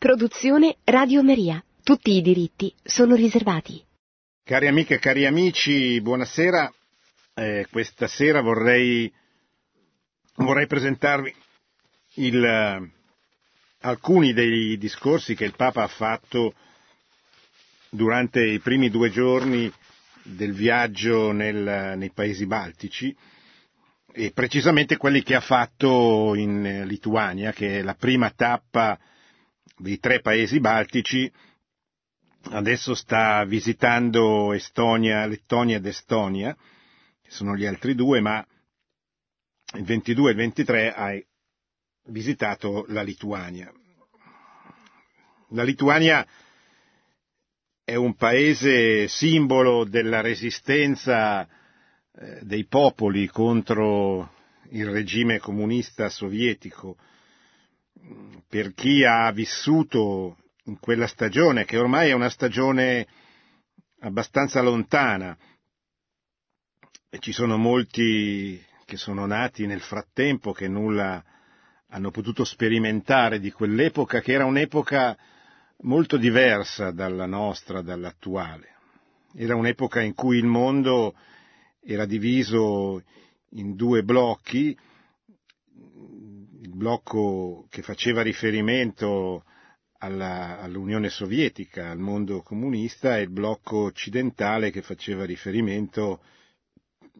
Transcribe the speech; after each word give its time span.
Produzione 0.00 0.78
Radio 0.84 1.22
Maria. 1.22 1.62
Tutti 1.82 2.12
i 2.16 2.22
diritti 2.22 2.74
sono 2.82 3.14
riservati. 3.14 3.84
Cari 4.42 4.66
amiche 4.66 4.94
e 4.94 4.98
cari 4.98 5.26
amici, 5.26 6.00
buonasera. 6.00 6.72
Eh, 7.34 7.66
questa 7.70 8.06
sera 8.06 8.40
vorrei, 8.40 9.12
vorrei 10.36 10.66
presentarvi 10.66 11.34
il, 12.14 12.42
uh, 12.42 12.88
alcuni 13.80 14.32
dei 14.32 14.78
discorsi 14.78 15.34
che 15.34 15.44
il 15.44 15.54
Papa 15.54 15.82
ha 15.82 15.88
fatto 15.88 16.54
durante 17.90 18.42
i 18.42 18.58
primi 18.58 18.88
due 18.88 19.10
giorni 19.10 19.70
del 20.22 20.54
viaggio 20.54 21.30
nel, 21.32 21.92
nei 21.98 22.10
paesi 22.10 22.46
baltici 22.46 23.14
e 24.12 24.30
precisamente 24.32 24.96
quelli 24.96 25.22
che 25.22 25.34
ha 25.34 25.42
fatto 25.42 26.34
in 26.36 26.84
Lituania, 26.86 27.52
che 27.52 27.80
è 27.80 27.82
la 27.82 27.94
prima 27.94 28.30
tappa 28.30 28.98
dei 29.80 29.98
tre 29.98 30.20
paesi 30.20 30.60
baltici, 30.60 31.30
adesso 32.50 32.94
sta 32.94 33.44
visitando 33.44 34.52
Estonia, 34.52 35.26
Lettonia 35.26 35.76
ed 35.76 35.86
Estonia, 35.86 36.54
che 36.54 37.30
sono 37.30 37.56
gli 37.56 37.64
altri 37.64 37.94
due, 37.94 38.20
ma 38.20 38.46
il 39.74 39.84
22 39.84 40.28
e 40.28 40.30
il 40.32 40.36
23 40.36 40.92
ha 40.92 41.22
visitato 42.06 42.84
la 42.88 43.02
Lituania. 43.02 43.72
La 45.50 45.62
Lituania 45.62 46.26
è 47.82 47.94
un 47.94 48.14
paese 48.14 49.08
simbolo 49.08 49.84
della 49.84 50.20
resistenza 50.20 51.42
eh, 51.44 52.38
dei 52.42 52.66
popoli 52.66 53.26
contro 53.26 54.34
il 54.70 54.88
regime 54.88 55.38
comunista 55.40 56.08
sovietico 56.08 56.96
per 58.48 58.72
chi 58.74 59.04
ha 59.04 59.30
vissuto 59.32 60.36
in 60.64 60.78
quella 60.78 61.06
stagione, 61.06 61.64
che 61.64 61.78
ormai 61.78 62.10
è 62.10 62.12
una 62.12 62.30
stagione 62.30 63.06
abbastanza 64.00 64.60
lontana, 64.60 65.36
e 67.08 67.18
ci 67.18 67.32
sono 67.32 67.56
molti 67.56 68.62
che 68.84 68.96
sono 68.96 69.26
nati 69.26 69.66
nel 69.66 69.80
frattempo 69.80 70.52
che 70.52 70.68
nulla 70.68 71.22
hanno 71.88 72.10
potuto 72.10 72.44
sperimentare 72.44 73.40
di 73.40 73.50
quell'epoca, 73.50 74.20
che 74.20 74.32
era 74.32 74.44
un'epoca 74.44 75.16
molto 75.82 76.16
diversa 76.16 76.90
dalla 76.90 77.26
nostra, 77.26 77.82
dall'attuale. 77.82 78.76
Era 79.34 79.56
un'epoca 79.56 80.00
in 80.00 80.14
cui 80.14 80.38
il 80.38 80.46
mondo 80.46 81.14
era 81.82 82.04
diviso 82.04 83.02
in 83.50 83.74
due 83.74 84.02
blocchi, 84.02 84.76
blocco 86.80 87.66
che 87.68 87.82
faceva 87.82 88.22
riferimento 88.22 89.44
alla, 89.98 90.58
all'Unione 90.60 91.10
Sovietica, 91.10 91.90
al 91.90 91.98
mondo 91.98 92.40
comunista, 92.40 93.18
e 93.18 93.22
il 93.22 93.30
blocco 93.30 93.82
occidentale 93.84 94.70
che 94.70 94.80
faceva 94.80 95.26
riferimento 95.26 96.22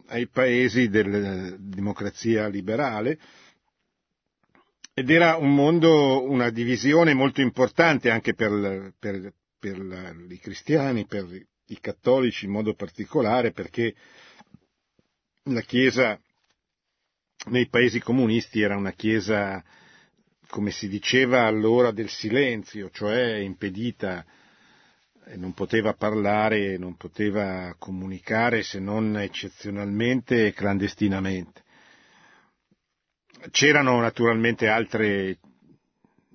ai 0.06 0.26
paesi 0.28 0.88
della 0.88 1.54
democrazia 1.58 2.48
liberale. 2.48 3.18
Ed 4.94 5.10
era 5.10 5.36
un 5.36 5.54
mondo, 5.54 6.24
una 6.24 6.48
divisione 6.48 7.12
molto 7.12 7.42
importante 7.42 8.08
anche 8.10 8.32
per, 8.32 8.94
per, 8.98 9.34
per 9.58 9.78
la, 9.78 10.14
i 10.26 10.38
cristiani, 10.38 11.04
per 11.04 11.26
i 11.66 11.80
cattolici 11.80 12.46
in 12.46 12.52
modo 12.52 12.72
particolare, 12.72 13.52
perché 13.52 13.94
la 15.44 15.60
Chiesa 15.60 16.18
nei 17.46 17.68
paesi 17.68 18.00
comunisti 18.00 18.60
era 18.60 18.76
una 18.76 18.92
chiesa, 18.92 19.62
come 20.48 20.70
si 20.70 20.88
diceva 20.88 21.46
allora, 21.46 21.90
del 21.90 22.08
silenzio, 22.08 22.90
cioè 22.90 23.36
impedita, 23.36 24.24
non 25.36 25.52
poteva 25.54 25.94
parlare, 25.94 26.76
non 26.76 26.96
poteva 26.96 27.74
comunicare 27.78 28.62
se 28.62 28.78
non 28.78 29.16
eccezionalmente 29.18 30.46
e 30.46 30.52
clandestinamente. 30.52 31.62
C'erano 33.50 34.00
naturalmente 34.00 34.68
altre 34.68 35.38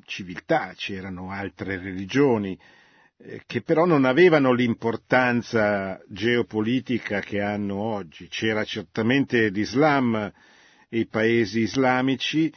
civiltà, 0.05 0.73
c'erano 0.75 1.29
altre 1.31 1.77
religioni, 1.77 2.57
eh, 3.17 3.43
che 3.45 3.61
però 3.61 3.85
non 3.85 4.05
avevano 4.05 4.53
l'importanza 4.53 6.01
geopolitica 6.07 7.19
che 7.19 7.41
hanno 7.41 7.75
oggi. 7.75 8.27
C'era 8.27 8.63
certamente 8.63 9.49
l'Islam, 9.49 10.31
i 10.89 11.05
paesi 11.07 11.61
islamici, 11.61 12.51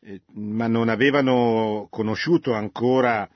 eh, 0.00 0.20
ma 0.34 0.66
non 0.66 0.88
avevano 0.88 1.88
conosciuto 1.90 2.52
ancora 2.52 3.28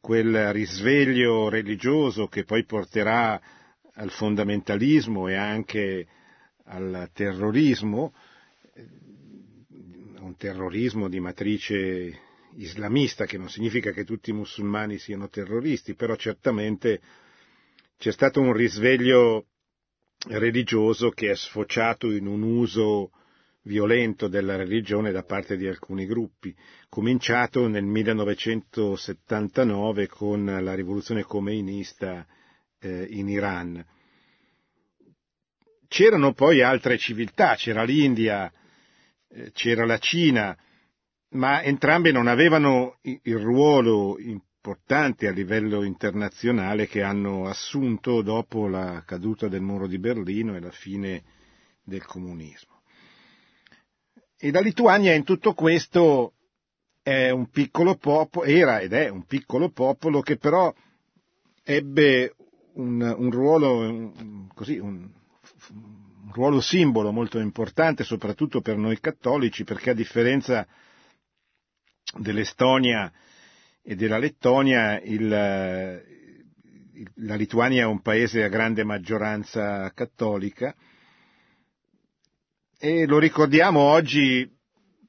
quel 0.00 0.52
risveglio 0.52 1.48
religioso 1.48 2.28
che 2.28 2.44
poi 2.44 2.64
porterà 2.64 3.40
al 3.94 4.10
fondamentalismo 4.10 5.28
e 5.28 5.34
anche 5.34 6.06
al 6.64 7.10
terrorismo, 7.12 8.14
eh, 8.74 8.86
un 10.20 10.36
terrorismo 10.36 11.08
di 11.08 11.20
matrice 11.20 12.20
islamista, 12.56 13.26
che 13.26 13.38
non 13.38 13.48
significa 13.48 13.90
che 13.90 14.04
tutti 14.04 14.30
i 14.30 14.34
musulmani 14.34 14.98
siano 14.98 15.28
terroristi, 15.28 15.94
però 15.94 16.14
certamente 16.16 17.00
c'è 17.96 18.12
stato 18.12 18.40
un 18.40 18.52
risveglio 18.52 19.46
religioso 20.28 21.10
che 21.10 21.30
è 21.30 21.36
sfociato 21.36 22.10
in 22.10 22.26
un 22.26 22.42
uso 22.42 23.10
violento 23.62 24.28
della 24.28 24.56
religione 24.56 25.12
da 25.12 25.22
parte 25.22 25.56
di 25.56 25.66
alcuni 25.66 26.04
gruppi, 26.06 26.54
cominciato 26.88 27.68
nel 27.68 27.84
1979 27.84 30.08
con 30.08 30.44
la 30.44 30.74
rivoluzione 30.74 31.22
comeinista 31.22 32.26
eh, 32.78 33.06
in 33.10 33.28
Iran. 33.28 33.84
C'erano 35.86 36.32
poi 36.32 36.62
altre 36.62 36.96
civiltà, 36.98 37.54
c'era 37.56 37.82
l'India, 37.82 38.50
eh, 39.28 39.50
c'era 39.52 39.84
la 39.84 39.98
Cina, 39.98 40.56
ma 41.30 41.62
entrambe 41.62 42.12
non 42.12 42.26
avevano 42.26 42.98
il 43.02 43.38
ruolo 43.38 44.18
importante 44.18 45.28
a 45.28 45.32
livello 45.32 45.84
internazionale 45.84 46.86
che 46.86 47.02
hanno 47.02 47.46
assunto 47.46 48.22
dopo 48.22 48.68
la 48.68 49.02
caduta 49.06 49.48
del 49.48 49.62
muro 49.62 49.86
di 49.86 49.98
Berlino 49.98 50.56
e 50.56 50.60
la 50.60 50.70
fine 50.70 51.22
del 51.84 52.04
comunismo. 52.04 52.69
E 54.42 54.50
la 54.50 54.60
Lituania 54.60 55.12
in 55.12 55.24
tutto 55.24 55.52
questo 55.52 56.32
è 57.02 57.28
un 57.28 57.50
piccolo 57.50 57.96
popolo, 57.96 58.46
era 58.46 58.80
ed 58.80 58.94
è 58.94 59.10
un 59.10 59.26
piccolo 59.26 59.68
popolo 59.68 60.22
che 60.22 60.38
però 60.38 60.72
ebbe 61.62 62.34
un, 62.74 63.02
un 63.02 63.30
ruolo, 63.30 63.80
un, 63.80 64.48
così, 64.54 64.78
un, 64.78 65.06
un 65.72 66.32
ruolo 66.32 66.62
simbolo 66.62 67.12
molto 67.12 67.38
importante, 67.38 68.02
soprattutto 68.02 68.62
per 68.62 68.78
noi 68.78 68.98
cattolici, 68.98 69.64
perché 69.64 69.90
a 69.90 69.94
differenza 69.94 70.66
dell'Estonia 72.18 73.12
e 73.82 73.94
della 73.94 74.16
Lettonia, 74.16 74.98
il, 75.02 75.28
la 75.28 77.34
Lituania 77.34 77.82
è 77.82 77.86
un 77.86 78.00
paese 78.00 78.42
a 78.42 78.48
grande 78.48 78.84
maggioranza 78.84 79.92
cattolica, 79.92 80.74
e 82.82 83.04
lo 83.04 83.18
ricordiamo 83.18 83.80
oggi 83.80 84.50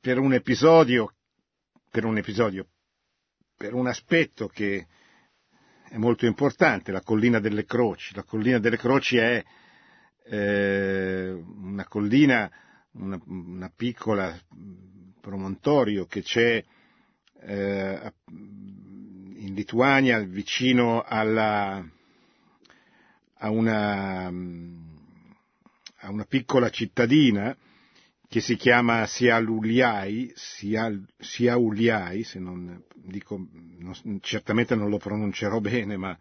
per 0.02 0.20
un 0.20 0.34
episodio, 0.34 1.14
per 1.90 2.04
un 2.04 2.18
episodio, 2.18 2.68
per 3.56 3.74
un 3.74 3.88
aspetto 3.88 4.50
che 4.50 4.88
è 5.88 5.96
molto 5.96 6.26
importante, 6.26 6.92
la 6.92 7.02
collina 7.02 7.40
delle 7.40 7.64
croci. 7.64 8.14
La 8.14 8.24
collina 8.24 8.60
delle 8.60 8.76
croci 8.76 9.16
è 9.16 9.42
eh, 10.26 11.30
una 11.32 11.88
collina, 11.88 12.52
una, 12.96 13.18
una, 13.28 13.72
piccola 13.74 14.38
promontorio 15.22 16.08
che 16.08 16.24
c'è 16.24 16.62
eh, 17.40 18.14
in 18.28 19.54
Lituania 19.54 20.20
vicino 20.20 21.04
alla, 21.04 21.82
a 23.36 23.50
una 23.50 24.30
a 26.02 26.10
una 26.10 26.26
piccola 26.26 26.70
cittadina 26.70 27.56
che 28.28 28.40
si 28.40 28.56
chiama 28.56 29.06
Siauliai, 29.06 30.34
Siauliai, 31.18 32.24
se 32.24 32.40
non 32.40 32.82
dico, 32.96 33.46
non, 33.78 34.20
certamente 34.22 34.74
non 34.74 34.90
lo 34.90 34.98
pronuncerò 34.98 35.60
bene, 35.62 35.98
ma 35.98 36.18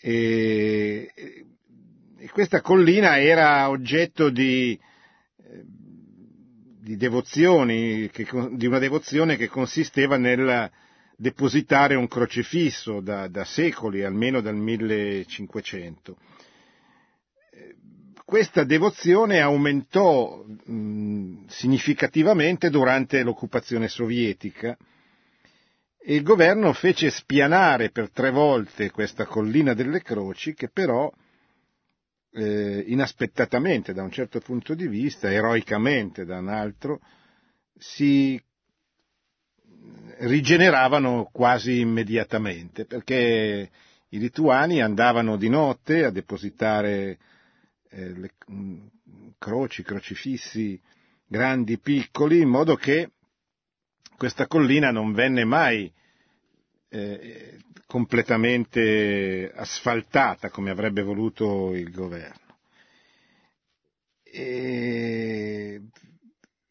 e, 0.00 1.10
e 2.18 2.28
questa 2.30 2.60
collina 2.60 3.20
era 3.20 3.70
oggetto 3.70 4.30
di, 4.30 4.78
di 6.80 6.96
devozioni, 6.96 8.10
che, 8.10 8.26
di 8.52 8.66
una 8.66 8.78
devozione 8.78 9.36
che 9.36 9.46
consisteva 9.46 10.16
nel 10.16 10.70
depositare 11.16 11.94
un 11.94 12.08
crocifisso 12.08 13.00
da, 13.00 13.28
da 13.28 13.44
secoli, 13.44 14.02
almeno 14.02 14.40
dal 14.40 14.56
1500 14.56 16.16
questa 18.24 18.64
devozione 18.64 19.40
aumentò 19.40 20.44
significativamente 21.46 22.70
durante 22.70 23.22
l'occupazione 23.22 23.88
sovietica. 23.88 24.76
E 26.06 26.14
il 26.14 26.22
governo 26.22 26.72
fece 26.72 27.10
spianare 27.10 27.90
per 27.90 28.10
tre 28.10 28.30
volte 28.30 28.90
questa 28.90 29.24
collina 29.24 29.74
delle 29.74 30.02
croci 30.02 30.54
che 30.54 30.68
però 30.68 31.10
eh, 32.32 32.84
inaspettatamente 32.86 33.92
da 33.92 34.02
un 34.02 34.10
certo 34.10 34.40
punto 34.40 34.74
di 34.74 34.86
vista, 34.88 35.30
eroicamente 35.30 36.24
da 36.24 36.38
un 36.38 36.48
altro, 36.48 37.00
si 37.78 38.40
rigeneravano 40.18 41.28
quasi 41.32 41.80
immediatamente, 41.80 42.84
perché 42.84 43.70
i 44.08 44.18
lituani 44.18 44.82
andavano 44.82 45.36
di 45.36 45.48
notte 45.48 46.04
a 46.04 46.10
depositare 46.10 47.18
eh, 47.94 48.12
le, 48.12 48.30
croci, 49.38 49.82
crocifissi 49.82 50.80
grandi, 51.26 51.78
piccoli, 51.78 52.40
in 52.40 52.48
modo 52.48 52.74
che 52.76 53.10
questa 54.16 54.46
collina 54.46 54.90
non 54.90 55.12
venne 55.12 55.44
mai 55.44 55.92
eh, 56.88 57.58
completamente 57.86 59.52
asfaltata 59.54 60.50
come 60.50 60.70
avrebbe 60.70 61.02
voluto 61.02 61.74
il 61.74 61.90
governo. 61.90 62.42
E, 64.22 65.80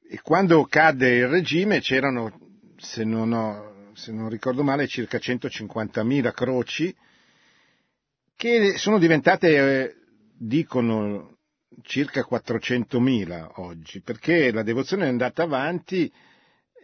e 0.09 0.21
quando 0.21 0.65
cadde 0.65 1.15
il 1.15 1.27
regime 1.27 1.79
c'erano, 1.79 2.39
se 2.77 3.03
non, 3.03 3.31
ho, 3.31 3.91
se 3.93 4.11
non 4.11 4.29
ricordo 4.29 4.63
male, 4.63 4.87
circa 4.87 5.17
150.000 5.17 6.33
croci 6.33 6.95
che 8.35 8.77
sono 8.77 8.99
diventate, 8.99 9.55
eh, 9.55 9.95
dicono, 10.45 11.37
circa 11.81 12.27
400.000 12.29 13.53
oggi, 13.55 14.01
perché 14.01 14.51
la 14.51 14.61
devozione 14.63 15.05
è 15.05 15.09
andata 15.09 15.43
avanti 15.43 16.11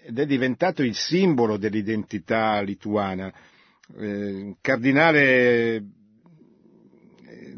ed 0.03 0.17
è 0.17 0.25
diventato 0.25 0.81
il 0.81 0.95
simbolo 0.95 1.57
dell'identità 1.57 2.61
lituana. 2.61 3.33
Eh, 3.97 4.55
cardinale 4.61 5.75
eh, 5.75 5.83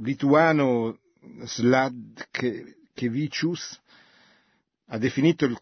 lituano 0.02 0.98
Sladkevicius 1.44 3.80
ha 4.88 4.98
definito 4.98 5.46
il, 5.46 5.56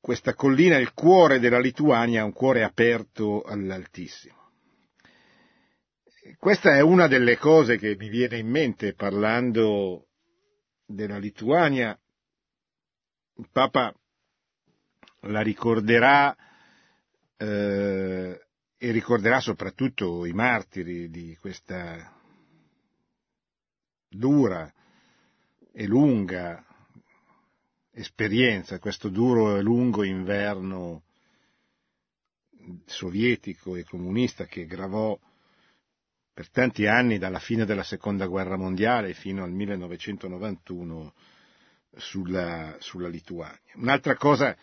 questa 0.00 0.34
collina 0.34 0.76
il 0.76 0.92
cuore 0.92 1.38
della 1.38 1.60
Lituania, 1.60 2.24
un 2.24 2.32
cuore 2.32 2.64
aperto 2.64 3.42
all'Altissimo. 3.42 4.41
Questa 6.38 6.76
è 6.76 6.80
una 6.80 7.08
delle 7.08 7.36
cose 7.36 7.76
che 7.78 7.96
mi 7.96 8.08
viene 8.08 8.38
in 8.38 8.48
mente 8.48 8.94
parlando 8.94 10.06
della 10.86 11.18
Lituania. 11.18 11.98
Il 13.38 13.48
Papa 13.50 13.92
la 15.22 15.40
ricorderà 15.40 16.32
eh, 17.36 18.46
e 18.76 18.90
ricorderà 18.92 19.40
soprattutto 19.40 20.24
i 20.24 20.32
martiri 20.32 21.10
di 21.10 21.36
questa 21.40 22.16
dura 24.08 24.72
e 25.72 25.86
lunga 25.88 26.64
esperienza, 27.90 28.78
questo 28.78 29.08
duro 29.08 29.56
e 29.56 29.62
lungo 29.62 30.04
inverno 30.04 31.02
sovietico 32.86 33.74
e 33.74 33.82
comunista 33.82 34.44
che 34.44 34.66
gravò 34.66 35.18
per 36.34 36.50
tanti 36.50 36.86
anni 36.86 37.18
dalla 37.18 37.38
fine 37.38 37.64
della 37.64 37.82
seconda 37.82 38.26
guerra 38.26 38.56
mondiale 38.56 39.12
fino 39.12 39.44
al 39.44 39.52
1991 39.52 41.14
sulla, 41.96 42.76
sulla 42.78 43.08
Lituania. 43.08 43.58
Un'altra 43.74 44.16
cosa 44.16 44.56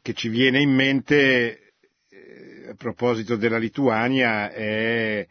che 0.00 0.14
ci 0.14 0.28
viene 0.28 0.60
in 0.60 0.70
mente 0.70 1.74
eh, 2.08 2.68
a 2.70 2.74
proposito 2.74 3.36
della 3.36 3.58
Lituania 3.58 4.50
è 4.50 5.26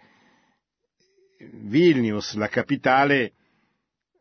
Vilnius, 1.51 2.35
la 2.35 2.49
capitale 2.49 3.33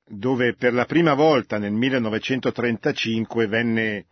dove 0.04 0.54
per 0.54 0.72
la 0.74 0.84
prima 0.84 1.14
volta 1.14 1.58
nel 1.58 1.72
1935 1.72 3.46
venne 3.46 4.06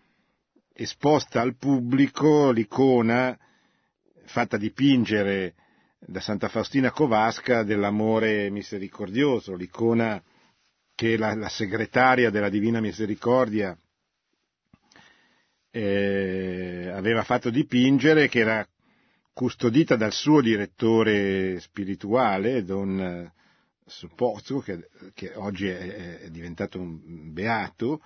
esposta 0.72 1.40
al 1.40 1.56
pubblico 1.56 2.50
l'icona 2.50 3.38
fatta 4.24 4.56
dipingere 4.56 5.54
da 6.00 6.20
Santa 6.20 6.48
Faustina 6.48 6.90
Covasca 6.90 7.62
dell'amore 7.62 8.50
misericordioso, 8.50 9.54
l'icona 9.54 10.20
che 10.94 11.16
la, 11.16 11.34
la 11.34 11.48
segretaria 11.48 12.30
della 12.30 12.48
Divina 12.48 12.80
Misericordia 12.80 13.76
eh, 15.70 16.90
aveva 16.92 17.22
fatto 17.22 17.50
dipingere, 17.50 18.28
che 18.28 18.40
era 18.40 18.66
custodita 19.32 19.96
dal 19.96 20.12
suo 20.12 20.40
direttore 20.40 21.60
spirituale, 21.60 22.64
Don 22.64 23.30
Suppozzo, 23.86 24.60
che, 24.60 24.88
che 25.14 25.32
oggi 25.34 25.68
è, 25.68 26.20
è, 26.20 26.30
diventato 26.30 26.80
un 26.80 27.32
beato, 27.32 28.00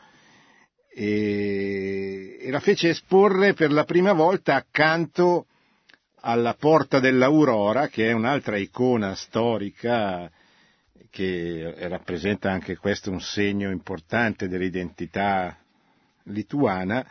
e, 0.88 2.38
e 2.41 2.50
la 2.50 2.61
fece 2.61 2.91
esporre 2.91 3.55
per 3.55 3.73
la 3.73 3.85
prima 3.85 4.12
volta 4.12 4.55
accanto 4.55 5.46
alla 6.26 6.54
Porta 6.54 7.00
dell'Aurora, 7.00 7.88
che 7.88 8.08
è 8.08 8.12
un'altra 8.12 8.56
icona 8.56 9.14
storica 9.14 10.30
che 11.10 11.74
rappresenta 11.86 12.50
anche 12.50 12.76
questo 12.76 13.10
un 13.10 13.20
segno 13.20 13.70
importante 13.70 14.48
dell'identità 14.48 15.56
lituana, 16.24 17.06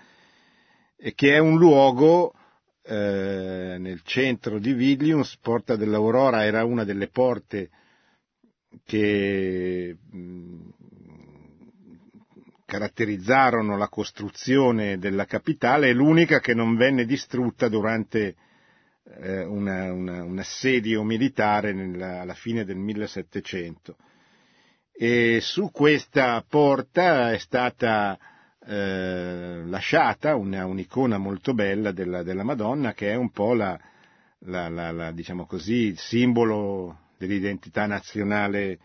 e 0.98 1.14
che 1.14 1.36
è 1.36 1.38
un 1.38 1.58
luogo 1.58 2.34
eh, 2.82 3.76
nel 3.80 4.02
centro 4.04 4.58
di 4.58 4.74
Vilnius, 4.74 5.38
Porta 5.38 5.76
dell'Aurora 5.76 6.44
era 6.44 6.66
una 6.66 6.84
delle 6.84 7.08
porte 7.08 7.70
che 8.84 9.96
mh, 10.10 10.70
caratterizzarono 12.66 13.78
la 13.78 13.90
costruzione 13.90 14.98
della 14.98 15.26
capitale, 15.26 15.90
è 15.90 15.94
l'unica 15.94 16.40
che 16.40 16.56
non 16.56 16.76
venne 16.76 17.06
distrutta 17.06 17.70
durante 17.70 18.36
eh, 19.22 19.44
una, 19.44 19.92
una, 19.92 20.24
un 20.24 20.40
assedio 20.40 21.04
militare 21.04 21.74
nella, 21.74 22.22
alla 22.22 22.34
fine 22.34 22.64
del 22.64 22.78
1700. 22.78 23.96
E 24.92 25.40
su 25.42 25.72
questa 25.72 26.44
porta 26.48 27.32
è 27.32 27.38
stata 27.38 28.18
eh, 28.66 29.64
lasciata 29.66 30.36
una, 30.36 30.66
un'icona 30.66 31.18
molto 31.18 31.54
bella 31.54 31.92
della, 31.92 32.24
della, 32.24 32.44
Madonna 32.44 32.94
che 32.94 33.12
è 33.12 33.16
un 33.16 33.32
po' 33.32 33.54
la, 33.54 33.78
la, 34.46 34.70
la, 34.70 35.12
diciamo 35.12 35.46
così, 35.46 35.88
il 35.88 35.98
simbolo 35.98 37.10
dell'identità 37.18 37.86
nazionale 37.88 38.80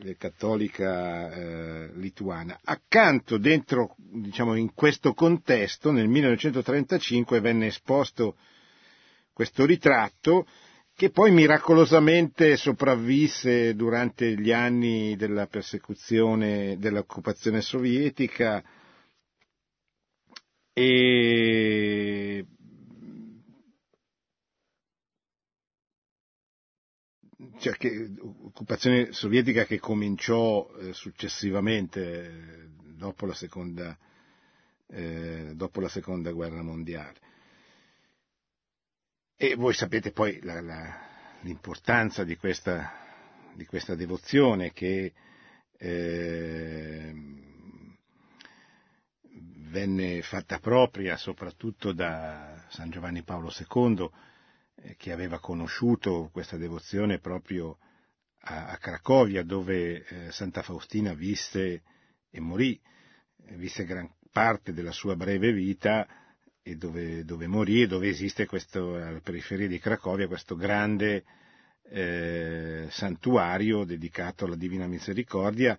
eh, 0.00 0.16
cattolica 0.16 1.30
eh, 1.30 1.90
lituana. 1.94 2.58
Accanto, 2.62 3.38
dentro, 3.38 3.94
diciamo, 3.96 4.54
in 4.54 4.72
questo 4.72 5.12
contesto, 5.12 5.90
nel 5.90 6.08
1935 6.08 7.40
venne 7.40 7.66
esposto 7.66 8.36
questo 9.38 9.64
ritratto 9.64 10.48
che 10.96 11.10
poi 11.10 11.30
miracolosamente 11.30 12.56
sopravvisse 12.56 13.76
durante 13.76 14.34
gli 14.36 14.50
anni 14.50 15.14
della 15.14 15.46
persecuzione, 15.46 16.76
dell'occupazione 16.76 17.60
sovietica 17.60 18.60
e 20.72 22.44
cioè 27.60 27.76
che, 27.76 28.10
occupazione 28.18 29.12
sovietica 29.12 29.66
che 29.66 29.78
cominciò 29.78 30.68
eh, 30.80 30.92
successivamente 30.92 32.24
eh, 32.26 32.68
dopo, 32.96 33.24
la 33.24 33.34
seconda, 33.34 33.96
eh, 34.88 35.52
dopo 35.54 35.80
la 35.80 35.88
seconda 35.88 36.32
guerra 36.32 36.62
mondiale. 36.64 37.26
E 39.40 39.54
voi 39.54 39.72
sapete 39.72 40.10
poi 40.10 40.40
la, 40.42 40.60
la, 40.60 40.98
l'importanza 41.42 42.24
di 42.24 42.36
questa, 42.36 42.90
di 43.54 43.64
questa, 43.66 43.94
devozione 43.94 44.72
che 44.72 45.12
eh, 45.78 47.14
venne 49.70 50.22
fatta 50.22 50.58
propria 50.58 51.16
soprattutto 51.16 51.92
da 51.92 52.66
San 52.70 52.90
Giovanni 52.90 53.22
Paolo 53.22 53.52
II, 53.56 54.10
eh, 54.74 54.96
che 54.96 55.12
aveva 55.12 55.38
conosciuto 55.38 56.30
questa 56.32 56.56
devozione 56.56 57.20
proprio 57.20 57.78
a, 58.40 58.70
a 58.70 58.76
Cracovia, 58.78 59.44
dove 59.44 60.04
eh, 60.04 60.32
Santa 60.32 60.62
Faustina 60.62 61.14
visse 61.14 61.84
e 62.28 62.40
morì, 62.40 62.76
visse 63.52 63.84
gran 63.84 64.12
parte 64.32 64.72
della 64.72 64.90
sua 64.90 65.14
breve 65.14 65.52
vita 65.52 66.08
e 66.70 66.76
dove, 66.76 67.24
dove 67.24 67.46
morì 67.46 67.82
e 67.82 67.86
dove 67.86 68.08
esiste 68.08 68.44
questo, 68.44 68.96
alla 68.96 69.20
periferia 69.22 69.66
di 69.66 69.78
Cracovia 69.78 70.26
questo 70.26 70.54
grande 70.54 71.24
eh, 71.90 72.86
santuario 72.90 73.84
dedicato 73.84 74.44
alla 74.44 74.56
Divina 74.56 74.86
Misericordia, 74.86 75.78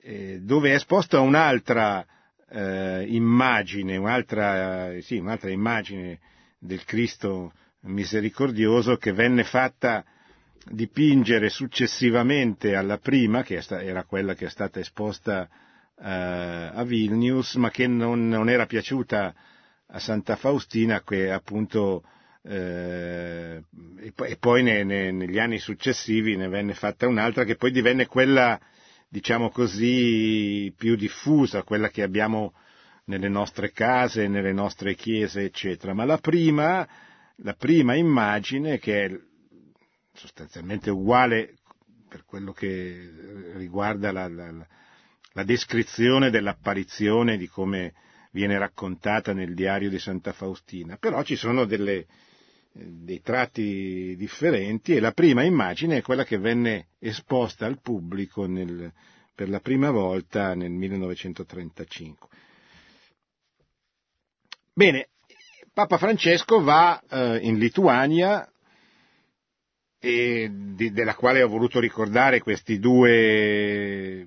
eh, 0.00 0.40
dove 0.40 0.70
è 0.70 0.74
esposta 0.74 1.20
un'altra 1.20 2.04
eh, 2.48 3.04
immagine, 3.08 3.98
un'altra, 3.98 4.98
sì, 5.00 5.18
un'altra 5.18 5.50
immagine 5.50 6.18
del 6.58 6.84
Cristo 6.84 7.52
misericordioso 7.80 8.96
che 8.96 9.12
venne 9.12 9.44
fatta 9.44 10.04
dipingere 10.70 11.50
successivamente 11.50 12.74
alla 12.74 12.96
prima, 12.96 13.42
che 13.42 13.62
era 13.68 14.04
quella 14.04 14.34
che 14.34 14.46
è 14.46 14.50
stata 14.50 14.80
esposta 14.80 15.46
eh, 15.98 16.70
a 16.74 16.82
Vilnius, 16.84 17.56
ma 17.56 17.70
che 17.70 17.86
non, 17.86 18.26
non, 18.26 18.48
era 18.48 18.64
piaciuta 18.64 19.34
a 19.86 19.98
Santa 19.98 20.36
Faustina, 20.36 21.02
che 21.02 21.30
appunto 21.30 22.02
eh, 22.46 23.62
e 24.02 24.36
poi 24.38 24.62
ne, 24.62 24.84
ne, 24.84 25.10
negli 25.10 25.38
anni 25.38 25.58
successivi 25.58 26.36
ne 26.36 26.48
venne 26.48 26.74
fatta 26.74 27.08
un'altra 27.08 27.44
che 27.44 27.56
poi 27.56 27.70
divenne 27.70 28.06
quella, 28.06 28.60
diciamo 29.08 29.48
così, 29.50 30.72
più 30.76 30.94
diffusa, 30.94 31.62
quella 31.62 31.88
che 31.88 32.02
abbiamo 32.02 32.54
nelle 33.06 33.28
nostre 33.28 33.72
case, 33.72 34.28
nelle 34.28 34.52
nostre 34.52 34.94
chiese, 34.94 35.42
eccetera. 35.42 35.94
Ma 35.94 36.04
la 36.04 36.18
prima, 36.18 36.86
la 37.36 37.54
prima 37.54 37.94
immagine, 37.94 38.78
che 38.78 39.04
è 39.04 39.20
sostanzialmente 40.12 40.90
uguale 40.90 41.54
per 42.08 42.24
quello 42.24 42.52
che 42.52 43.10
riguarda 43.54 44.12
la, 44.12 44.28
la, 44.28 44.66
la 45.32 45.44
descrizione 45.44 46.30
dell'apparizione, 46.30 47.38
di 47.38 47.48
come 47.48 47.94
viene 48.34 48.58
raccontata 48.58 49.32
nel 49.32 49.54
diario 49.54 49.88
di 49.88 49.98
Santa 50.00 50.32
Faustina, 50.32 50.96
però 50.96 51.22
ci 51.22 51.36
sono 51.36 51.64
delle, 51.66 52.06
dei 52.72 53.20
tratti 53.22 54.16
differenti 54.16 54.96
e 54.96 55.00
la 55.00 55.12
prima 55.12 55.44
immagine 55.44 55.98
è 55.98 56.02
quella 56.02 56.24
che 56.24 56.38
venne 56.38 56.88
esposta 56.98 57.64
al 57.64 57.80
pubblico 57.80 58.46
nel, 58.46 58.92
per 59.32 59.48
la 59.48 59.60
prima 59.60 59.92
volta 59.92 60.54
nel 60.54 60.72
1935. 60.72 62.28
Bene, 64.72 65.10
Papa 65.72 65.96
Francesco 65.96 66.60
va 66.60 67.00
eh, 67.08 67.38
in 67.40 67.56
Lituania 67.56 68.50
e 70.00 70.50
di, 70.52 70.90
della 70.90 71.14
quale 71.14 71.40
ho 71.40 71.48
voluto 71.48 71.78
ricordare 71.78 72.40
questi 72.40 72.80
due, 72.80 74.26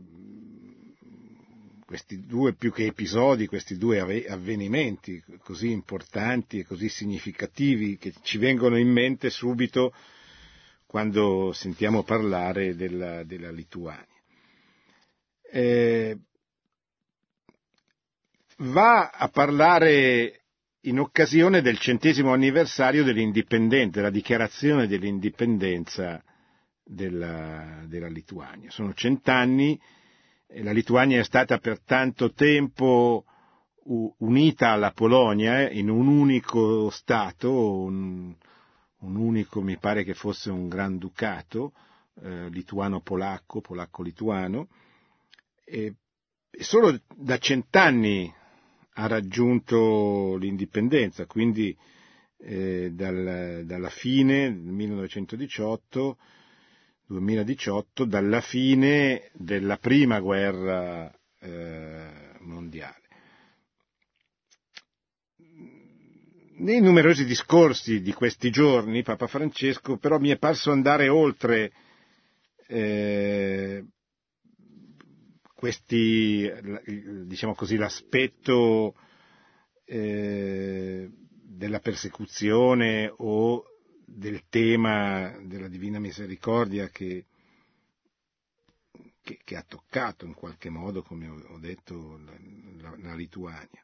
questi 1.87 2.25
due 2.25 2.53
più 2.53 2.73
che 2.73 2.85
episodi, 2.85 3.47
questi 3.47 3.77
due 3.77 4.25
avvenimenti 4.27 5.23
così 5.39 5.71
importanti 5.71 6.59
e 6.59 6.65
così 6.65 6.89
significativi 6.89 7.97
che 7.97 8.13
ci 8.23 8.37
vengono 8.37 8.77
in 8.77 8.89
mente 8.89 9.29
subito 9.29 9.93
quando 10.85 11.53
sentiamo 11.53 12.03
parlare 12.03 12.75
della, 12.75 13.23
della 13.23 13.51
Lituania. 13.51 14.05
Eh, 15.49 16.17
va 18.57 19.11
a 19.11 19.29
parlare 19.29 20.41
in 20.81 20.99
occasione 20.99 21.61
del 21.61 21.79
centesimo 21.79 22.33
anniversario 22.33 23.05
dell'indipendenza, 23.05 23.99
della 23.99 24.11
dichiarazione 24.11 24.87
dell'indipendenza 24.87 26.21
della, 26.83 27.85
della 27.85 28.09
Lituania. 28.09 28.69
Sono 28.71 28.93
cent'anni, 28.93 29.79
la 30.47 30.71
Lituania 30.71 31.19
è 31.19 31.23
stata 31.23 31.57
per 31.59 31.81
tanto 31.81 32.31
tempo 32.31 33.25
unita 34.17 34.69
alla 34.69 34.91
Polonia 34.91 35.69
in 35.69 35.89
un 35.89 36.07
unico 36.07 36.89
Stato, 36.89 37.51
un, 37.51 38.33
un 38.99 39.15
unico, 39.15 39.61
mi 39.61 39.77
pare 39.77 40.03
che 40.03 40.13
fosse 40.13 40.49
un 40.49 40.67
Granducato, 40.67 41.73
eh, 42.21 42.49
lituano-polacco, 42.49 43.61
polacco-lituano, 43.61 44.67
e 45.63 45.95
solo 46.51 46.99
da 47.15 47.37
cent'anni 47.37 48.33
ha 48.93 49.07
raggiunto 49.07 50.35
l'indipendenza, 50.37 51.25
quindi 51.25 51.75
eh, 52.39 52.91
dal, 52.93 53.63
dalla 53.65 53.89
fine 53.89 54.51
del 54.51 54.73
1918, 54.73 56.17
2018, 57.07 58.05
dalla 58.05 58.41
fine 58.41 59.29
della 59.33 59.77
prima 59.77 60.19
guerra 60.19 61.11
eh, 61.39 62.35
mondiale. 62.41 63.01
Nei 66.59 66.81
numerosi 66.81 67.23
discorsi 67.23 68.01
di 68.01 68.13
questi 68.13 68.49
giorni 68.49 69.03
Papa 69.03 69.27
Francesco 69.27 69.97
però 69.97 70.17
mi 70.17 70.29
è 70.29 70.37
parso 70.37 70.71
andare 70.71 71.07
oltre 71.07 71.71
eh, 72.67 73.85
questi, 75.53 76.51
diciamo 77.25 77.53
così, 77.53 77.77
l'aspetto 77.77 78.95
eh, 79.85 81.09
della 81.11 81.79
persecuzione 81.79 83.13
o 83.17 83.63
del 84.09 84.43
tema 84.47 85.35
della 85.41 85.67
Divina 85.67 85.99
Misericordia 85.99 86.87
che, 86.87 87.25
che, 89.21 89.41
che 89.43 89.55
ha 89.57 89.65
toccato 89.67 90.25
in 90.25 90.33
qualche 90.33 90.69
modo, 90.69 91.03
come 91.03 91.27
ho 91.27 91.59
detto, 91.59 92.17
la, 92.23 92.31
la, 92.79 92.95
la 92.99 93.15
Lituania. 93.15 93.83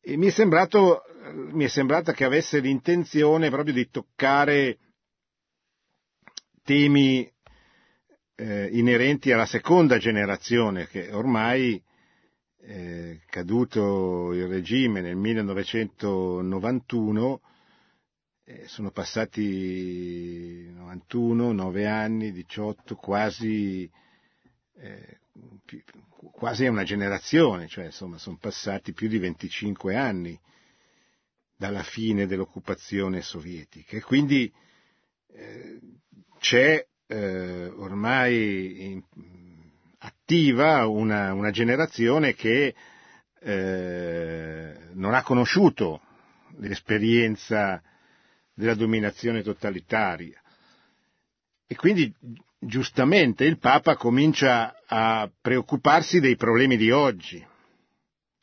E 0.00 0.16
mi 0.16 0.28
è, 0.28 0.30
sembrato, 0.30 1.02
mi 1.32 1.64
è 1.64 1.68
sembrata 1.68 2.12
che 2.12 2.24
avesse 2.24 2.60
l'intenzione 2.60 3.50
proprio 3.50 3.74
di 3.74 3.90
toccare 3.90 4.78
temi 6.62 7.28
eh, 8.36 8.68
inerenti 8.72 9.32
alla 9.32 9.44
seconda 9.44 9.98
generazione 9.98 10.86
che 10.86 11.12
ormai 11.12 11.82
eh, 12.62 13.22
caduto 13.28 14.32
il 14.32 14.46
regime 14.46 15.00
nel 15.00 15.16
1991 15.16 17.40
eh, 18.50 18.66
sono 18.66 18.90
passati 18.90 20.68
91, 20.72 21.52
9 21.52 21.86
anni, 21.86 22.32
18, 22.32 22.96
quasi, 22.96 23.88
eh, 24.76 25.18
quasi 26.32 26.66
una 26.66 26.82
generazione, 26.82 27.68
cioè 27.68 27.84
insomma 27.86 28.18
sono 28.18 28.38
passati 28.38 28.92
più 28.92 29.06
di 29.06 29.18
25 29.18 29.94
anni 29.94 30.38
dalla 31.56 31.84
fine 31.84 32.26
dell'occupazione 32.26 33.22
sovietica. 33.22 33.96
E 33.96 34.00
quindi 34.00 34.52
eh, 35.28 35.78
c'è 36.40 36.84
eh, 37.06 37.66
ormai 37.66 38.84
in, 38.90 39.02
attiva 39.98 40.88
una, 40.88 41.32
una 41.34 41.50
generazione 41.50 42.34
che 42.34 42.74
eh, 43.42 44.74
non 44.94 45.14
ha 45.14 45.22
conosciuto 45.22 46.00
l'esperienza 46.56 47.80
della 48.54 48.74
dominazione 48.74 49.42
totalitaria. 49.42 50.40
E 51.66 51.74
quindi 51.76 52.12
giustamente 52.58 53.44
il 53.44 53.58
Papa 53.58 53.96
comincia 53.96 54.82
a 54.86 55.30
preoccuparsi 55.40 56.20
dei 56.20 56.36
problemi 56.36 56.76
di 56.76 56.90
oggi, 56.90 57.44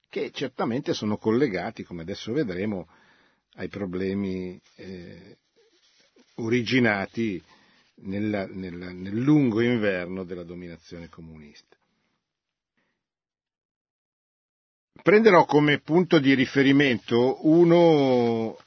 che 0.10 0.32
certamente 0.32 0.94
sono 0.94 1.18
collegati, 1.18 1.84
come 1.84 2.02
adesso 2.02 2.32
vedremo, 2.32 2.88
ai 3.56 3.68
problemi 3.68 4.60
eh, 4.76 5.38
originati 6.36 7.42
nella, 8.02 8.46
nella, 8.48 8.92
nel 8.92 9.16
lungo 9.16 9.62
inverno 9.62 10.24
della 10.24 10.44
dominazione 10.44 11.10
comunista. 11.10 11.76
Prenderò 15.02 15.46
come 15.46 15.80
punto 15.80 16.20
di 16.20 16.34
riferimento 16.34 17.48
uno 17.48 18.58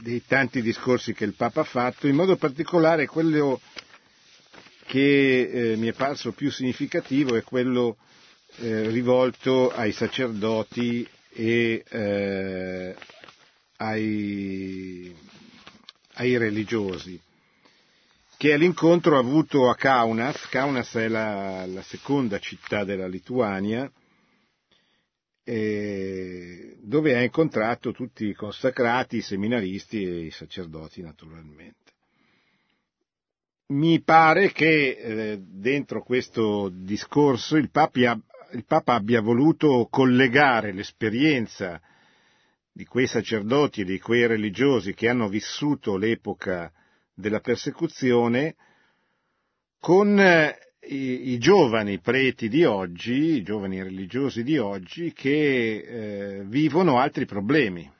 dei 0.00 0.22
tanti 0.26 0.62
discorsi 0.62 1.12
che 1.12 1.24
il 1.24 1.34
Papa 1.34 1.60
ha 1.60 1.64
fatto, 1.64 2.06
in 2.06 2.14
modo 2.14 2.36
particolare 2.36 3.06
quello 3.06 3.60
che 4.86 5.72
eh, 5.72 5.76
mi 5.76 5.88
è 5.88 5.92
parso 5.92 6.32
più 6.32 6.50
significativo 6.50 7.36
è 7.36 7.42
quello 7.42 7.96
eh, 8.56 8.88
rivolto 8.90 9.70
ai 9.70 9.92
sacerdoti 9.92 11.06
e 11.30 11.84
eh, 11.88 12.94
ai, 13.76 15.14
ai 16.14 16.36
religiosi 16.36 17.20
che 18.44 18.52
è 18.52 18.58
l'incontro 18.58 19.18
avuto 19.18 19.70
a 19.70 19.74
Kaunas. 19.74 20.48
Kaunas 20.48 20.94
è 20.96 21.08
la, 21.08 21.64
la 21.64 21.82
seconda 21.82 22.38
città 22.38 22.84
della 22.84 23.06
Lituania, 23.06 23.90
dove 26.94 27.16
ha 27.16 27.22
incontrato 27.22 27.90
tutti 27.90 28.24
i 28.24 28.34
consacrati, 28.34 29.16
i 29.16 29.20
seminaristi 29.20 30.04
e 30.04 30.26
i 30.26 30.30
sacerdoti 30.30 31.02
naturalmente. 31.02 31.90
Mi 33.72 34.00
pare 34.00 34.52
che 34.52 34.90
eh, 34.90 35.38
dentro 35.40 36.04
questo 36.04 36.70
discorso 36.72 37.56
il 37.56 37.72
Papa, 37.72 38.16
il 38.52 38.64
Papa 38.64 38.94
abbia 38.94 39.20
voluto 39.20 39.88
collegare 39.90 40.72
l'esperienza 40.72 41.80
di 42.70 42.84
quei 42.84 43.08
sacerdoti 43.08 43.80
e 43.80 43.84
di 43.84 43.98
quei 43.98 44.28
religiosi 44.28 44.94
che 44.94 45.08
hanno 45.08 45.26
vissuto 45.26 45.96
l'epoca 45.96 46.72
della 47.12 47.40
persecuzione 47.40 48.54
con 49.80 50.16
eh, 50.20 50.63
i, 50.88 51.32
i, 51.32 51.38
giovani 51.38 51.98
preti 51.98 52.48
di 52.48 52.64
oggi, 52.64 53.36
i 53.36 53.42
giovani 53.42 53.82
religiosi 53.82 54.42
di 54.42 54.58
oggi 54.58 55.12
che 55.12 55.78
eh, 55.78 56.44
vivono 56.44 56.98
altri 56.98 57.26
problemi, 57.26 57.90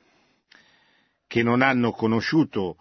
che 1.27 1.43
non 1.43 1.63
hanno 1.63 1.93
conosciuto 1.93 2.77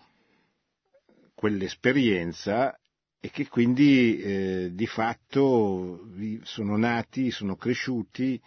quell'esperienza 1.34 2.78
e 3.20 3.30
che 3.30 3.48
quindi 3.48 4.20
eh, 4.20 4.70
di 4.74 4.86
fatto 4.86 6.08
sono 6.44 6.78
nati, 6.78 7.32
sono 7.32 7.56
cresciuti, 7.56 8.40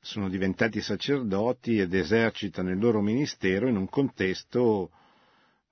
sono 0.00 0.28
diventati 0.28 0.80
sacerdoti 0.80 1.78
ed 1.78 1.94
esercitano 1.94 2.70
il 2.70 2.78
loro 2.78 3.00
ministero 3.00 3.68
in 3.68 3.76
un 3.76 3.88
contesto 3.88 4.90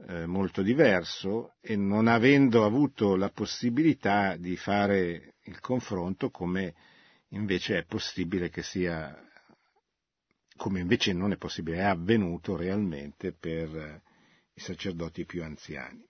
eh, 0.09 0.27
molto 0.27 0.63
diverso 0.63 1.55
e 1.61 1.77
non 1.77 2.07
avendo 2.09 2.65
avuto 2.65 3.17
la 3.17 3.31
possibilità 3.31 4.37
di 4.37 4.57
fare 4.57 5.35
il 5.45 5.61
confronto 5.61 6.31
come 6.31 6.75
invece 7.29 7.79
è 7.79 7.85
possibile 7.85 8.49
che 8.49 8.63
sia, 8.63 9.15
come 10.57 10.81
invece 10.81 11.13
non 11.13 11.33
è 11.33 11.37
possibile, 11.37 11.79
è 11.79 11.83
avvenuto 11.83 12.57
realmente 12.57 13.33
per 13.33 13.77
eh, 13.77 14.03
i 14.55 14.61
sacerdoti 14.61 15.25
più 15.25 15.43
anziani. 15.43 16.05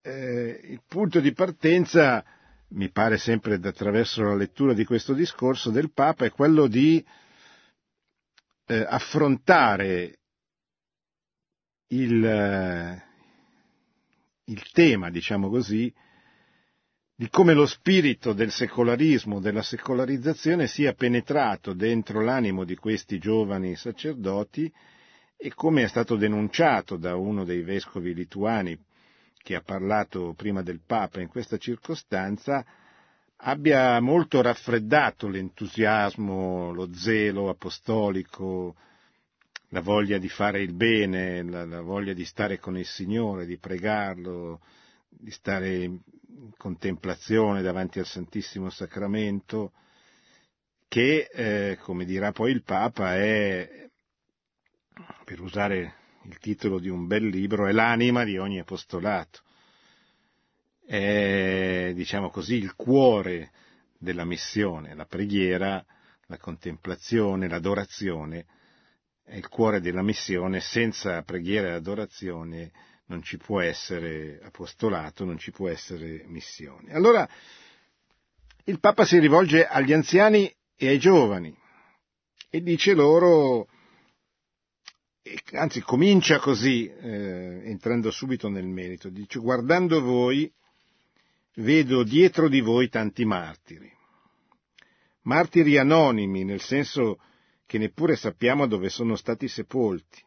Eh, 0.00 0.60
il 0.64 0.82
punto 0.86 1.20
di 1.20 1.32
partenza, 1.32 2.24
mi 2.68 2.90
pare 2.90 3.18
sempre 3.18 3.54
attraverso 3.54 4.22
la 4.22 4.34
lettura 4.34 4.72
di 4.72 4.84
questo 4.84 5.12
discorso 5.12 5.70
del 5.70 5.92
Papa, 5.92 6.24
è 6.24 6.30
quello 6.30 6.66
di 6.66 7.04
eh, 8.66 8.86
affrontare 8.88 10.18
il, 11.88 12.24
eh, 12.24 13.02
il 14.44 14.70
tema, 14.72 15.10
diciamo 15.10 15.48
così, 15.48 15.92
di 17.14 17.28
come 17.30 17.52
lo 17.52 17.66
spirito 17.66 18.32
del 18.32 18.50
secolarismo, 18.50 19.40
della 19.40 19.62
secolarizzazione 19.62 20.66
sia 20.68 20.92
penetrato 20.92 21.72
dentro 21.72 22.22
l'animo 22.22 22.64
di 22.64 22.76
questi 22.76 23.18
giovani 23.18 23.74
sacerdoti 23.74 24.72
e 25.36 25.52
come 25.54 25.82
è 25.82 25.88
stato 25.88 26.16
denunciato 26.16 26.96
da 26.96 27.16
uno 27.16 27.44
dei 27.44 27.62
vescovi 27.62 28.14
lituani 28.14 28.78
che 29.42 29.54
ha 29.54 29.62
parlato 29.62 30.34
prima 30.36 30.62
del 30.62 30.80
Papa 30.84 31.20
in 31.20 31.28
questa 31.28 31.56
circostanza, 31.56 32.64
abbia 33.36 33.98
molto 34.00 34.42
raffreddato 34.42 35.26
l'entusiasmo, 35.26 36.72
lo 36.72 36.92
zelo 36.92 37.48
apostolico, 37.48 38.76
la 39.68 39.80
voglia 39.80 40.18
di 40.18 40.28
fare 40.28 40.62
il 40.62 40.72
bene, 40.72 41.42
la, 41.42 41.64
la 41.64 41.80
voglia 41.82 42.12
di 42.12 42.24
stare 42.24 42.58
con 42.58 42.78
il 42.78 42.86
Signore, 42.86 43.46
di 43.46 43.58
pregarlo, 43.58 44.60
di 45.08 45.30
stare 45.30 45.74
in 45.84 46.00
contemplazione 46.56 47.62
davanti 47.62 47.98
al 47.98 48.06
Santissimo 48.06 48.70
Sacramento, 48.70 49.72
che, 50.88 51.28
eh, 51.30 51.78
come 51.82 52.04
dirà 52.04 52.32
poi 52.32 52.52
il 52.52 52.62
Papa, 52.62 53.16
è, 53.16 53.90
per 55.24 55.40
usare 55.40 55.94
il 56.22 56.38
titolo 56.38 56.78
di 56.78 56.88
un 56.88 57.06
bel 57.06 57.26
libro, 57.26 57.66
è 57.66 57.72
l'anima 57.72 58.24
di 58.24 58.38
ogni 58.38 58.58
apostolato. 58.58 59.40
È, 60.84 61.92
diciamo 61.94 62.30
così, 62.30 62.54
il 62.54 62.74
cuore 62.74 63.50
della 63.98 64.24
missione, 64.24 64.94
la 64.94 65.04
preghiera, 65.04 65.84
la 66.26 66.38
contemplazione, 66.38 67.48
l'adorazione, 67.48 68.46
è 69.28 69.36
il 69.36 69.48
cuore 69.48 69.80
della 69.80 70.02
missione, 70.02 70.60
senza 70.60 71.22
preghiera 71.22 71.68
e 71.68 71.72
adorazione 71.72 72.72
non 73.06 73.22
ci 73.22 73.36
può 73.36 73.60
essere 73.60 74.40
apostolato, 74.42 75.24
non 75.24 75.38
ci 75.38 75.50
può 75.50 75.68
essere 75.68 76.24
missione. 76.26 76.92
Allora 76.92 77.28
il 78.64 78.80
Papa 78.80 79.04
si 79.04 79.18
rivolge 79.18 79.66
agli 79.66 79.92
anziani 79.92 80.52
e 80.76 80.88
ai 80.88 80.98
giovani 80.98 81.54
e 82.50 82.62
dice 82.62 82.94
loro, 82.94 83.68
anzi 85.52 85.82
comincia 85.82 86.38
così, 86.38 86.86
eh, 86.86 87.60
entrando 87.64 88.10
subito 88.10 88.48
nel 88.48 88.66
merito, 88.66 89.10
dice 89.10 89.38
guardando 89.38 90.00
voi 90.00 90.50
vedo 91.56 92.02
dietro 92.02 92.48
di 92.48 92.60
voi 92.60 92.88
tanti 92.88 93.26
martiri, 93.26 93.90
martiri 95.22 95.76
anonimi 95.76 96.44
nel 96.44 96.60
senso 96.60 97.18
che 97.68 97.76
neppure 97.76 98.16
sappiamo 98.16 98.66
dove 98.66 98.88
sono 98.88 99.14
stati 99.14 99.46
sepolti. 99.46 100.24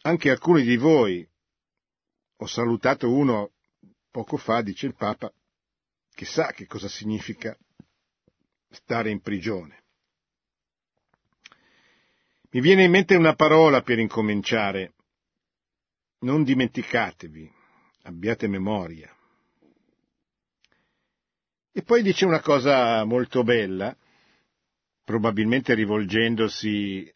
Anche 0.00 0.30
alcuni 0.30 0.64
di 0.64 0.76
voi, 0.76 1.24
ho 2.38 2.46
salutato 2.46 3.08
uno 3.08 3.52
poco 4.10 4.36
fa, 4.36 4.62
dice 4.62 4.86
il 4.86 4.96
Papa, 4.96 5.32
che 6.12 6.24
sa 6.24 6.50
che 6.50 6.66
cosa 6.66 6.88
significa 6.88 7.56
stare 8.68 9.10
in 9.10 9.20
prigione. 9.20 9.84
Mi 12.50 12.60
viene 12.60 12.82
in 12.82 12.90
mente 12.90 13.14
una 13.14 13.36
parola 13.36 13.80
per 13.80 14.00
incominciare. 14.00 14.94
Non 16.22 16.42
dimenticatevi, 16.42 17.48
abbiate 18.02 18.48
memoria. 18.48 19.16
E 21.70 21.82
poi 21.82 22.02
dice 22.02 22.24
una 22.24 22.40
cosa 22.40 23.04
molto 23.04 23.44
bella, 23.44 23.96
probabilmente 25.04 25.74
rivolgendosi 25.74 27.12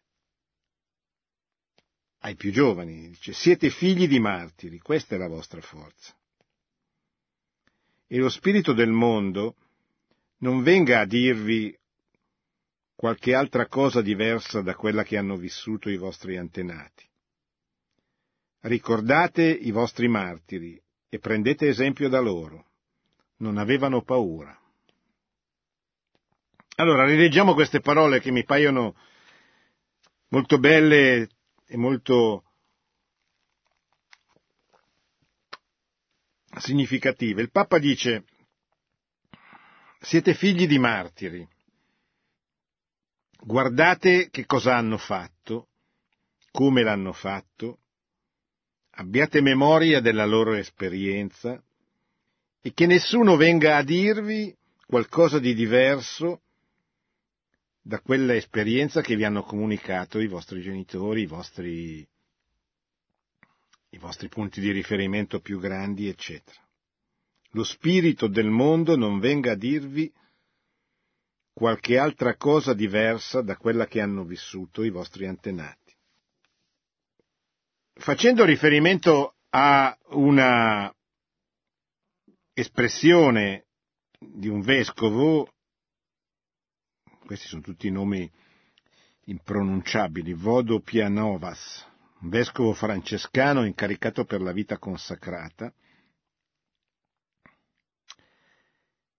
ai 2.19 2.35
più 2.35 2.51
giovani, 2.51 3.09
dice 3.09 3.33
siete 3.33 3.69
figli 3.69 4.07
di 4.07 4.19
martiri, 4.19 4.79
questa 4.79 5.15
è 5.15 5.17
la 5.17 5.27
vostra 5.27 5.61
forza. 5.61 6.15
E 8.07 8.17
lo 8.17 8.29
spirito 8.29 8.73
del 8.73 8.89
mondo 8.89 9.55
non 10.39 10.61
venga 10.63 10.99
a 10.99 11.05
dirvi 11.05 11.77
qualche 12.95 13.35
altra 13.35 13.67
cosa 13.67 14.01
diversa 14.01 14.61
da 14.61 14.75
quella 14.75 15.03
che 15.03 15.17
hanno 15.17 15.37
vissuto 15.37 15.89
i 15.89 15.97
vostri 15.97 16.37
antenati. 16.37 17.05
Ricordate 18.61 19.43
i 19.43 19.71
vostri 19.71 20.07
martiri 20.07 20.81
e 21.07 21.19
prendete 21.19 21.67
esempio 21.67 22.09
da 22.09 22.19
loro. 22.19 22.65
Non 23.37 23.57
avevano 23.57 24.01
paura. 24.01 24.59
Allora, 26.79 27.05
rileggiamo 27.05 27.55
queste 27.55 27.79
parole 27.79 28.19
che 28.19 28.29
mi 28.29 28.43
paiono 28.43 28.95
molto 30.27 30.59
belle 30.59 31.27
e 31.65 31.75
molto 31.75 32.43
significative. 36.59 37.41
Il 37.41 37.49
Papa 37.49 37.79
dice, 37.79 38.25
siete 40.01 40.35
figli 40.35 40.67
di 40.67 40.77
martiri, 40.77 41.47
guardate 43.39 44.29
che 44.29 44.45
cosa 44.45 44.75
hanno 44.75 44.99
fatto, 44.99 45.69
come 46.51 46.83
l'hanno 46.83 47.11
fatto, 47.11 47.79
abbiate 48.91 49.41
memoria 49.41 49.99
della 49.99 50.25
loro 50.27 50.53
esperienza 50.53 51.59
e 52.61 52.71
che 52.71 52.85
nessuno 52.85 53.35
venga 53.35 53.77
a 53.77 53.83
dirvi 53.83 54.55
qualcosa 54.85 55.39
di 55.39 55.55
diverso 55.55 56.43
da 57.87 58.01
quella 58.01 58.35
esperienza 58.35 58.99
che 58.99 59.15
vi 59.15 59.23
hanno 59.23 59.43
comunicato 59.43 60.19
i 60.19 60.27
vostri 60.27 60.61
genitori, 60.61 61.21
i 61.21 61.25
vostri, 61.25 62.05
i 63.91 63.97
vostri 63.97 64.27
punti 64.27 64.59
di 64.59 64.71
riferimento 64.71 65.39
più 65.39 65.57
grandi, 65.57 66.09
eccetera. 66.09 66.59
Lo 67.51 67.63
spirito 67.63 68.27
del 68.27 68.49
mondo 68.49 68.97
non 68.97 69.19
venga 69.19 69.53
a 69.53 69.55
dirvi 69.55 70.11
qualche 71.53 71.97
altra 71.97 72.35
cosa 72.35 72.73
diversa 72.73 73.41
da 73.41 73.55
quella 73.55 73.87
che 73.87 74.01
hanno 74.01 74.25
vissuto 74.25 74.83
i 74.83 74.89
vostri 74.89 75.25
antenati. 75.25 75.95
Facendo 77.93 78.43
riferimento 78.43 79.35
a 79.51 79.97
una 80.09 80.93
espressione 82.53 83.67
di 84.19 84.49
un 84.49 84.59
vescovo 84.59 85.53
questi 87.27 87.47
sono 87.47 87.61
tutti 87.61 87.91
nomi 87.91 88.31
impronunciabili, 89.25 90.33
Vodo 90.33 90.79
Pianovas, 90.79 91.85
vescovo 92.21 92.73
francescano 92.73 93.65
incaricato 93.65 94.23
per 94.23 94.41
la 94.41 94.53
vita 94.53 94.77
consacrata, 94.79 95.71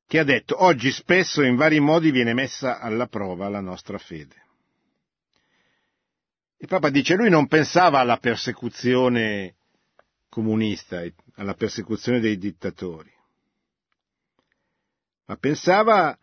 che 0.07 0.19
ha 0.19 0.25
detto 0.25 0.65
oggi 0.65 0.91
spesso 0.91 1.43
in 1.43 1.55
vari 1.55 1.81
modi 1.81 2.11
viene 2.11 2.33
messa 2.33 2.81
alla 2.81 3.07
prova 3.07 3.51
la 3.51 3.61
nostra 3.61 3.99
fede. 3.99 4.47
Il 6.57 6.67
Papa 6.67 6.89
dice 6.89 7.15
lui 7.15 7.29
non 7.29 7.47
pensava 7.47 8.01
alla 8.01 8.17
persecuzione 8.17 9.57
comunista, 10.31 11.05
alla 11.35 11.53
persecuzione 11.53 12.21
dei 12.21 12.39
dittatori, 12.39 13.13
ma 15.27 15.37
pensava 15.37 16.19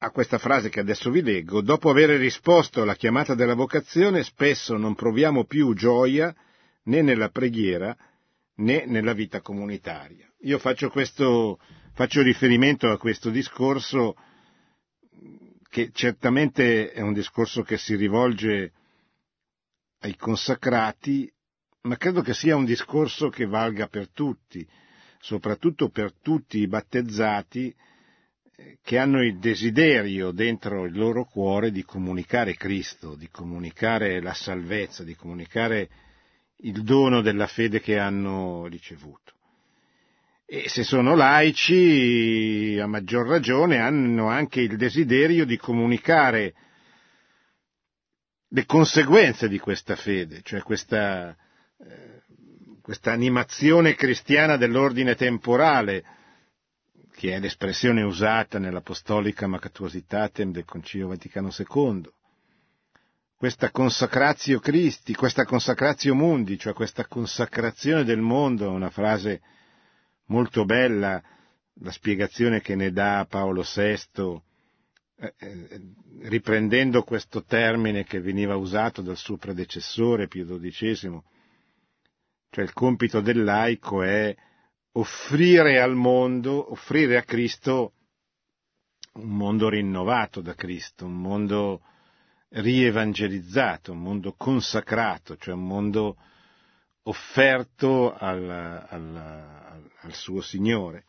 a 0.00 0.10
questa 0.10 0.38
frase 0.38 0.68
che 0.68 0.80
adesso 0.80 1.10
vi 1.10 1.22
leggo, 1.22 1.60
dopo 1.60 1.90
aver 1.90 2.10
risposto 2.10 2.82
alla 2.82 2.94
chiamata 2.94 3.34
della 3.34 3.54
vocazione, 3.54 4.22
spesso 4.22 4.76
non 4.76 4.94
proviamo 4.94 5.44
più 5.44 5.74
gioia 5.74 6.34
né 6.84 7.02
nella 7.02 7.30
preghiera 7.30 7.96
né 8.56 8.84
nella 8.86 9.12
vita 9.12 9.40
comunitaria. 9.40 10.30
Io 10.42 10.58
faccio, 10.58 10.88
questo, 10.88 11.58
faccio 11.94 12.22
riferimento 12.22 12.88
a 12.88 12.98
questo 12.98 13.30
discorso 13.30 14.14
che 15.68 15.90
certamente 15.92 16.92
è 16.92 17.00
un 17.00 17.12
discorso 17.12 17.62
che 17.62 17.76
si 17.76 17.96
rivolge 17.96 18.72
ai 20.00 20.16
consacrati, 20.16 21.30
ma 21.82 21.96
credo 21.96 22.22
che 22.22 22.34
sia 22.34 22.54
un 22.56 22.64
discorso 22.64 23.28
che 23.30 23.46
valga 23.46 23.88
per 23.88 24.08
tutti, 24.10 24.66
soprattutto 25.20 25.88
per 25.88 26.12
tutti 26.14 26.58
i 26.58 26.68
battezzati 26.68 27.74
che 28.82 28.98
hanno 28.98 29.22
il 29.22 29.38
desiderio 29.38 30.32
dentro 30.32 30.84
il 30.84 30.96
loro 30.96 31.24
cuore 31.24 31.70
di 31.70 31.84
comunicare 31.84 32.54
Cristo, 32.56 33.14
di 33.14 33.28
comunicare 33.30 34.20
la 34.20 34.34
salvezza, 34.34 35.04
di 35.04 35.14
comunicare 35.14 35.88
il 36.62 36.82
dono 36.82 37.20
della 37.20 37.46
fede 37.46 37.80
che 37.80 37.98
hanno 37.98 38.66
ricevuto. 38.66 39.34
E 40.44 40.68
se 40.68 40.82
sono 40.82 41.14
laici, 41.14 42.78
a 42.80 42.86
maggior 42.86 43.28
ragione, 43.28 43.78
hanno 43.78 44.28
anche 44.28 44.60
il 44.60 44.76
desiderio 44.76 45.44
di 45.44 45.56
comunicare 45.56 46.54
le 48.48 48.64
conseguenze 48.64 49.46
di 49.48 49.58
questa 49.58 49.94
fede, 49.94 50.40
cioè 50.42 50.62
questa, 50.62 51.36
eh, 51.78 52.22
questa 52.80 53.12
animazione 53.12 53.94
cristiana 53.94 54.56
dell'ordine 54.56 55.14
temporale, 55.14 56.02
che 57.18 57.34
è 57.34 57.40
l'espressione 57.40 58.02
usata 58.02 58.60
nell'Apostolica 58.60 59.48
Macatuositatem 59.48 60.52
del 60.52 60.64
Concilio 60.64 61.08
Vaticano 61.08 61.50
II, 61.50 62.08
questa 63.36 63.72
consacratio 63.72 64.60
Christi, 64.60 65.16
questa 65.16 65.44
consacratio 65.44 66.14
mundi, 66.14 66.56
cioè 66.56 66.74
questa 66.74 67.08
consacrazione 67.08 68.04
del 68.04 68.20
mondo, 68.20 68.70
una 68.70 68.90
frase 68.90 69.40
molto 70.26 70.64
bella, 70.64 71.20
la 71.80 71.90
spiegazione 71.90 72.60
che 72.60 72.76
ne 72.76 72.92
dà 72.92 73.26
Paolo 73.28 73.64
VI, 73.64 74.40
eh, 75.16 75.34
eh, 75.38 75.80
riprendendo 76.20 77.02
questo 77.02 77.42
termine 77.42 78.04
che 78.04 78.20
veniva 78.20 78.54
usato 78.54 79.02
dal 79.02 79.16
suo 79.16 79.38
predecessore 79.38 80.28
Pio 80.28 80.46
XII, 80.56 81.20
cioè 82.50 82.62
il 82.62 82.72
compito 82.72 83.20
del 83.20 83.42
laico 83.42 84.04
è 84.04 84.36
offrire 84.92 85.80
al 85.80 85.94
mondo, 85.94 86.72
offrire 86.72 87.16
a 87.16 87.22
Cristo 87.22 87.92
un 89.14 89.36
mondo 89.36 89.68
rinnovato 89.68 90.40
da 90.40 90.54
Cristo, 90.54 91.04
un 91.04 91.20
mondo 91.20 91.82
rievangelizzato, 92.50 93.92
un 93.92 94.00
mondo 94.00 94.34
consacrato, 94.36 95.36
cioè 95.36 95.54
un 95.54 95.66
mondo 95.66 96.16
offerto 97.02 98.14
al, 98.14 98.86
al, 98.88 99.92
al 100.00 100.14
suo 100.14 100.40
Signore. 100.40 101.04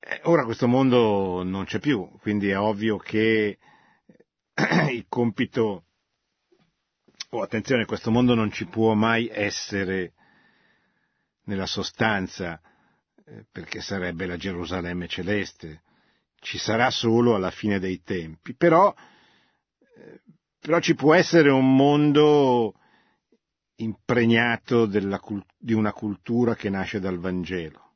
Eh, 0.00 0.20
ora 0.24 0.44
questo 0.44 0.66
mondo 0.66 1.42
non 1.42 1.64
c'è 1.64 1.78
più, 1.78 2.08
quindi 2.20 2.48
è 2.48 2.58
ovvio 2.58 2.96
che 2.96 3.58
il 4.90 5.06
compito, 5.08 5.84
oh 7.30 7.42
attenzione, 7.42 7.84
questo 7.84 8.10
mondo 8.10 8.34
non 8.34 8.50
ci 8.50 8.66
può 8.66 8.94
mai 8.94 9.28
essere 9.32 10.14
nella 11.44 11.66
sostanza, 11.66 12.60
eh, 13.24 13.46
perché 13.50 13.80
sarebbe 13.80 14.26
la 14.26 14.36
Gerusalemme 14.36 15.06
celeste, 15.06 15.82
ci 16.40 16.58
sarà 16.58 16.90
solo 16.90 17.34
alla 17.34 17.50
fine 17.50 17.78
dei 17.78 18.02
tempi, 18.02 18.54
però, 18.54 18.92
eh, 19.96 20.20
però 20.58 20.80
ci 20.80 20.94
può 20.94 21.14
essere 21.14 21.50
un 21.50 21.74
mondo 21.74 22.74
impregnato 23.76 24.86
della, 24.86 25.20
di 25.56 25.72
una 25.72 25.92
cultura 25.92 26.54
che 26.54 26.68
nasce 26.68 26.98
dal 26.98 27.18
Vangelo. 27.18 27.88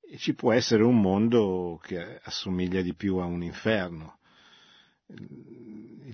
E 0.00 0.18
ci 0.18 0.34
può 0.34 0.52
essere 0.52 0.82
un 0.84 1.00
mondo 1.00 1.80
che 1.82 2.20
assomiglia 2.22 2.82
di 2.82 2.94
più 2.94 3.16
a 3.16 3.24
un 3.24 3.42
inferno. 3.42 4.18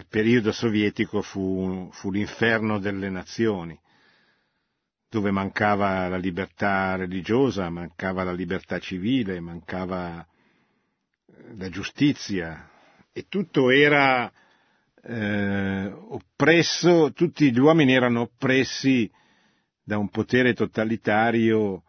Il 0.00 0.06
periodo 0.08 0.50
sovietico 0.50 1.20
fu, 1.20 1.90
fu 1.92 2.10
l'inferno 2.10 2.78
delle 2.78 3.10
nazioni, 3.10 3.78
dove 5.10 5.30
mancava 5.30 6.08
la 6.08 6.16
libertà 6.16 6.96
religiosa, 6.96 7.68
mancava 7.68 8.24
la 8.24 8.32
libertà 8.32 8.78
civile, 8.78 9.40
mancava 9.40 10.26
la 11.54 11.68
giustizia. 11.68 12.70
E 13.12 13.26
tutto 13.28 13.68
era 13.68 14.32
eh, 15.02 15.92
oppresso, 15.92 17.12
tutti 17.12 17.52
gli 17.52 17.58
uomini 17.58 17.92
erano 17.92 18.22
oppressi 18.22 19.08
da 19.82 19.98
un 19.98 20.08
potere 20.08 20.54
totalitario 20.54 21.82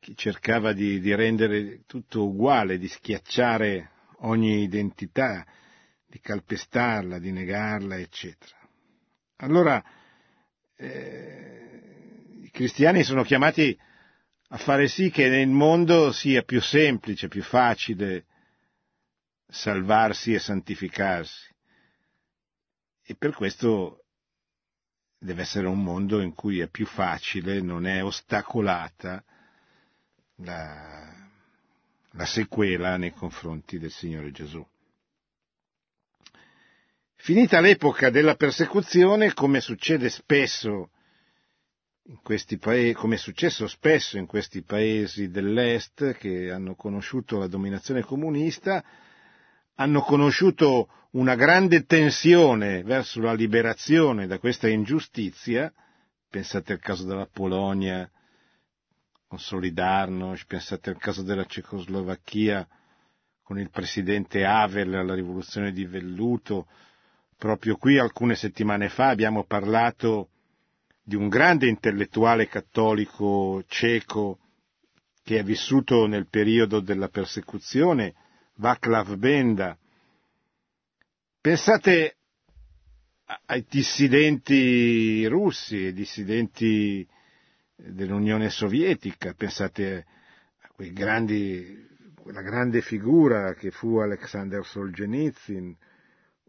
che 0.00 0.14
cercava 0.16 0.72
di, 0.72 0.98
di 0.98 1.14
rendere 1.14 1.82
tutto 1.86 2.24
uguale, 2.24 2.76
di 2.78 2.88
schiacciare 2.88 3.90
ogni 4.22 4.62
identità, 4.62 5.46
di 6.12 6.20
calpestarla, 6.20 7.18
di 7.18 7.32
negarla, 7.32 7.98
eccetera. 7.98 8.54
Allora, 9.36 9.82
eh, 10.76 12.40
i 12.42 12.50
cristiani 12.50 13.02
sono 13.02 13.22
chiamati 13.22 13.74
a 14.48 14.58
fare 14.58 14.88
sì 14.88 15.10
che 15.10 15.30
nel 15.30 15.48
mondo 15.48 16.12
sia 16.12 16.42
più 16.42 16.60
semplice, 16.60 17.28
più 17.28 17.42
facile 17.42 18.26
salvarsi 19.48 20.34
e 20.34 20.38
santificarsi. 20.38 21.50
E 23.04 23.14
per 23.14 23.32
questo 23.32 24.04
deve 25.18 25.40
essere 25.40 25.66
un 25.66 25.82
mondo 25.82 26.20
in 26.20 26.34
cui 26.34 26.60
è 26.60 26.68
più 26.68 26.84
facile, 26.84 27.62
non 27.62 27.86
è 27.86 28.04
ostacolata 28.04 29.24
la, 30.36 31.30
la 32.10 32.26
sequela 32.26 32.98
nei 32.98 33.14
confronti 33.14 33.78
del 33.78 33.90
Signore 33.90 34.30
Gesù. 34.30 34.62
Finita 37.24 37.60
l'epoca 37.60 38.10
della 38.10 38.34
persecuzione, 38.34 39.32
come 39.32 39.60
succede 39.60 40.08
spesso 40.08 40.90
in 42.06 42.18
questi 42.20 42.58
paesi, 42.58 42.94
come 42.94 43.14
è 43.14 43.18
successo 43.18 43.68
spesso 43.68 44.18
in 44.18 44.26
questi 44.26 44.64
paesi 44.64 45.28
dell'Est 45.28 46.14
che 46.14 46.50
hanno 46.50 46.74
conosciuto 46.74 47.38
la 47.38 47.46
dominazione 47.46 48.02
comunista, 48.02 48.84
hanno 49.76 50.00
conosciuto 50.00 50.88
una 51.12 51.36
grande 51.36 51.84
tensione 51.84 52.82
verso 52.82 53.20
la 53.20 53.34
liberazione 53.34 54.26
da 54.26 54.40
questa 54.40 54.68
ingiustizia, 54.68 55.72
pensate 56.28 56.72
al 56.72 56.80
caso 56.80 57.06
della 57.06 57.28
Polonia 57.32 58.10
con 59.28 59.38
Solidarnosc, 59.38 60.44
pensate 60.44 60.90
al 60.90 60.98
caso 60.98 61.22
della 61.22 61.44
Cecoslovacchia 61.44 62.66
con 63.44 63.60
il 63.60 63.70
presidente 63.70 64.44
Havel 64.44 64.92
alla 64.94 65.14
rivoluzione 65.14 65.70
di 65.70 65.84
Velluto, 65.84 66.66
proprio 67.42 67.74
qui 67.74 67.98
alcune 67.98 68.36
settimane 68.36 68.88
fa 68.88 69.08
abbiamo 69.08 69.42
parlato 69.42 70.28
di 71.02 71.16
un 71.16 71.26
grande 71.26 71.66
intellettuale 71.66 72.46
cattolico 72.46 73.64
ceco 73.66 74.38
che 75.24 75.40
è 75.40 75.42
vissuto 75.42 76.06
nel 76.06 76.28
periodo 76.28 76.78
della 76.78 77.08
persecuzione, 77.08 78.14
Václav 78.58 79.16
Benda. 79.16 79.76
Pensate 81.40 82.16
ai 83.46 83.66
dissidenti 83.68 85.26
russi, 85.26 85.86
ai 85.86 85.92
dissidenti 85.92 87.04
dell'Unione 87.74 88.50
Sovietica, 88.50 89.34
pensate 89.34 90.06
a 90.60 90.68
quei 90.68 90.92
grandi, 90.92 91.88
quella 92.14 92.42
grande 92.42 92.82
figura 92.82 93.52
che 93.54 93.72
fu 93.72 93.96
Alexander 93.96 94.64
Solzhenitsyn 94.64 95.76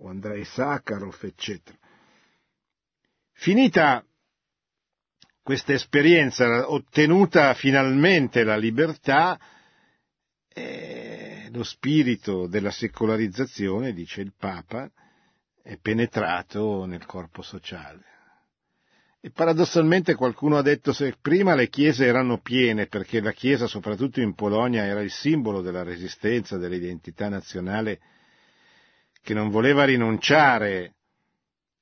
o 0.03 0.09
Andrei 0.09 0.43
Sakharov, 0.43 1.17
eccetera. 1.21 1.77
Finita 3.31 4.05
questa 5.41 5.73
esperienza, 5.73 6.69
ottenuta 6.69 7.53
finalmente 7.53 8.43
la 8.43 8.57
libertà, 8.57 9.39
eh, 10.47 11.49
lo 11.51 11.63
spirito 11.63 12.47
della 12.47 12.71
secolarizzazione, 12.71 13.93
dice 13.93 14.21
il 14.21 14.33
Papa, 14.37 14.89
è 15.61 15.77
penetrato 15.77 16.85
nel 16.85 17.05
corpo 17.05 17.41
sociale. 17.41 18.11
E 19.21 19.31
paradossalmente 19.31 20.15
qualcuno 20.15 20.57
ha 20.57 20.61
detto 20.61 20.91
se 20.91 21.15
prima 21.19 21.55
le 21.55 21.69
chiese 21.69 22.05
erano 22.05 22.39
piene 22.39 22.87
perché 22.87 23.21
la 23.21 23.31
chiesa, 23.31 23.67
soprattutto 23.67 24.19
in 24.19 24.33
Polonia, 24.33 24.83
era 24.83 25.01
il 25.01 25.11
simbolo 25.11 25.61
della 25.61 25.83
resistenza, 25.83 26.57
dell'identità 26.57 27.29
nazionale, 27.29 28.01
che 29.23 29.33
non 29.33 29.49
voleva 29.49 29.85
rinunciare 29.85 30.95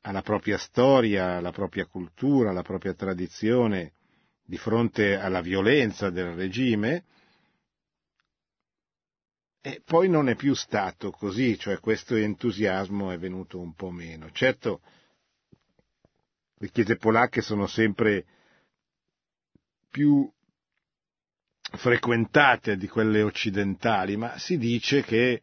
alla 0.02 0.22
propria 0.22 0.60
storia, 0.60 1.38
alla 1.38 1.52
propria 1.52 1.88
cultura, 1.88 2.52
alla 2.52 2.62
propria 2.62 2.94
tradizione 2.94 3.94
di 4.46 4.58
fronte 4.58 5.16
alla 5.16 5.42
violenza 5.42 6.12
del 6.12 6.36
regime, 6.36 7.06
e 9.60 9.82
poi 9.84 10.08
non 10.08 10.30
è 10.30 10.36
più 10.36 10.54
stato 10.54 11.10
così, 11.12 11.58
cioè 11.58 11.80
questo 11.80 12.16
entusiasmo 12.16 13.12
è 13.12 13.18
venuto 13.18 13.60
un 13.60 13.74
po' 13.74 13.92
meno. 13.92 14.30
Certo, 14.32 14.82
le 16.56 16.70
chiese 16.70 16.96
polacche 16.96 17.42
sono 17.42 17.66
sempre 17.66 18.26
più 19.90 20.32
frequentate 21.60 22.78
di 22.78 22.88
quelle 22.88 23.24
occidentali, 23.24 24.16
ma 24.16 24.38
si 24.38 24.58
dice 24.58 25.02
che 25.02 25.42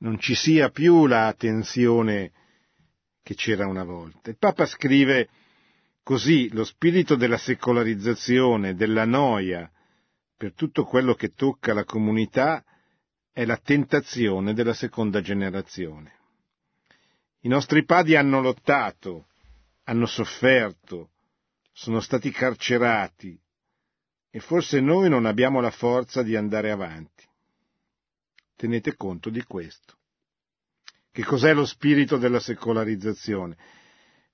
non 0.00 0.18
ci 0.18 0.34
sia 0.34 0.70
più 0.70 1.06
la 1.06 1.34
tensione 1.36 2.32
che 3.22 3.34
c'era 3.34 3.66
una 3.66 3.84
volta. 3.84 4.30
Il 4.30 4.38
Papa 4.38 4.66
scrive 4.66 5.28
così 6.02 6.50
lo 6.52 6.64
spirito 6.64 7.16
della 7.16 7.38
secolarizzazione, 7.38 8.74
della 8.74 9.04
noia 9.04 9.70
per 10.36 10.54
tutto 10.54 10.84
quello 10.84 11.14
che 11.14 11.34
tocca 11.34 11.74
la 11.74 11.84
comunità 11.84 12.64
è 13.32 13.44
la 13.44 13.58
tentazione 13.58 14.54
della 14.54 14.72
seconda 14.72 15.20
generazione. 15.20 16.18
I 17.40 17.48
nostri 17.48 17.84
padri 17.84 18.16
hanno 18.16 18.40
lottato, 18.40 19.28
hanno 19.84 20.06
sofferto, 20.06 21.10
sono 21.72 22.00
stati 22.00 22.30
carcerati 22.30 23.38
e 24.30 24.40
forse 24.40 24.80
noi 24.80 25.08
non 25.08 25.26
abbiamo 25.26 25.60
la 25.60 25.70
forza 25.70 26.22
di 26.22 26.36
andare 26.36 26.70
avanti. 26.70 27.28
Tenete 28.60 28.94
conto 28.94 29.30
di 29.30 29.42
questo. 29.44 29.96
Che 31.10 31.24
cos'è 31.24 31.54
lo 31.54 31.64
spirito 31.64 32.18
della 32.18 32.40
secolarizzazione? 32.40 33.56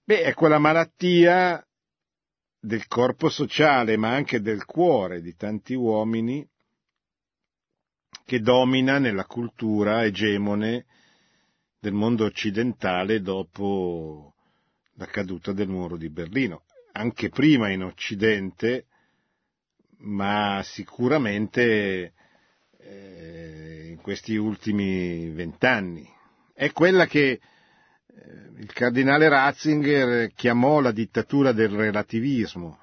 Beh, 0.03 0.23
è 0.23 0.35
quella 0.35 0.59
malattia 0.59 1.65
del 2.59 2.89
corpo 2.89 3.29
sociale, 3.29 3.97
ma 3.97 4.13
anche 4.17 4.41
del 4.41 4.65
cuore 4.65 5.21
di 5.21 5.37
tanti 5.37 5.75
uomini 5.75 6.45
che 8.25 8.41
domina 8.41 8.99
nella 8.99 9.27
cultura 9.27 10.05
egemone 10.05 10.87
del 11.79 11.93
mondo 11.93 12.25
occidentale 12.25 13.21
dopo 13.21 14.35
la 14.95 15.07
caduta 15.07 15.53
del 15.53 15.69
muro 15.69 15.97
di 15.97 16.11
Berlino. 16.11 16.65
Anche 16.95 17.29
prima 17.29 17.71
in 17.71 17.85
Occidente, 17.85 18.87
ma 19.99 20.63
sicuramente 20.65 22.16
eh, 22.87 23.89
in 23.91 24.01
questi 24.01 24.37
ultimi 24.37 25.31
vent'anni. 25.31 26.09
È 26.53 26.71
quella 26.73 27.07
che 27.07 27.31
eh, 27.31 27.41
il 28.59 28.73
cardinale 28.73 29.29
Ratzinger 29.29 30.33
chiamò 30.35 30.81
la 30.81 30.93
dittatura 30.93 31.53
del 31.53 31.71
relativismo. 31.71 32.79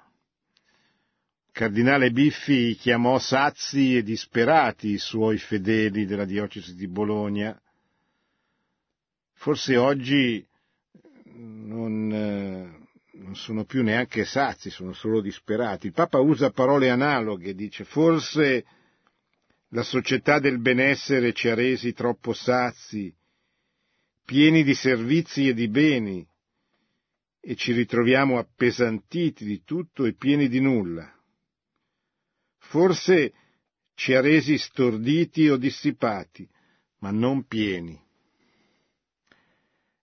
Il 1.47 1.53
cardinale 1.59 2.11
Biffi 2.11 2.75
chiamò 2.75 3.19
sazi 3.19 3.95
e 3.95 4.03
disperati 4.03 4.89
i 4.89 4.97
suoi 4.97 5.37
fedeli 5.37 6.05
della 6.05 6.25
diocesi 6.25 6.75
di 6.75 6.87
Bologna. 6.87 7.59
Forse 9.33 9.77
oggi 9.77 10.45
non, 11.35 12.11
eh, 12.11 12.87
non 13.19 13.35
sono 13.35 13.65
più 13.65 13.83
neanche 13.83 14.25
sazi, 14.25 14.69
sono 14.69 14.93
solo 14.93 15.21
disperati. 15.21 15.87
Il 15.87 15.93
Papa 15.93 16.19
usa 16.19 16.49
parole 16.51 16.89
analoghe, 16.89 17.53
dice 17.53 17.83
forse 17.83 18.65
la 19.73 19.83
società 19.83 20.39
del 20.39 20.59
benessere 20.59 21.33
ci 21.33 21.49
ha 21.49 21.55
resi 21.55 21.93
troppo 21.93 22.33
sazi, 22.33 23.13
pieni 24.23 24.63
di 24.63 24.75
servizi 24.75 25.47
e 25.47 25.53
di 25.53 25.67
beni, 25.67 26.25
e 27.39 27.55
ci 27.55 27.73
ritroviamo 27.73 28.37
appesantiti 28.37 29.43
di 29.43 29.63
tutto 29.63 30.05
e 30.05 30.13
pieni 30.13 30.47
di 30.47 30.59
nulla. 30.61 31.11
Forse 32.59 33.33
ci 33.95 34.13
ha 34.13 34.21
resi 34.21 34.57
storditi 34.59 35.49
o 35.49 35.57
dissipati, 35.57 36.47
ma 36.99 37.09
non 37.09 37.45
pieni. 37.47 37.99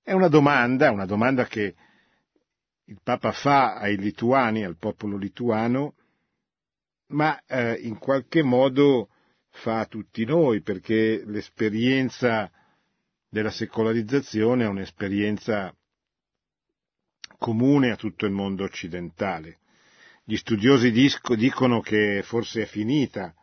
È 0.02 0.12
una 0.12 0.28
domanda, 0.28 0.90
una 0.90 1.06
domanda 1.06 1.46
che 1.46 1.74
il 2.84 3.00
Papa 3.02 3.30
fa 3.30 3.76
ai 3.76 3.96
lituani, 3.96 4.64
al 4.64 4.76
popolo 4.76 5.16
lituano, 5.16 5.94
ma 7.10 7.40
eh, 7.46 7.74
in 7.74 7.98
qualche 7.98 8.42
modo 8.42 9.10
fa 9.50 9.80
a 9.80 9.86
tutti 9.86 10.24
noi, 10.24 10.62
perché 10.62 11.22
l'esperienza 11.24 12.50
della 13.28 13.50
secolarizzazione 13.50 14.64
è 14.64 14.68
un'esperienza 14.68 15.74
comune 17.38 17.90
a 17.90 17.96
tutto 17.96 18.26
il 18.26 18.32
mondo 18.32 18.64
occidentale. 18.64 19.58
Gli 20.24 20.36
studiosi 20.36 20.90
disco, 20.90 21.34
dicono 21.34 21.80
che 21.80 22.22
forse 22.22 22.62
è 22.62 22.66
finita. 22.66 23.34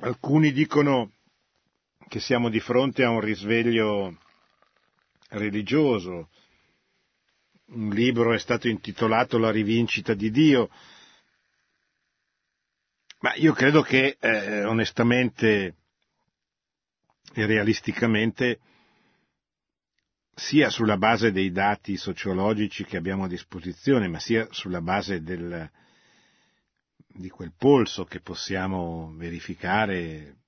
Alcuni 0.00 0.52
dicono 0.52 1.12
che 2.08 2.20
siamo 2.20 2.48
di 2.48 2.60
fronte 2.60 3.04
a 3.04 3.10
un 3.10 3.20
risveglio 3.20 4.16
religioso. 5.30 6.30
Un 7.66 7.90
libro 7.90 8.32
è 8.32 8.38
stato 8.38 8.68
intitolato 8.68 9.38
La 9.38 9.50
rivincita 9.50 10.14
di 10.14 10.30
Dio, 10.30 10.70
ma 13.24 13.32
io 13.36 13.54
credo 13.54 13.80
che 13.80 14.18
eh, 14.20 14.64
onestamente 14.64 15.76
e 17.32 17.46
realisticamente 17.46 18.58
sia 20.34 20.68
sulla 20.68 20.98
base 20.98 21.32
dei 21.32 21.50
dati 21.50 21.96
sociologici 21.96 22.84
che 22.84 22.98
abbiamo 22.98 23.24
a 23.24 23.28
disposizione, 23.28 24.08
ma 24.08 24.18
sia 24.18 24.46
sulla 24.50 24.82
base 24.82 25.22
del, 25.22 25.70
di 27.06 27.30
quel 27.30 27.54
polso 27.56 28.04
che 28.04 28.20
possiamo 28.20 29.14
verificare, 29.16 30.40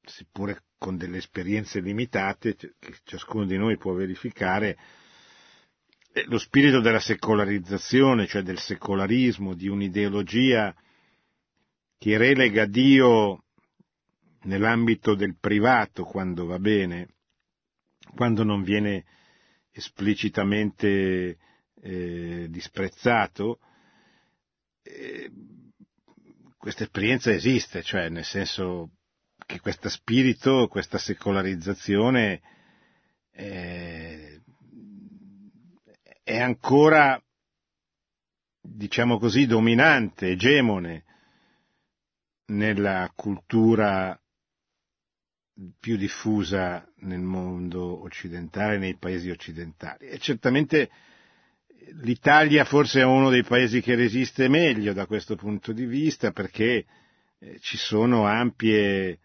seppure 0.00 0.62
con 0.78 0.96
delle 0.96 1.18
esperienze 1.18 1.80
limitate, 1.80 2.54
che 2.54 2.94
ciascuno 3.02 3.44
di 3.44 3.58
noi 3.58 3.76
può 3.76 3.92
verificare, 3.92 4.78
eh, 6.12 6.24
lo 6.26 6.38
spirito 6.38 6.78
della 6.78 7.00
secolarizzazione, 7.00 8.28
cioè 8.28 8.42
del 8.42 8.60
secolarismo, 8.60 9.54
di 9.54 9.66
un'ideologia 9.66 10.72
che 12.00 12.16
relega 12.16 12.64
Dio 12.64 13.44
nell'ambito 14.44 15.14
del 15.14 15.36
privato 15.38 16.02
quando 16.04 16.46
va 16.46 16.58
bene, 16.58 17.08
quando 18.14 18.42
non 18.42 18.62
viene 18.62 19.04
esplicitamente 19.70 21.36
eh, 21.78 22.46
disprezzato, 22.48 23.58
eh, 24.82 25.30
questa 26.56 26.84
esperienza 26.84 27.32
esiste, 27.32 27.82
cioè 27.82 28.08
nel 28.08 28.24
senso 28.24 28.92
che 29.44 29.60
questo 29.60 29.90
spirito, 29.90 30.68
questa 30.68 30.96
secolarizzazione 30.96 32.40
eh, 33.30 34.40
è 36.22 36.38
ancora, 36.40 37.22
diciamo 38.58 39.18
così, 39.18 39.44
dominante, 39.44 40.28
egemone 40.28 41.04
nella 42.50 43.10
cultura 43.14 44.18
più 45.78 45.96
diffusa 45.96 46.86
nel 47.00 47.20
mondo 47.20 48.02
occidentale, 48.02 48.78
nei 48.78 48.96
paesi 48.96 49.30
occidentali. 49.30 50.06
E 50.06 50.18
certamente 50.18 50.90
l'Italia 52.02 52.64
forse 52.64 53.00
è 53.00 53.04
uno 53.04 53.30
dei 53.30 53.44
paesi 53.44 53.80
che 53.80 53.94
resiste 53.94 54.48
meglio 54.48 54.92
da 54.92 55.06
questo 55.06 55.36
punto 55.36 55.72
di 55.72 55.84
vista 55.86 56.32
perché 56.32 56.86
eh, 57.38 57.58
ci 57.60 57.76
sono 57.76 58.26
ampie 58.26 59.18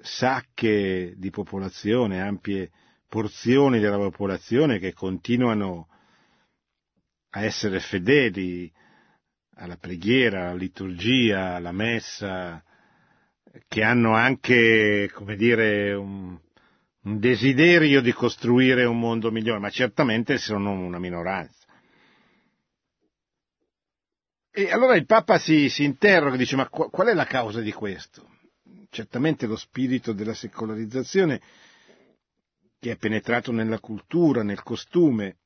sacche 0.00 1.14
di 1.16 1.30
popolazione, 1.30 2.20
ampie 2.20 2.70
porzioni 3.08 3.80
della 3.80 3.96
popolazione 3.96 4.78
che 4.78 4.92
continuano 4.92 5.88
a 7.30 7.42
essere 7.42 7.80
fedeli 7.80 8.70
alla 9.58 9.76
preghiera, 9.76 10.48
alla 10.48 10.54
liturgia, 10.54 11.54
alla 11.56 11.72
messa, 11.72 12.62
che 13.66 13.82
hanno 13.82 14.14
anche, 14.14 15.10
come 15.12 15.36
dire, 15.36 15.94
un, 15.94 16.38
un 17.02 17.18
desiderio 17.18 18.00
di 18.00 18.12
costruire 18.12 18.84
un 18.84 18.98
mondo 18.98 19.30
migliore, 19.30 19.58
ma 19.58 19.70
certamente 19.70 20.38
sono 20.38 20.70
una 20.70 20.98
minoranza. 20.98 21.66
E 24.50 24.70
allora 24.72 24.96
il 24.96 25.06
Papa 25.06 25.38
si, 25.38 25.68
si 25.68 25.84
interroga, 25.84 26.36
dice, 26.36 26.56
ma 26.56 26.68
qual 26.68 27.08
è 27.08 27.14
la 27.14 27.26
causa 27.26 27.60
di 27.60 27.72
questo? 27.72 28.26
Certamente 28.90 29.46
lo 29.46 29.56
spirito 29.56 30.12
della 30.12 30.34
secolarizzazione 30.34 31.40
che 32.80 32.92
è 32.92 32.96
penetrato 32.96 33.52
nella 33.52 33.80
cultura, 33.80 34.42
nel 34.42 34.62
costume, 34.62 35.36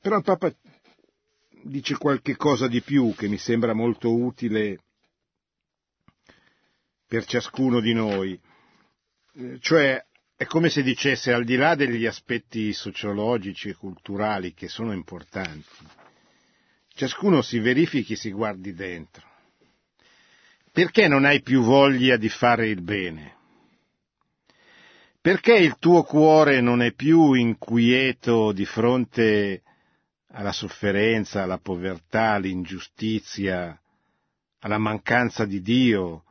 però 0.00 0.16
il 0.16 0.22
Papa 0.22 0.52
dice 1.64 1.96
qualche 1.96 2.36
cosa 2.36 2.68
di 2.68 2.82
più 2.82 3.14
che 3.16 3.26
mi 3.26 3.38
sembra 3.38 3.72
molto 3.72 4.14
utile 4.14 4.78
per 7.06 7.24
ciascuno 7.24 7.80
di 7.80 7.94
noi. 7.94 8.38
Eh, 9.34 9.58
cioè, 9.60 10.04
è 10.36 10.44
come 10.44 10.68
se 10.68 10.82
dicesse, 10.82 11.32
al 11.32 11.44
di 11.44 11.56
là 11.56 11.74
degli 11.74 12.06
aspetti 12.06 12.72
sociologici 12.72 13.70
e 13.70 13.74
culturali 13.74 14.52
che 14.52 14.68
sono 14.68 14.92
importanti, 14.92 15.64
ciascuno 16.94 17.40
si 17.40 17.58
verifichi, 17.58 18.16
si 18.16 18.30
guardi 18.30 18.74
dentro. 18.74 19.32
Perché 20.70 21.08
non 21.08 21.24
hai 21.24 21.40
più 21.40 21.62
voglia 21.62 22.16
di 22.16 22.28
fare 22.28 22.68
il 22.68 22.82
bene? 22.82 23.36
Perché 25.20 25.54
il 25.54 25.76
tuo 25.78 26.02
cuore 26.02 26.60
non 26.60 26.82
è 26.82 26.92
più 26.92 27.32
inquieto 27.32 28.52
di 28.52 28.66
fronte 28.66 29.62
alla 30.34 30.52
sofferenza, 30.52 31.42
alla 31.42 31.58
povertà, 31.58 32.32
all'ingiustizia, 32.32 33.80
alla 34.60 34.78
mancanza 34.78 35.44
di 35.44 35.60
Dio, 35.60 36.24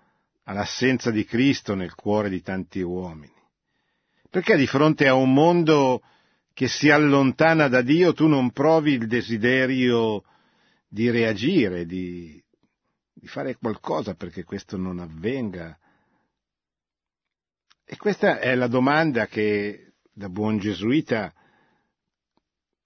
all'assenza 0.44 1.10
di 1.10 1.24
Cristo 1.24 1.74
nel 1.74 1.96
cuore 1.96 2.30
di 2.30 2.42
tanti 2.42 2.82
uomini? 2.82 3.32
Perché 4.30 4.58
di 4.58 4.68
fronte 4.68 5.08
a 5.08 5.14
un 5.14 5.34
mondo 5.34 6.02
che 6.54 6.68
si 6.68 6.90
allontana 6.90 7.68
da 7.68 7.82
Dio 7.82 8.14
tu 8.14 8.28
non 8.28 8.52
provi 8.52 8.94
il 8.94 9.08
desiderio 9.08 10.24
di 10.88 11.10
reagire, 11.10 11.86
di, 11.86 12.44
di 13.14 13.28
fare 13.28 13.56
qualcosa 13.56 14.16
perché 14.16 14.44
questo 14.44 14.76
non 14.76 15.00
avvenga? 15.00 15.78
E 17.86 17.96
questa 17.96 18.40
è 18.40 18.54
la 18.56 18.68
domanda 18.68 19.28
che 19.28 19.94
da 20.12 20.30
buon 20.30 20.58
gesuita, 20.58 21.34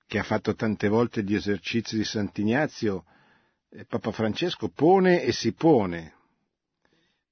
che 0.08 0.20
ha 0.20 0.24
fatto 0.24 0.56
tante 0.56 0.88
volte 0.88 1.22
gli 1.22 1.36
esercizi 1.36 1.98
di 1.98 2.06
Sant'Ignazio, 2.06 3.04
Papa 3.88 4.12
Francesco 4.12 4.70
pone 4.70 5.22
e 5.22 5.34
si 5.34 5.52
pone. 5.52 6.14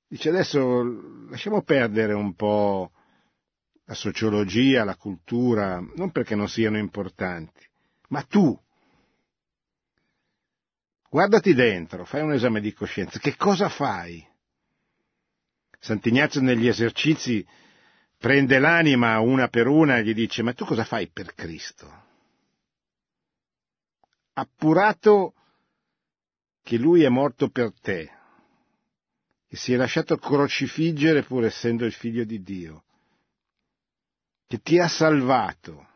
Dice 0.08 0.30
adesso 0.30 0.84
lasciamo 1.30 1.64
perdere 1.64 2.14
un 2.14 2.36
po' 2.36 2.92
la 3.86 3.94
sociologia, 3.94 4.84
la 4.84 4.98
cultura, 4.98 5.80
non 5.96 6.12
perché 6.12 6.36
non 6.36 6.50
siano 6.50 6.78
importanti, 6.78 7.66
ma 8.10 8.22
tu, 8.24 8.60
guardati 11.10 11.54
dentro, 11.54 12.04
fai 12.04 12.22
un 12.22 12.34
esame 12.34 12.60
di 12.60 12.74
coscienza, 12.74 13.20
che 13.20 13.38
cosa 13.38 13.70
fai? 13.70 14.26
Sant'Ignazio 15.80 16.42
negli 16.42 16.68
esercizi 16.68 17.46
prende 18.18 18.60
l'anima 18.60 19.20
una 19.20 19.48
per 19.48 19.68
una 19.68 19.98
e 19.98 20.04
gli 20.04 20.14
dice, 20.14 20.44
ma 20.44 20.54
tu 20.54 20.66
cosa 20.66 20.84
fai 20.84 21.08
per 21.08 21.34
Cristo? 21.36 22.05
Appurato 24.38 25.34
che 26.62 26.78
lui 26.78 27.04
è 27.04 27.10
morto 27.10 27.50
per 27.50 27.72
te, 27.80 28.12
che 29.48 29.56
si 29.56 29.72
è 29.72 29.78
lasciato 29.78 30.18
crocifiggere 30.18 31.24
pur 31.24 31.46
essendo 31.46 31.86
il 31.86 31.94
figlio 31.94 32.26
di 32.26 32.42
Dio, 32.42 32.84
che 34.46 34.60
ti 34.60 34.78
ha 34.78 34.90
salvato 34.90 35.88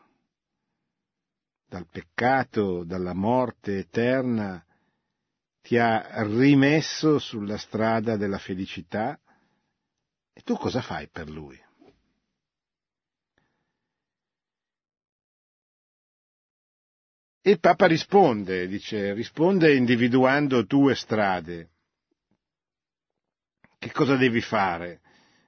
dal 1.68 1.86
peccato, 1.86 2.86
dalla 2.86 3.14
morte 3.14 3.80
eterna, 3.80 4.64
ti 5.62 5.78
ha 5.78 6.24
rimesso 6.24 7.20
sulla 7.20 7.58
strada 7.58 8.16
della 8.16 8.40
felicità 8.40 9.20
e 10.32 10.42
tu 10.44 10.56
cosa 10.56 10.82
fai 10.82 11.10
per 11.10 11.30
lui? 11.30 11.62
E 17.50 17.54
il 17.54 17.60
Papa 17.60 17.88
risponde, 17.88 18.68
dice, 18.68 19.14
risponde 19.14 19.76
individuando 19.76 20.62
due 20.62 20.94
strade. 20.94 21.70
Che 23.80 23.92
cosa 23.92 24.16
devi 24.16 24.40
fare? 24.42 25.02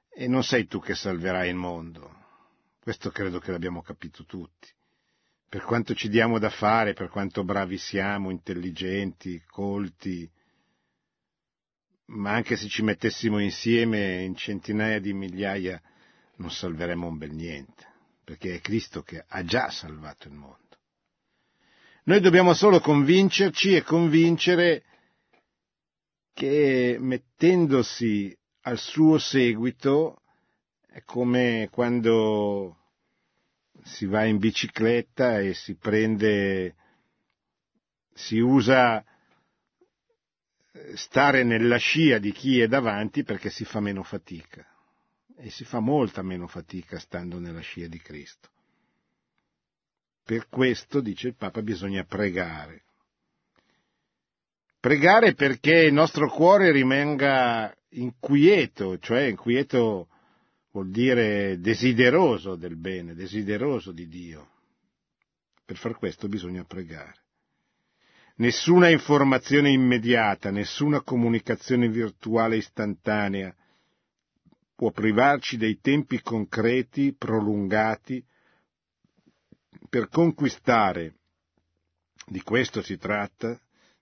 E 0.10 0.28
non 0.28 0.44
sei 0.44 0.66
tu 0.66 0.80
che 0.80 0.96
salverai 0.96 1.50
il 1.50 1.56
mondo 1.56 2.20
questo 2.82 3.12
credo 3.12 3.38
che 3.38 3.52
l'abbiamo 3.52 3.84
capito 3.84 4.26
tutti. 4.26 4.68
Per 5.48 5.62
quanto 5.62 5.94
ci 5.94 6.10
diamo 6.10 6.40
da 6.40 6.50
fare, 6.50 6.94
per 6.94 7.10
quanto 7.10 7.44
bravi 7.44 7.78
siamo, 7.78 8.32
intelligenti, 8.32 9.44
colti, 9.46 10.28
ma 12.06 12.32
anche 12.32 12.56
se 12.56 12.68
ci 12.68 12.82
mettessimo 12.82 13.38
insieme 13.38 14.24
in 14.24 14.36
centinaia 14.36 15.00
di 15.00 15.14
migliaia 15.14 15.80
non 16.38 16.50
salveremo 16.50 17.06
un 17.06 17.18
bel 17.18 17.32
niente, 17.32 17.86
perché 18.24 18.56
è 18.56 18.62
Cristo 18.62 19.04
che 19.04 19.24
ha 19.28 19.44
già 19.44 19.70
salvato 19.70 20.28
il 20.28 20.34
mondo. 20.34 20.61
Noi 22.04 22.20
dobbiamo 22.20 22.56
solo 22.56 22.80
convincerci 22.80 23.76
e 23.76 23.84
convincere 23.84 24.84
che 26.34 26.98
mettendosi 27.00 28.36
al 28.62 28.80
suo 28.80 29.20
seguito 29.20 30.22
è 30.88 31.04
come 31.04 31.70
quando 31.72 32.78
si 33.84 34.08
va 34.08 34.26
in 34.26 34.40
bicicletta 34.40 35.40
e 35.40 35.54
si 35.54 35.76
prende, 35.76 36.76
si 38.14 38.40
usa 38.40 39.06
stare 40.96 41.44
nella 41.44 41.78
scia 41.78 42.18
di 42.18 42.32
chi 42.32 42.62
è 42.62 42.68
davanti 42.68 43.24
perché 43.24 43.52
si 43.52 43.64
fa 43.64 43.80
meno 43.80 44.02
fatica. 44.02 44.66
E 45.38 45.52
si 45.52 45.66
fa 45.66 45.80
molta 45.80 46.24
meno 46.24 46.48
fatica 46.48 46.98
stando 46.98 47.38
nella 47.38 47.62
scia 47.62 47.88
di 47.88 48.00
Cristo. 48.00 48.50
Per 50.32 50.48
questo, 50.48 51.02
dice 51.02 51.28
il 51.28 51.36
Papa, 51.36 51.62
bisogna 51.62 52.06
pregare. 52.06 52.84
Pregare 54.80 55.34
perché 55.34 55.80
il 55.80 55.92
nostro 55.92 56.30
cuore 56.30 56.72
rimanga 56.72 57.76
inquieto, 57.90 58.98
cioè 59.00 59.24
inquieto 59.24 60.08
vuol 60.72 60.90
dire 60.90 61.60
desideroso 61.60 62.56
del 62.56 62.78
bene, 62.78 63.14
desideroso 63.14 63.92
di 63.92 64.08
Dio. 64.08 64.52
Per 65.66 65.76
far 65.76 65.98
questo 65.98 66.30
bisogna 66.30 66.64
pregare. 66.64 67.20
Nessuna 68.36 68.88
informazione 68.88 69.70
immediata, 69.70 70.50
nessuna 70.50 71.02
comunicazione 71.02 71.90
virtuale 71.90 72.56
istantanea 72.56 73.54
può 74.76 74.92
privarci 74.92 75.58
dei 75.58 75.82
tempi 75.82 76.22
concreti, 76.22 77.14
prolungati, 77.14 78.26
per 79.90 80.10
conquistare, 80.10 81.16
di 82.26 82.42
questo 82.42 82.82
si 82.82 82.98
tratta, 82.98 83.60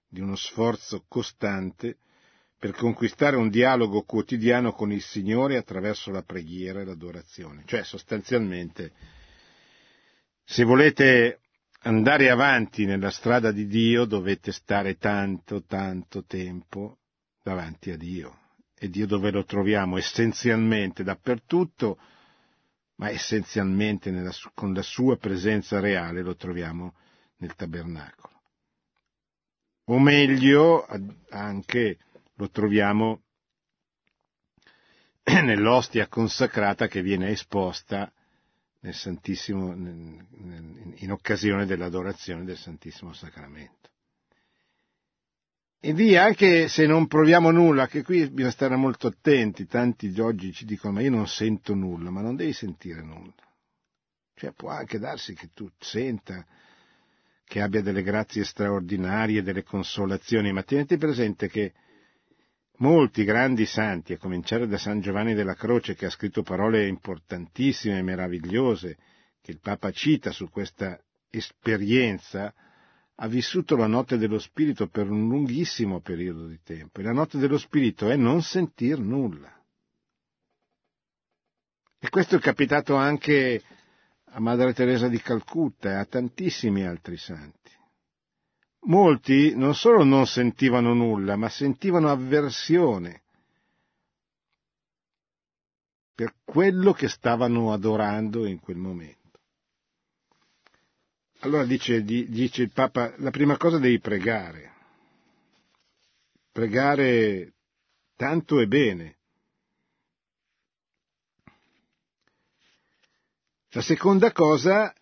di 0.08 0.20
uno 0.20 0.36
sforzo 0.36 1.06
costante, 1.08 1.98
per 2.58 2.74
conquistare 2.74 3.38
un 3.38 3.50
dialogo 3.50 4.04
quotidiano 4.04 4.74
con 4.74 4.92
il 4.92 5.02
Signore 5.02 5.56
attraverso 5.56 6.12
la 6.12 6.24
preghiera 6.24 6.82
e 6.82 6.86
l'adorazione. 6.86 7.64
Cioè, 7.66 7.84
sostanzialmente, 7.84 8.92
se 10.44 10.66
volete 10.66 11.40
andare 11.84 12.30
avanti 12.30 12.86
nella 12.86 13.12
strada 13.12 13.52
di 13.52 13.66
Dio 13.66 14.04
dovete 14.04 14.52
stare 14.52 14.98
tanto, 14.98 15.64
tanto 15.64 16.26
tempo 16.26 16.98
davanti 17.42 17.92
a 17.92 17.98
Dio. 17.98 18.38
E 18.78 18.90
Dio 18.90 19.06
dove 19.06 19.32
lo 19.32 19.46
troviamo? 19.46 19.98
Essenzialmente 19.98 21.04
dappertutto, 21.04 21.98
ma 23.00 23.10
essenzialmente 23.10 24.12
nella, 24.12 24.32
con 24.54 24.74
la 24.74 24.82
sua 24.82 25.18
presenza 25.18 25.80
reale 25.80 26.22
lo 26.22 26.36
troviamo 26.36 26.96
nel 27.38 27.56
tabernacolo. 27.56 28.42
O 29.86 30.00
meglio, 30.00 30.86
anche 31.30 31.98
lo 32.36 32.50
troviamo 32.50 33.24
nell'ostia 35.24 36.08
consacrata 36.08 36.88
che 36.88 37.02
viene 37.02 37.30
esposta 37.30 38.12
nel 38.82 38.96
in 40.96 41.12
occasione 41.12 41.66
dell'adorazione 41.66 42.44
del 42.44 42.58
Santissimo 42.58 43.14
Sacramento. 43.14 43.90
E 45.82 45.94
lì 45.94 46.16
anche 46.18 46.68
se 46.68 46.86
non 46.86 47.08
proviamo 47.08 47.52
nulla, 47.52 47.88
che 47.88 48.04
qui 48.04 48.30
bisogna 48.30 48.52
stare 48.52 48.76
molto 48.76 49.08
attenti, 49.08 49.66
tanti 49.66 50.14
oggi 50.20 50.52
ci 50.52 50.66
dicono 50.66 50.94
ma 50.94 51.02
io 51.02 51.12
non 51.12 51.28
sento 51.28 51.74
nulla, 51.74 52.10
ma 52.10 52.22
non 52.22 52.36
devi 52.36 52.54
sentire 52.54 53.02
nulla. 53.02 53.34
Cioè 54.36 54.52
può 54.52 54.70
anche 54.70 55.00
darsi 55.00 55.34
che 55.34 55.50
tu 55.54 55.70
senta, 55.78 56.46
che 57.46 57.62
abbia 57.62 57.82
delle 57.82 58.04
grazie 58.04 58.44
straordinarie, 58.44 59.42
delle 59.42 59.64
consolazioni, 59.64 60.52
ma 60.52 60.64
tieniti 60.64 60.98
presente 60.98 61.48
che 61.48 61.74
Molti 62.80 63.26
grandi 63.26 63.66
santi, 63.66 64.14
a 64.14 64.18
cominciare 64.18 64.66
da 64.66 64.78
San 64.78 65.02
Giovanni 65.02 65.34
della 65.34 65.54
Croce, 65.54 65.96
che 65.96 66.06
ha 66.06 66.10
scritto 66.10 66.44
parole 66.44 66.88
importantissime 66.88 67.98
e 67.98 68.04
meravigliose, 68.04 68.98
che 69.42 69.52
il 69.52 69.60
Papa 69.60 69.92
cita 69.92 70.32
su 70.32 70.50
questa 70.50 70.98
esperienza, 71.30 72.54
ha 73.22 73.28
vissuto 73.28 73.76
la 73.76 73.88
notte 73.88 74.18
dello 74.18 74.40
spirito 74.40 74.88
per 74.88 75.10
un 75.10 75.28
lunghissimo 75.28 76.00
periodo 76.00 76.48
di 76.48 76.60
tempo. 76.64 77.00
E 77.00 77.04
la 77.04 77.12
notte 77.12 77.38
dello 77.38 77.58
spirito 77.58 78.10
è 78.10 78.16
non 78.16 78.42
sentir 78.42 79.00
nulla. 79.00 79.54
E 82.00 82.10
questo 82.10 82.38
è 82.38 82.40
capitato 82.40 82.96
anche 82.96 83.62
a 84.24 84.40
Madre 84.40 84.74
Teresa 84.74 85.10
di 85.10 85.20
Calcutta 85.20 85.90
e 85.90 85.96
a 85.96 86.06
tantissimi 86.06 86.86
altri 86.86 87.18
santi. 87.18 87.72
Molti 88.84 89.54
non 89.54 89.76
solo 89.76 90.06
non 90.06 90.26
sentivano 90.26 90.94
nulla, 90.94 91.36
ma 91.36 91.50
sentivano 91.50 92.10
avversione 92.10 93.24
per 96.16 96.36
quello 96.46 96.94
che 96.94 97.10
stavano 97.10 97.74
adorando 97.74 98.46
in 98.46 98.60
quel 98.62 98.78
momento. 98.78 99.19
Allora 101.40 101.66
dice, 101.66 102.04
dice 102.04 102.64
il 102.64 102.72
Papa, 102.72 103.14
la 103.18 103.32
prima 103.32 103.58
cosa 103.58 103.78
devi 103.78 104.00
pregare, 104.00 104.74
pregare 106.52 107.54
tanto 108.16 108.60
e 108.60 108.68
bene. 108.68 109.18
La 113.70 113.82
seconda 113.82 114.32
cosa 114.32 114.94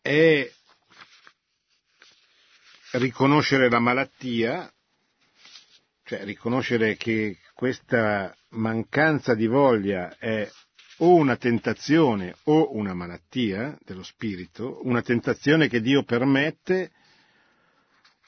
è 0.00 0.52
riconoscere 2.92 3.70
la 3.70 3.80
malattia 3.80 4.72
cioè 6.10 6.24
riconoscere 6.24 6.96
che 6.96 7.38
questa 7.54 8.36
mancanza 8.48 9.36
di 9.36 9.46
voglia 9.46 10.16
è 10.18 10.50
o 11.02 11.14
una 11.14 11.36
tentazione 11.36 12.34
o 12.44 12.74
una 12.76 12.94
malattia 12.94 13.78
dello 13.84 14.02
spirito, 14.02 14.80
una 14.84 15.02
tentazione 15.02 15.68
che 15.68 15.80
Dio 15.80 16.02
permette, 16.02 16.90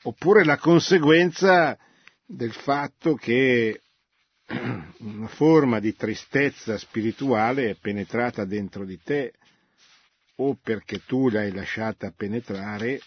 oppure 0.02 0.44
la 0.44 0.56
conseguenza 0.56 1.76
del 2.24 2.52
fatto 2.52 3.14
che 3.14 3.80
una 4.98 5.28
forma 5.28 5.80
di 5.80 5.94
tristezza 5.94 6.78
spirituale 6.78 7.70
è 7.70 7.76
penetrata 7.80 8.44
dentro 8.44 8.84
di 8.84 8.98
te 9.02 9.34
o 10.36 10.56
perché 10.60 11.04
tu 11.04 11.28
l'hai 11.28 11.52
lasciata 11.52 12.12
penetrare 12.16 13.00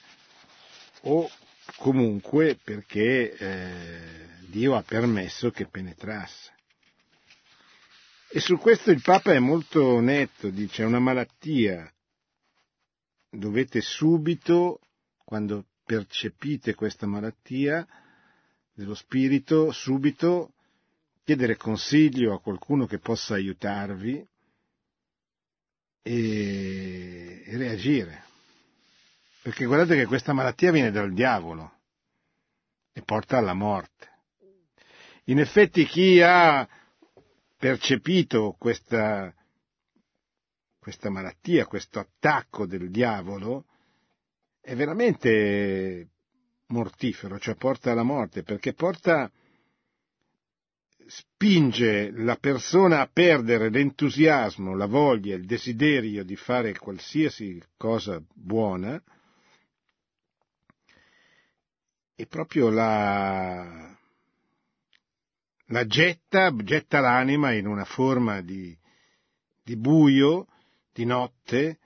o 1.02 1.30
comunque 1.78 2.58
perché 2.64 3.36
eh, 3.36 4.00
Dio 4.48 4.76
ha 4.76 4.84
permesso 4.84 5.50
che 5.50 5.66
penetrasse. 5.66 6.55
E 8.36 8.42
su 8.42 8.58
questo 8.58 8.92
il 8.92 9.02
Papa 9.02 9.32
è 9.32 9.40
molto 9.40 10.02
netto, 10.02 10.50
dice 10.50 10.84
è 10.84 10.86
una 10.86 11.00
malattia, 11.00 11.90
dovete 13.30 13.80
subito, 13.80 14.82
quando 15.24 15.68
percepite 15.86 16.76
questa 16.76 17.06
malattia 17.06 17.88
dello 18.74 18.94
spirito, 18.94 19.72
subito 19.72 20.52
chiedere 21.24 21.56
consiglio 21.56 22.34
a 22.34 22.42
qualcuno 22.42 22.86
che 22.86 23.00
possa 23.00 23.36
aiutarvi 23.36 24.28
e, 26.02 27.44
reagire. 27.48 28.22
Perché 29.44 29.64
guardate 29.64 29.96
che 29.96 30.08
questa 30.08 30.34
malattia 30.34 30.74
viene 30.74 30.92
dal 30.92 31.14
diavolo 31.14 31.72
e 32.92 33.02
porta 33.02 33.38
alla 33.38 33.54
morte. 33.54 34.10
In 35.28 35.40
effetti 35.40 35.86
chi 35.86 36.20
ha 36.22 36.68
percepito 37.58 38.56
questa, 38.58 39.34
questa 40.80 41.10
malattia, 41.10 41.66
questo 41.66 42.00
attacco 42.00 42.66
del 42.66 42.90
diavolo, 42.90 43.66
è 44.62 44.76
veramente 44.76 46.10
mortifero, 46.68 47.40
cioè 47.40 47.56
porta 47.56 47.92
alla 47.92 48.04
morte, 48.04 48.44
perché 48.44 48.74
porta, 48.74 49.32
spinge 51.08 52.12
la 52.12 52.36
persona 52.36 53.02
a 53.02 53.08
perdere 53.12 53.70
l'entusiasmo, 53.70 54.76
la 54.76 54.88
voglia, 54.88 55.36
il 55.36 55.46
desiderio 55.46 56.24
di 56.24 56.36
fare 56.36 56.78
qualsiasi 56.78 57.62
cosa 57.78 58.22
buona 58.34 59.02
e 62.16 62.26
proprio 62.28 62.70
la, 62.70 63.95
la 65.68 65.86
getta, 65.86 66.54
getta 66.56 67.00
l'anima 67.00 67.54
in 67.54 67.68
una 67.68 67.86
forma 67.86 68.42
di, 68.42 68.78
di 69.64 69.76
buio, 69.76 70.48
di 70.92 71.06
notte 71.06 71.80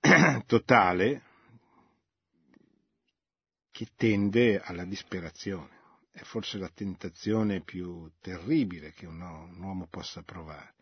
totale, 0.46 1.22
che 3.70 3.88
tende 3.96 4.60
alla 4.60 4.84
disperazione. 4.84 5.72
È 6.12 6.22
forse 6.22 6.58
la 6.58 6.70
tentazione 6.72 7.62
più 7.62 8.08
terribile 8.20 8.92
che 8.92 9.06
un, 9.06 9.20
un 9.20 9.60
uomo 9.60 9.88
possa 9.90 10.22
provare. 10.22 10.72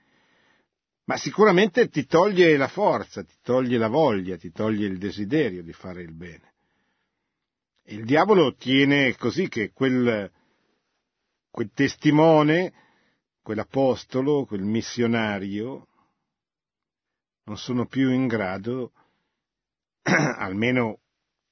Ma 1.04 1.16
sicuramente 1.16 1.88
ti 1.88 2.06
toglie 2.06 2.56
la 2.56 2.68
forza, 2.68 3.24
ti 3.24 3.34
toglie 3.42 3.78
la 3.78 3.88
voglia, 3.88 4.36
ti 4.36 4.52
toglie 4.52 4.86
il 4.86 4.98
desiderio 4.98 5.62
di 5.62 5.72
fare 5.72 6.02
il 6.02 6.14
bene. 6.14 6.50
Il 7.86 8.04
diavolo 8.04 8.54
tiene 8.54 9.16
così 9.16 9.48
che 9.48 9.72
quel, 9.72 10.30
quel 11.52 11.70
testimone, 11.74 12.72
quell'apostolo, 13.42 14.46
quel 14.46 14.62
missionario, 14.62 15.86
non 17.44 17.58
sono 17.58 17.86
più 17.86 18.10
in 18.10 18.26
grado, 18.26 18.92
almeno 20.02 21.00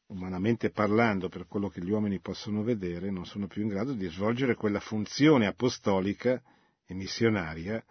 umanamente 0.06 0.70
parlando, 0.70 1.28
per 1.28 1.46
quello 1.46 1.68
che 1.68 1.82
gli 1.82 1.90
uomini 1.90 2.18
possono 2.18 2.62
vedere, 2.62 3.10
non 3.10 3.26
sono 3.26 3.46
più 3.46 3.62
in 3.62 3.68
grado 3.68 3.92
di 3.92 4.08
svolgere 4.08 4.54
quella 4.54 4.80
funzione 4.80 5.46
apostolica 5.46 6.42
e 6.86 6.94
missionaria 6.94 7.84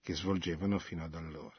che 0.00 0.14
svolgevano 0.14 0.78
fino 0.78 1.02
ad 1.02 1.14
allora. 1.14 1.56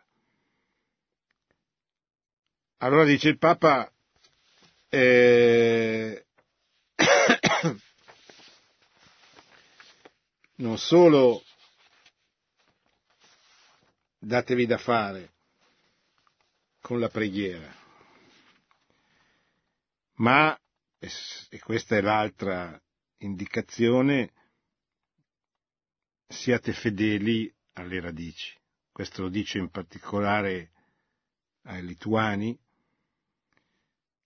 Allora 2.77 3.03
dice 3.03 3.27
il 3.29 3.37
Papa, 3.37 3.91
eh, 4.87 6.25
non 10.55 10.77
solo 10.77 11.43
datevi 14.17 14.65
da 14.65 14.77
fare 14.77 15.33
con 16.81 16.99
la 16.99 17.09
preghiera, 17.09 17.73
ma, 20.15 20.57
e 20.99 21.59
questa 21.59 21.97
è 21.97 22.01
l'altra 22.01 22.79
indicazione, 23.17 24.31
siate 26.27 26.73
fedeli 26.73 27.53
alle 27.73 27.99
radici. 27.99 28.55
Questo 28.91 29.23
lo 29.23 29.29
dice 29.29 29.57
in 29.57 29.69
particolare 29.69 30.71
ai 31.63 31.83
lituani. 31.83 32.57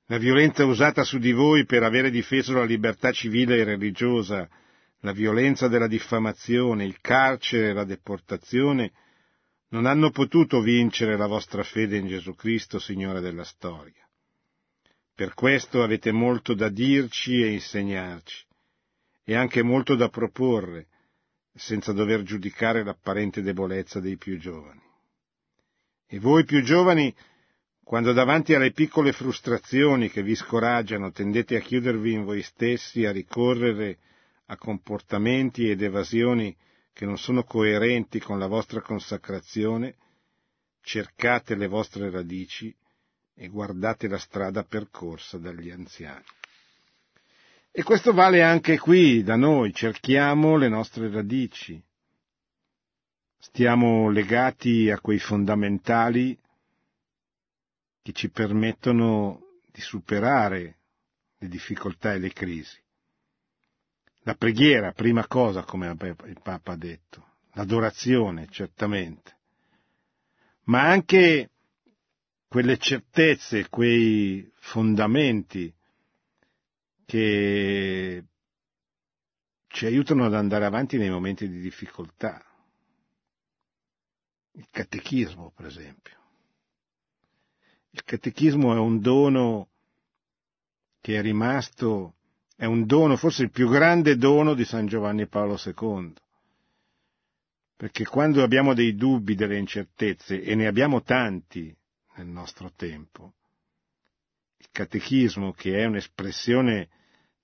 La 0.05 0.17
violenza 0.17 0.65
usata 0.65 1.03
su 1.03 1.17
di 1.17 1.32
voi 1.32 1.65
per 1.65 1.84
avere 1.84 2.09
difeso 2.09 2.53
la 2.53 2.65
libertà 2.65 3.11
civile 3.11 3.57
e 3.57 3.63
religiosa 3.63 4.47
la 5.01 5.11
violenza 5.11 5.67
della 5.67 5.87
diffamazione, 5.87 6.85
il 6.85 6.99
carcere 6.99 7.69
e 7.69 7.73
la 7.73 7.85
deportazione 7.85 8.91
non 9.69 9.85
hanno 9.85 10.09
potuto 10.09 10.61
vincere 10.61 11.15
la 11.15 11.27
vostra 11.27 11.63
fede 11.63 11.97
in 11.97 12.07
Gesù 12.07 12.33
Cristo, 12.35 12.79
Signore 12.79 13.21
della 13.21 13.43
storia. 13.43 14.07
Per 15.13 15.33
questo 15.33 15.83
avete 15.83 16.11
molto 16.11 16.53
da 16.53 16.69
dirci 16.69 17.41
e 17.41 17.51
insegnarci, 17.51 18.45
e 19.23 19.35
anche 19.35 19.61
molto 19.61 19.95
da 19.95 20.09
proporre, 20.09 20.87
senza 21.53 21.91
dover 21.91 22.23
giudicare 22.23 22.83
l'apparente 22.83 23.41
debolezza 23.41 23.99
dei 23.99 24.17
più 24.17 24.37
giovani. 24.37 24.81
E 26.07 26.19
voi 26.19 26.45
più 26.45 26.63
giovani, 26.63 27.13
quando 27.83 28.13
davanti 28.13 28.53
alle 28.53 28.71
piccole 28.71 29.11
frustrazioni 29.11 30.09
che 30.09 30.23
vi 30.23 30.35
scoraggiano 30.35 31.11
tendete 31.11 31.57
a 31.57 31.59
chiudervi 31.59 32.13
in 32.13 32.23
voi 32.23 32.41
stessi, 32.41 33.05
a 33.05 33.11
ricorrere 33.11 33.97
a 34.51 34.57
comportamenti 34.57 35.69
ed 35.69 35.81
evasioni 35.81 36.55
che 36.91 37.05
non 37.05 37.17
sono 37.17 37.43
coerenti 37.43 38.19
con 38.19 38.39
la 38.39 38.47
vostra 38.47 38.81
consacrazione, 38.81 39.95
cercate 40.81 41.55
le 41.55 41.67
vostre 41.67 42.09
radici 42.09 42.75
e 43.35 43.47
guardate 43.47 44.07
la 44.07 44.17
strada 44.17 44.63
percorsa 44.63 45.37
dagli 45.37 45.69
anziani. 45.69 46.23
E 47.71 47.83
questo 47.83 48.11
vale 48.11 48.41
anche 48.41 48.79
qui 48.79 49.21
da 49.23 49.35
noi, 49.35 49.71
cerchiamo 49.73 50.57
le 50.57 50.67
nostre 50.67 51.09
radici, 51.11 51.81
stiamo 53.37 54.09
legati 54.09 54.89
a 54.89 54.99
quei 54.99 55.19
fondamentali 55.19 56.37
che 58.01 58.11
ci 58.13 58.29
permettono 58.29 59.59
di 59.71 59.79
superare 59.79 60.77
le 61.37 61.47
difficoltà 61.47 62.13
e 62.13 62.17
le 62.17 62.33
crisi. 62.33 62.77
La 64.30 64.36
preghiera, 64.36 64.91
prima 64.91 65.25
cosa, 65.25 65.63
come 65.63 65.88
il 65.89 66.39
Papa 66.43 66.73
ha 66.73 66.75
detto, 66.75 67.25
l'adorazione, 67.53 68.47
certamente, 68.51 69.38
ma 70.65 70.88
anche 70.88 71.49
quelle 72.47 72.77
certezze, 72.77 73.69
quei 73.69 74.47
fondamenti 74.53 75.73
che 77.05 78.23
ci 79.65 79.86
aiutano 79.88 80.25
ad 80.25 80.36
andare 80.36 80.65
avanti 80.65 80.97
nei 80.99 81.09
momenti 81.09 81.49
di 81.49 81.59
difficoltà. 81.59 82.39
Il 84.51 84.67
catechismo, 84.69 85.53
per 85.55 85.65
esempio. 85.65 86.17
Il 87.89 88.03
catechismo 88.03 88.75
è 88.75 88.77
un 88.77 88.99
dono 88.99 89.69
che 91.01 91.17
è 91.17 91.21
rimasto 91.23 92.13
è 92.60 92.66
un 92.66 92.86
dono, 92.86 93.16
forse 93.16 93.43
il 93.43 93.51
più 93.51 93.70
grande 93.70 94.18
dono 94.18 94.53
di 94.53 94.66
San 94.66 94.86
Giovanni 94.86 95.28
Paolo 95.28 95.57
II. 95.64 96.14
Perché 97.78 98.03
quando 98.03 98.43
abbiamo 98.43 98.74
dei 98.74 98.95
dubbi, 98.95 99.34
delle 99.34 99.57
incertezze, 99.57 100.41
e 100.41 100.55
ne 100.55 100.68
abbiamo 100.68 101.01
tanti 101.01 101.74
nel 102.18 102.28
nostro 102.28 102.74
tempo, 102.76 103.36
il 104.57 104.68
catechismo, 104.74 105.53
che 105.53 105.80
è 105.80 105.86
un'espressione 105.86 106.89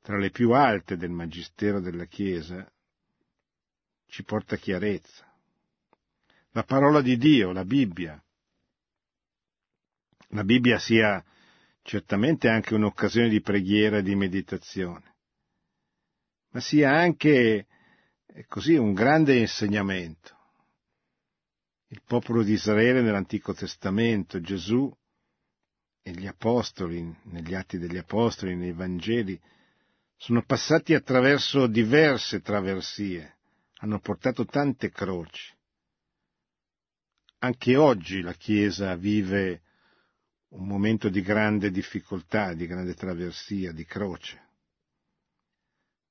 tra 0.01 0.18
le 0.18 0.32
più 0.32 0.51
alte 0.51 0.97
del 0.97 1.11
Magistero 1.11 1.80
della 1.80 2.07
Chiesa, 2.07 2.70
ci 4.07 4.22
porta 4.26 4.57
chiarezza. 4.57 5.26
La 6.51 6.63
parola 6.63 6.99
di 6.99 7.16
Dio, 7.16 7.53
la 7.53 7.63
Bibbia. 7.63 8.22
La 10.32 10.43
Bibbia 10.43 10.78
sia 10.78 11.24
certamente 11.86 12.49
anche 12.49 12.73
un'occasione 12.73 13.29
di 13.29 13.41
preghiera 13.41 13.97
e 13.97 14.01
di 14.01 14.15
meditazione, 14.15 15.17
ma 16.49 16.59
sia 16.59 16.89
anche 16.89 17.67
è 18.25 18.43
così 18.47 18.73
un 18.73 18.93
grande 18.93 19.38
insegnamento. 19.38 20.36
Il 21.89 22.01
popolo 22.03 22.41
di 22.41 22.53
Israele 22.53 23.01
nell'Antico 23.01 23.53
Testamento, 23.53 24.41
Gesù 24.41 24.91
e 26.01 26.11
gli 26.11 26.25
Apostoli, 26.25 27.15
negli 27.25 27.53
Atti 27.53 27.77
degli 27.77 27.97
Apostoli, 27.97 28.55
nei 28.55 28.73
Vangeli, 28.73 29.39
sono 30.17 30.43
passati 30.43 30.95
attraverso 30.95 31.67
diverse 31.67 32.41
traversie, 32.41 33.38
hanno 33.75 33.99
portato 33.99 34.43
tante 34.43 34.89
croci. 34.89 35.53
Anche 37.39 37.75
oggi 37.75 38.21
la 38.21 38.33
Chiesa 38.33 38.95
vive 38.95 39.61
un 40.49 40.67
momento 40.67 41.09
di 41.09 41.21
grande 41.21 41.71
difficoltà, 41.71 42.53
di 42.53 42.67
grande 42.67 42.93
traversia, 42.93 43.71
di 43.71 43.85
croce. 43.85 44.43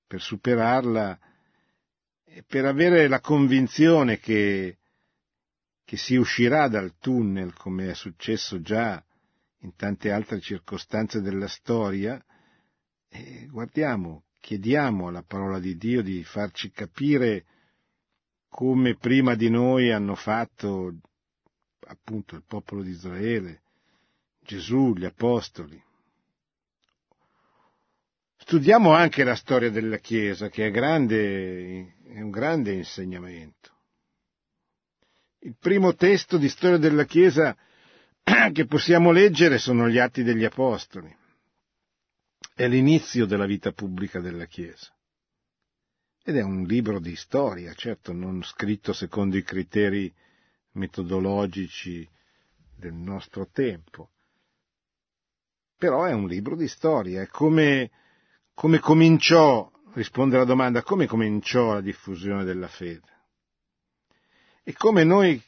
Per 0.06 0.20
superarla 0.20 1.18
e 2.24 2.42
per 2.42 2.64
avere 2.64 3.08
la 3.08 3.20
convinzione 3.20 4.18
che, 4.18 4.78
che 5.84 5.96
si 5.96 6.16
uscirà 6.16 6.68
dal 6.68 6.98
tunnel, 6.98 7.54
come 7.54 7.90
è 7.90 7.94
successo 7.94 8.60
già 8.60 9.02
in 9.60 9.74
tante 9.76 10.10
altre 10.10 10.40
circostanze 10.40 11.20
della 11.20 11.48
storia, 11.48 12.22
e 13.08 13.46
guardiamo, 13.46 14.24
chiediamo 14.40 15.08
alla 15.08 15.22
parola 15.22 15.58
di 15.58 15.76
Dio 15.76 16.02
di 16.02 16.22
farci 16.24 16.70
capire 16.70 17.46
come 18.48 18.96
prima 18.96 19.34
di 19.34 19.48
noi 19.48 19.90
hanno 19.90 20.14
fatto 20.14 20.94
appunto 21.86 22.34
il 22.34 22.44
popolo 22.46 22.82
di 22.82 22.90
Israele, 22.90 23.62
Gesù, 24.44 24.92
gli 24.94 25.06
Apostoli. 25.06 25.82
Studiamo 28.36 28.92
anche 28.92 29.24
la 29.24 29.34
storia 29.34 29.70
della 29.70 29.96
Chiesa, 29.96 30.50
che 30.50 30.66
è, 30.66 30.70
grande, 30.70 31.96
è 32.04 32.20
un 32.20 32.30
grande 32.30 32.72
insegnamento. 32.72 33.72
Il 35.38 35.56
primo 35.58 35.94
testo 35.94 36.36
di 36.36 36.50
storia 36.50 36.76
della 36.76 37.04
Chiesa 37.04 37.56
che 38.52 38.66
possiamo 38.66 39.12
leggere 39.12 39.56
sono 39.56 39.88
gli 39.88 39.98
Atti 39.98 40.22
degli 40.22 40.44
Apostoli. 40.44 41.14
È 42.54 42.68
l'inizio 42.68 43.24
della 43.24 43.46
vita 43.46 43.72
pubblica 43.72 44.20
della 44.20 44.44
Chiesa. 44.44 44.94
Ed 46.22 46.36
è 46.36 46.42
un 46.42 46.64
libro 46.64 47.00
di 47.00 47.16
storia, 47.16 47.72
certo, 47.72 48.12
non 48.12 48.42
scritto 48.42 48.92
secondo 48.92 49.38
i 49.38 49.42
criteri 49.42 50.12
metodologici 50.72 52.06
del 52.76 52.94
nostro 52.94 53.48
tempo, 53.50 54.10
però 55.84 56.04
è 56.04 56.12
un 56.12 56.26
libro 56.26 56.56
di 56.56 56.66
storia, 56.66 57.26
come, 57.26 57.90
come 58.54 58.78
cominciò, 58.78 59.70
risponde 59.92 60.36
alla 60.36 60.46
domanda, 60.46 60.82
come 60.82 61.06
cominciò 61.06 61.74
la 61.74 61.82
diffusione 61.82 62.42
della 62.44 62.68
fede. 62.68 63.12
E 64.62 64.72
come 64.72 65.04
noi 65.04 65.38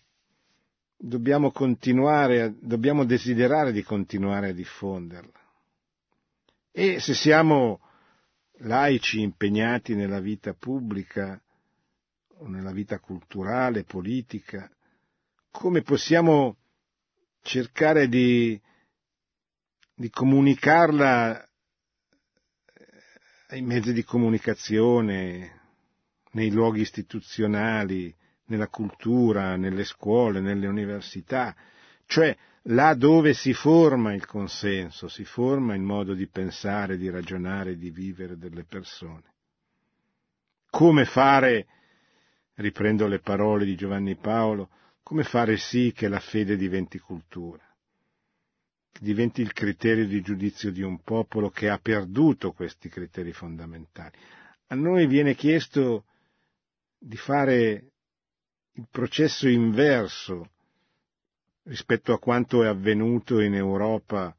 dobbiamo 0.95 1.51
continuare, 1.53 2.55
dobbiamo 2.61 3.07
desiderare 3.07 3.73
di 3.73 3.83
continuare 3.83 4.51
a 4.51 4.53
diffonderla. 4.53 5.41
E 6.71 7.01
se 7.01 7.15
siamo 7.15 7.81
laici 8.59 9.23
impegnati 9.23 9.95
nella 9.95 10.21
vita 10.21 10.53
pubblica 10.53 11.41
o 12.41 12.47
nella 12.47 12.73
vita 12.73 12.99
culturale, 12.99 13.85
politica, 13.85 14.71
come 15.51 15.81
possiamo 15.81 16.59
cercare 17.41 18.07
di 18.07 18.61
di 19.99 20.11
comunicarla 20.11 21.43
eh, 21.43 21.49
ai 23.49 23.63
mezzi 23.63 23.95
di 23.95 24.05
comunicazione, 24.05 25.61
nei 26.33 26.51
luoghi 26.51 26.83
istituzionali, 26.83 28.15
nella 28.49 28.69
cultura, 28.69 29.57
nelle 29.57 29.85
scuole, 29.85 30.41
nelle 30.41 30.67
università, 30.67 31.57
cioè 32.05 32.37
là 32.65 32.95
dove 32.95 33.33
si 33.33 33.55
forma 33.55 34.13
il 34.13 34.27
consenso, 34.27 35.09
si 35.09 35.25
forma 35.25 35.75
il 35.75 35.81
modo 35.81 36.13
di 36.13 36.27
pensare, 36.29 36.99
di 36.99 37.09
ragionare, 37.09 37.79
di 37.79 37.91
vivere 37.91 38.37
delle 38.37 38.65
persone. 38.65 39.33
Come 40.69 41.07
fare, 41.07 41.67
riprendo 42.57 43.07
le 43.07 43.21
parole 43.21 43.65
di 43.65 43.77
Giovanni 43.77 44.15
Paolo, 44.15 44.69
come 45.03 45.25
fare 45.25 45.57
sì 45.57 45.93
che 45.93 46.09
la 46.09 46.21
fede 46.21 46.57
diventi 46.57 46.99
cultura? 46.99 47.66
Diventi 49.01 49.41
il 49.41 49.53
criterio 49.53 50.07
di 50.07 50.21
giudizio 50.23 50.71
di 50.71 50.83
un 50.83 51.01
popolo 51.03 51.51
che 51.51 51.69
ha 51.69 51.79
perduto 51.79 52.53
questi 52.53 52.89
criteri 52.89 53.33
fondamentali. 53.33 54.17
A 54.69 54.75
noi 54.75 55.07
viene 55.07 55.35
chiesto 55.35 56.05
di 56.99 57.17
fare 57.17 57.91
il 58.73 58.87
processo 58.91 59.49
inverso 59.49 60.51
rispetto 61.65 62.13
a 62.13 62.19
quanto 62.19 62.63
è 62.63 62.67
avvenuto 62.67 63.41
in 63.41 63.55
Europa 63.55 64.35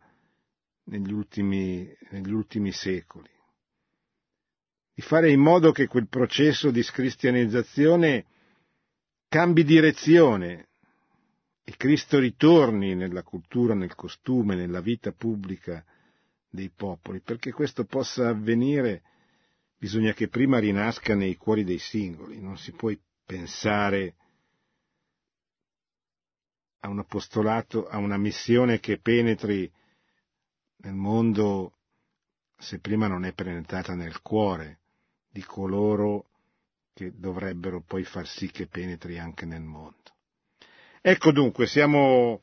negli 0.85 1.11
ultimi, 1.11 1.89
negli 2.11 2.31
ultimi 2.31 2.71
secoli, 2.71 3.29
di 4.93 5.01
fare 5.01 5.29
in 5.31 5.39
modo 5.39 5.71
che 5.71 5.87
quel 5.87 6.07
processo 6.07 6.71
di 6.71 6.81
scristianizzazione 6.81 8.25
cambi 9.27 9.63
direzione 9.63 10.66
e 11.69 11.75
Cristo 11.75 12.17
ritorni 12.17 12.95
nella 12.95 13.23
cultura, 13.23 13.73
nel 13.73 13.93
costume, 13.93 14.55
nella 14.55 14.79
vita 14.79 15.11
pubblica 15.11 15.83
dei 16.49 16.69
popoli. 16.69 17.19
Perché 17.19 17.51
questo 17.51 17.83
possa 17.83 18.29
avvenire 18.29 19.03
bisogna 19.77 20.13
che 20.13 20.29
prima 20.29 20.59
rinasca 20.59 21.13
nei 21.13 21.35
cuori 21.35 21.65
dei 21.65 21.77
singoli, 21.77 22.39
non 22.39 22.57
si 22.57 22.71
può 22.71 22.89
pensare 23.25 24.15
a 26.79 26.87
un 26.87 26.99
apostolato, 26.99 27.85
a 27.85 27.97
una 27.97 28.17
missione 28.17 28.79
che 28.79 28.97
penetri 28.99 29.69
nel 30.77 30.95
mondo 30.95 31.79
se 32.57 32.79
prima 32.79 33.07
non 33.07 33.25
è 33.25 33.33
penetrata 33.33 33.93
nel 33.93 34.21
cuore 34.21 34.79
di 35.29 35.43
coloro 35.43 36.29
che 36.93 37.11
dovrebbero 37.13 37.81
poi 37.81 38.05
far 38.05 38.25
sì 38.25 38.49
che 38.51 38.67
penetri 38.67 39.19
anche 39.19 39.45
nel 39.45 39.63
mondo. 39.63 40.15
Ecco 41.09 41.31
dunque, 41.31 41.67
siamo 41.67 42.41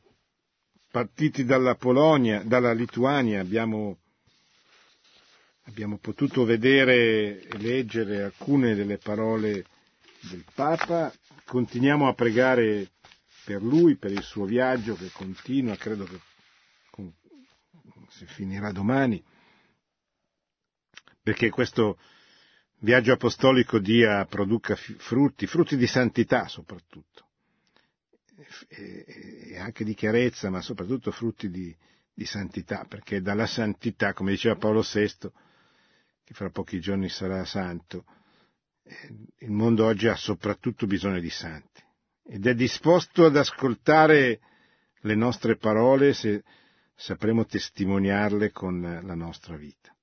partiti 0.90 1.44
dalla 1.44 1.74
Polonia, 1.74 2.42
dalla 2.44 2.72
Lituania, 2.72 3.42
abbiamo, 3.42 3.98
abbiamo 5.64 5.98
potuto 5.98 6.46
vedere 6.46 7.42
e 7.42 7.58
leggere 7.58 8.22
alcune 8.22 8.74
delle 8.74 8.96
parole 8.96 9.66
del 10.30 10.46
Papa, 10.54 11.12
continuiamo 11.44 12.08
a 12.08 12.14
pregare 12.14 12.92
per 13.44 13.62
lui, 13.62 13.96
per 13.96 14.12
il 14.12 14.22
suo 14.22 14.46
viaggio 14.46 14.94
che 14.94 15.10
continua, 15.12 15.76
credo 15.76 16.04
che 16.06 16.18
si 18.08 18.24
finirà 18.24 18.72
domani, 18.72 19.22
perché 21.20 21.50
questo 21.50 21.98
viaggio 22.78 23.12
apostolico 23.12 23.78
dia, 23.78 24.24
produca 24.24 24.74
frutti, 24.74 25.46
frutti 25.46 25.76
di 25.76 25.86
santità 25.86 26.48
soprattutto 26.48 27.24
e 28.68 29.57
anche 29.59 29.85
di 29.85 29.95
chiarezza, 29.95 30.51
ma 30.51 30.61
soprattutto 30.61 31.11
frutti 31.11 31.51
di, 31.51 31.74
di 32.12 32.24
santità, 32.24 32.85
perché 32.89 33.20
dalla 33.20 33.47
santità, 33.47 34.12
come 34.12 34.32
diceva 34.32 34.57
Paolo 34.57 34.82
VI, 34.82 35.30
che 36.24 36.35
fra 36.35 36.51
pochi 36.51 36.80
giorni 36.80 37.09
sarà 37.09 37.45
santo, 37.45 38.05
eh, 38.82 39.14
il 39.39 39.51
mondo 39.51 39.85
oggi 39.85 40.09
ha 40.09 40.16
soprattutto 40.16 40.87
bisogno 40.87 41.20
di 41.20 41.30
santi 41.30 41.82
ed 42.26 42.47
è 42.47 42.55
disposto 42.55 43.26
ad 43.26 43.37
ascoltare 43.37 44.41
le 45.01 45.14
nostre 45.14 45.57
parole 45.57 46.14
se 46.14 46.43
sapremo 46.95 47.45
testimoniarle 47.45 48.51
con 48.51 48.80
la 48.80 49.14
nostra 49.14 49.57
vita. 49.57 49.93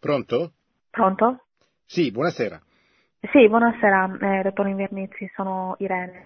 Pronto? 0.00 0.52
Pronto? 0.90 1.44
Sì, 1.84 2.10
buonasera. 2.10 2.58
Sì, 3.30 3.46
buonasera, 3.48 4.38
eh, 4.38 4.42
dottor 4.44 4.66
Invernizzi, 4.68 5.30
sono 5.34 5.76
Irene, 5.78 6.24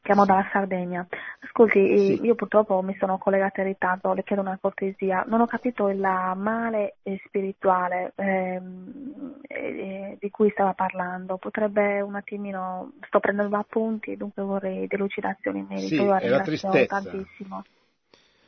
chiamo 0.00 0.24
dalla 0.24 0.48
Sardegna. 0.50 1.06
Ascolti, 1.40 1.98
sì. 1.98 2.24
io 2.24 2.34
purtroppo 2.34 2.80
mi 2.80 2.96
sono 2.98 3.18
collegata 3.18 3.60
in 3.60 3.66
ritardo, 3.66 4.14
le 4.14 4.24
chiedo 4.24 4.40
una 4.40 4.56
cortesia. 4.58 5.22
Non 5.28 5.42
ho 5.42 5.46
capito 5.46 5.88
il 5.88 5.98
male 5.98 6.96
spirituale 7.26 8.14
ehm, 8.16 9.34
eh, 9.48 10.16
di 10.18 10.30
cui 10.30 10.48
stava 10.52 10.72
parlando. 10.72 11.36
Potrebbe 11.36 12.00
un 12.00 12.14
attimino, 12.14 12.92
sto 13.06 13.20
prendendo 13.20 13.58
appunti, 13.58 14.16
dunque 14.16 14.42
vorrei 14.42 14.86
delucidazioni 14.86 15.58
in 15.58 15.66
merito. 15.68 15.88
Sì, 15.88 16.24
io 16.24 16.30
la 16.30 16.40
tristezza. 16.40 17.02
tantissimo. 17.02 17.64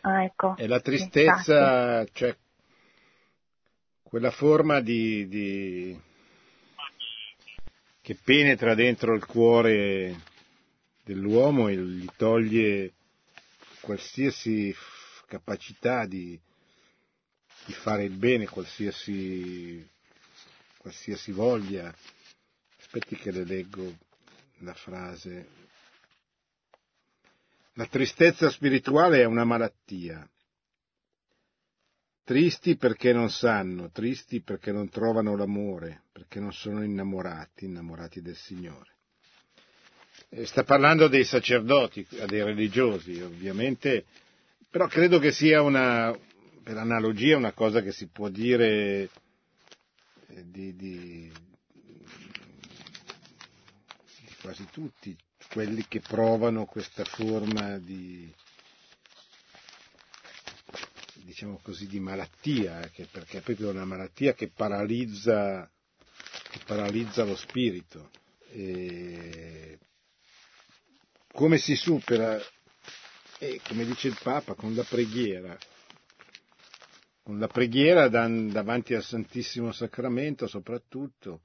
Ah, 0.00 0.24
ecco. 0.24 0.56
È 0.56 0.66
la 0.66 0.80
tristezza, 0.80 2.04
sì, 2.06 2.12
cioè 2.14 2.34
quella 4.10 4.32
forma 4.32 4.80
di, 4.80 5.28
di, 5.28 6.00
che 8.00 8.16
penetra 8.16 8.74
dentro 8.74 9.14
il 9.14 9.24
cuore 9.24 10.20
dell'uomo 11.04 11.68
e 11.68 11.76
gli 11.76 12.08
toglie 12.16 12.92
qualsiasi 13.80 14.74
capacità 15.28 16.06
di, 16.06 16.36
di 17.66 17.72
fare 17.72 18.02
il 18.02 18.16
bene, 18.16 18.48
qualsiasi, 18.48 19.88
qualsiasi 20.78 21.30
voglia. 21.30 21.94
Aspetti 22.80 23.14
che 23.14 23.30
le 23.30 23.44
leggo 23.44 23.96
la 24.58 24.74
frase. 24.74 25.48
La 27.74 27.86
tristezza 27.86 28.50
spirituale 28.50 29.20
è 29.20 29.24
una 29.24 29.44
malattia. 29.44 30.28
Tristi 32.30 32.76
perché 32.76 33.12
non 33.12 33.28
sanno, 33.28 33.90
tristi 33.90 34.40
perché 34.40 34.70
non 34.70 34.88
trovano 34.88 35.34
l'amore, 35.34 36.04
perché 36.12 36.38
non 36.38 36.52
sono 36.52 36.84
innamorati, 36.84 37.64
innamorati 37.64 38.22
del 38.22 38.36
Signore. 38.36 38.94
E 40.28 40.46
sta 40.46 40.62
parlando 40.62 41.08
dei 41.08 41.24
sacerdoti, 41.24 42.06
dei 42.28 42.44
religiosi, 42.44 43.20
ovviamente, 43.20 44.04
però 44.70 44.86
credo 44.86 45.18
che 45.18 45.32
sia 45.32 45.60
una, 45.60 46.16
per 46.62 46.76
analogia, 46.76 47.36
una 47.36 47.50
cosa 47.50 47.82
che 47.82 47.90
si 47.90 48.06
può 48.06 48.28
dire 48.28 49.10
eh, 50.28 50.44
di, 50.46 50.76
di, 50.76 51.32
di 51.72 52.04
quasi 54.40 54.68
tutti 54.70 55.16
quelli 55.50 55.84
che 55.88 55.98
provano 55.98 56.64
questa 56.64 57.02
forma 57.04 57.76
di, 57.78 58.32
diciamo 61.24 61.58
così, 61.62 61.86
di 61.86 62.00
malattia, 62.00 62.80
eh, 62.82 63.06
perché 63.10 63.38
è 63.38 63.40
proprio 63.40 63.70
una 63.70 63.84
malattia 63.84 64.34
che 64.34 64.48
paralizza, 64.48 65.70
che 66.50 66.60
paralizza 66.64 67.24
lo 67.24 67.36
spirito. 67.36 68.10
E 68.50 69.78
come 71.32 71.58
si 71.58 71.76
supera? 71.76 72.40
E 73.38 73.60
come 73.66 73.84
dice 73.84 74.08
il 74.08 74.18
Papa, 74.22 74.54
con 74.54 74.74
la 74.74 74.84
preghiera. 74.84 75.56
Con 77.22 77.38
la 77.38 77.46
preghiera 77.46 78.08
davanti 78.08 78.94
al 78.94 79.04
Santissimo 79.04 79.72
Sacramento 79.72 80.46
soprattutto, 80.46 81.42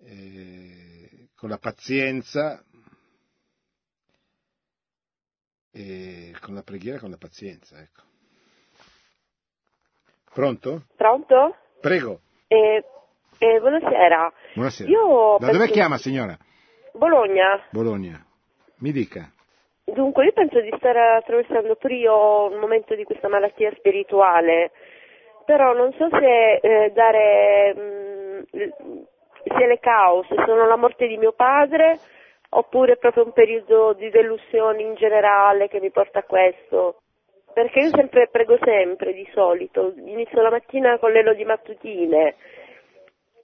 eh, 0.00 1.28
con 1.34 1.48
la 1.48 1.58
pazienza, 1.58 2.62
e 5.70 6.34
con 6.40 6.54
la 6.54 6.62
preghiera 6.62 6.96
e 6.96 7.00
con 7.00 7.10
la 7.10 7.16
pazienza, 7.18 7.80
ecco. 7.80 8.07
Pronto? 10.42 10.82
Pronto? 10.96 11.56
Prego. 11.80 12.20
Eh, 12.46 12.84
eh, 13.40 13.58
buonasera. 13.58 14.32
Buonasera. 14.54 14.88
Io 14.88 15.36
da 15.40 15.46
dove 15.46 15.58
penso- 15.58 15.72
chiama 15.72 15.98
signora? 15.98 16.36
Bologna. 16.92 17.60
Bologna. 17.70 18.24
Mi 18.78 18.92
dica. 18.92 19.28
Dunque, 19.82 20.26
io 20.26 20.32
penso 20.32 20.60
di 20.60 20.72
stare 20.76 21.16
attraversando 21.16 21.74
pure 21.74 21.94
io 21.96 22.52
un 22.52 22.58
momento 22.60 22.94
di 22.94 23.02
questa 23.02 23.26
malattia 23.26 23.72
spirituale, 23.78 24.70
però 25.44 25.72
non 25.72 25.92
so 25.94 26.08
se 26.08 26.54
eh, 26.62 26.92
dare 26.92 27.74
mm, 27.76 28.38
l- 28.52 28.74
se 29.42 29.66
le 29.66 29.78
cause 29.80 30.32
sono 30.46 30.68
la 30.68 30.76
morte 30.76 31.08
di 31.08 31.16
mio 31.16 31.32
padre 31.32 31.98
oppure 32.50 32.96
proprio 32.96 33.24
un 33.24 33.32
periodo 33.32 33.92
di 33.94 34.08
delusione 34.10 34.82
in 34.82 34.94
generale 34.94 35.66
che 35.66 35.80
mi 35.80 35.90
porta 35.90 36.20
a 36.20 36.22
questo. 36.22 37.00
Perché 37.58 37.80
io 37.80 37.90
sempre 37.90 38.28
prego 38.28 38.56
sempre 38.62 39.12
di 39.12 39.28
solito, 39.34 39.92
inizio 39.96 40.40
la 40.40 40.50
mattina 40.50 40.96
con 41.00 41.10
le 41.10 41.24
lodi 41.24 41.44
mattutine, 41.44 42.36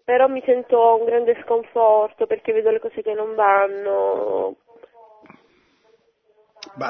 però 0.05 0.29
mi 0.29 0.41
sento 0.47 0.99
un 1.01 1.05
grande 1.05 1.37
sconforto 1.43 2.25
perché 2.25 2.53
vedo 2.53 2.71
le 2.71 2.79
cose 2.79 3.03
che 3.03 3.13
non 3.13 3.35
vanno. 3.35 4.57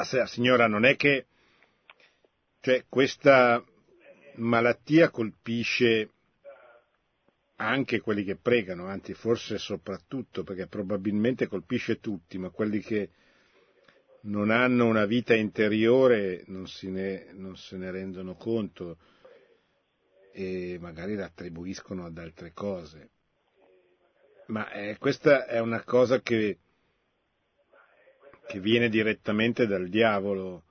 Se- 0.03 0.27
signora, 0.27 0.67
non 0.67 0.85
è 0.85 0.95
che 0.95 1.25
cioè, 2.61 2.83
questa 2.87 3.59
malattia 4.35 5.09
colpisce 5.09 6.11
anche 7.55 8.01
quelli 8.01 8.23
che 8.23 8.35
pregano, 8.35 8.85
anzi 8.85 9.15
forse 9.15 9.57
soprattutto, 9.57 10.43
perché 10.43 10.67
probabilmente 10.67 11.47
colpisce 11.47 11.99
tutti, 11.99 12.37
ma 12.37 12.51
quelli 12.51 12.81
che 12.81 13.09
non 14.25 14.49
hanno 14.49 14.85
una 14.85 15.05
vita 15.05 15.35
interiore 15.35 16.43
non, 16.47 16.65
ne, 16.83 17.27
non 17.33 17.55
se 17.57 17.77
ne 17.77 17.91
rendono 17.91 18.35
conto 18.35 18.97
e 20.31 20.77
magari 20.79 21.15
la 21.15 21.25
attribuiscono 21.25 22.05
ad 22.05 22.17
altre 22.17 22.51
cose. 22.53 23.09
Ma 24.47 24.69
eh, 24.71 24.97
questa 24.97 25.45
è 25.45 25.59
una 25.59 25.83
cosa 25.83 26.21
che, 26.21 26.57
che 28.47 28.59
viene 28.59 28.89
direttamente 28.89 29.65
dal 29.65 29.87
diavolo, 29.89 30.63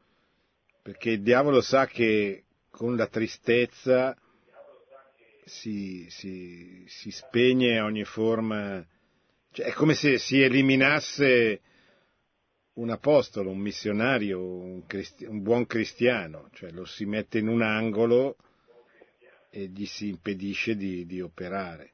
perché 0.83 1.11
il 1.11 1.23
diavolo 1.23 1.61
sa 1.61 1.87
che 1.87 2.45
con 2.71 2.97
la 2.97 3.07
tristezza 3.07 4.17
si, 5.45 6.07
si, 6.11 6.85
si 6.87 7.11
spegne 7.11 7.81
ogni 7.81 8.05
forma, 8.05 8.85
cioè 9.51 9.67
è 9.67 9.73
come 9.73 9.95
se 9.95 10.19
si 10.19 10.41
eliminasse 10.43 11.61
un 12.75 12.91
apostolo, 12.91 13.51
un 13.51 13.59
missionario, 13.59 14.41
un, 14.41 14.87
cristi- 14.87 15.25
un 15.25 15.43
buon 15.43 15.67
cristiano, 15.67 16.49
cioè 16.53 16.71
lo 16.71 16.85
si 16.85 17.05
mette 17.05 17.39
in 17.39 17.49
un 17.49 17.63
angolo 17.63 18.37
e 19.51 19.67
gli 19.67 19.87
si 19.87 20.09
impedisce 20.09 20.75
di, 20.75 21.07
di 21.07 21.21
operare. 21.21 21.91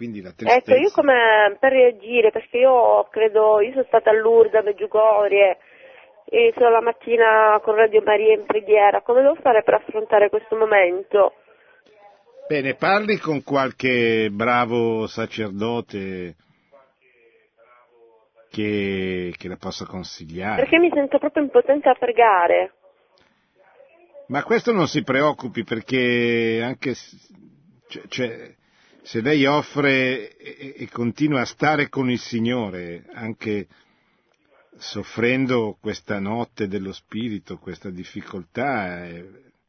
Ecco, 0.00 0.74
io 0.74 0.90
come 0.92 1.56
per 1.60 1.72
reagire, 1.72 2.30
perché 2.30 2.56
io 2.56 3.06
credo, 3.10 3.60
io 3.60 3.72
sono 3.72 3.84
stata 3.86 4.08
a 4.08 4.14
Lourdes, 4.14 4.54
a 4.54 4.62
Meggiugorie, 4.62 5.58
e 6.24 6.54
sono 6.56 6.70
la 6.70 6.80
mattina 6.80 7.60
con 7.62 7.74
Radio 7.74 8.00
Maria 8.02 8.32
in 8.32 8.46
preghiera, 8.46 9.02
come 9.02 9.20
devo 9.20 9.34
fare 9.34 9.62
per 9.62 9.74
affrontare 9.74 10.30
questo 10.30 10.56
momento? 10.56 11.34
Bene, 12.48 12.74
parli 12.74 13.18
con 13.18 13.42
qualche 13.42 14.30
bravo 14.30 15.06
sacerdote 15.06 16.34
che, 18.50 19.32
che 19.36 19.48
la 19.48 19.56
possa 19.56 19.86
consigliare. 19.86 20.62
Perché 20.62 20.78
mi 20.78 20.90
sento 20.92 21.18
proprio 21.18 21.44
impotente 21.44 21.88
a 21.88 21.94
pregare. 21.94 22.74
Ma 24.26 24.42
questo 24.42 24.72
non 24.72 24.86
si 24.86 25.02
preoccupi 25.02 25.64
perché 25.64 26.60
anche 26.62 26.94
cioè, 27.88 28.02
cioè, 28.08 28.54
se 29.02 29.20
lei 29.20 29.44
offre 29.46 30.36
e, 30.36 30.74
e 30.76 30.88
continua 30.88 31.40
a 31.40 31.46
stare 31.46 31.88
con 31.88 32.10
il 32.10 32.18
Signore, 32.18 33.06
anche 33.12 33.66
soffrendo 34.76 35.76
questa 35.80 36.20
notte 36.20 36.68
dello 36.68 36.92
spirito, 36.92 37.58
questa 37.58 37.90
difficoltà, 37.90 39.04
è, 39.04 39.24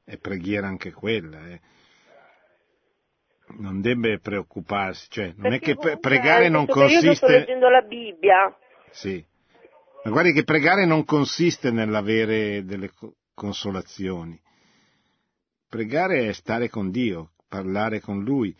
è 0.05 0.17
preghiera 0.17 0.67
anche 0.67 0.91
quella. 0.91 1.47
eh. 1.47 1.59
Non 3.57 3.81
deve 3.81 4.19
preoccuparsi, 4.19 5.07
cioè, 5.09 5.33
non 5.35 5.47
è 5.47 5.59
Perché 5.59 5.65
che 5.65 5.73
pre- 5.73 5.81
comunque 5.81 6.09
pregare 6.09 6.49
non 6.49 6.65
questo 6.65 6.81
periodo 6.81 7.13
sto 7.15 7.25
consiste... 7.25 7.39
leggendo 7.39 7.69
la 7.69 7.81
Bibbia. 7.81 8.55
Sì. 8.91 9.23
Ma 10.03 10.11
guardi 10.11 10.33
che 10.33 10.43
pregare 10.43 10.85
non 10.85 11.05
consiste 11.05 11.71
nell'avere 11.71 12.63
delle 12.65 12.91
co- 12.91 13.15
consolazioni. 13.33 14.39
Pregare 15.67 16.27
è 16.27 16.33
stare 16.33 16.69
con 16.69 16.91
Dio, 16.91 17.31
parlare 17.47 17.99
con 17.99 18.23
Lui. 18.23 18.55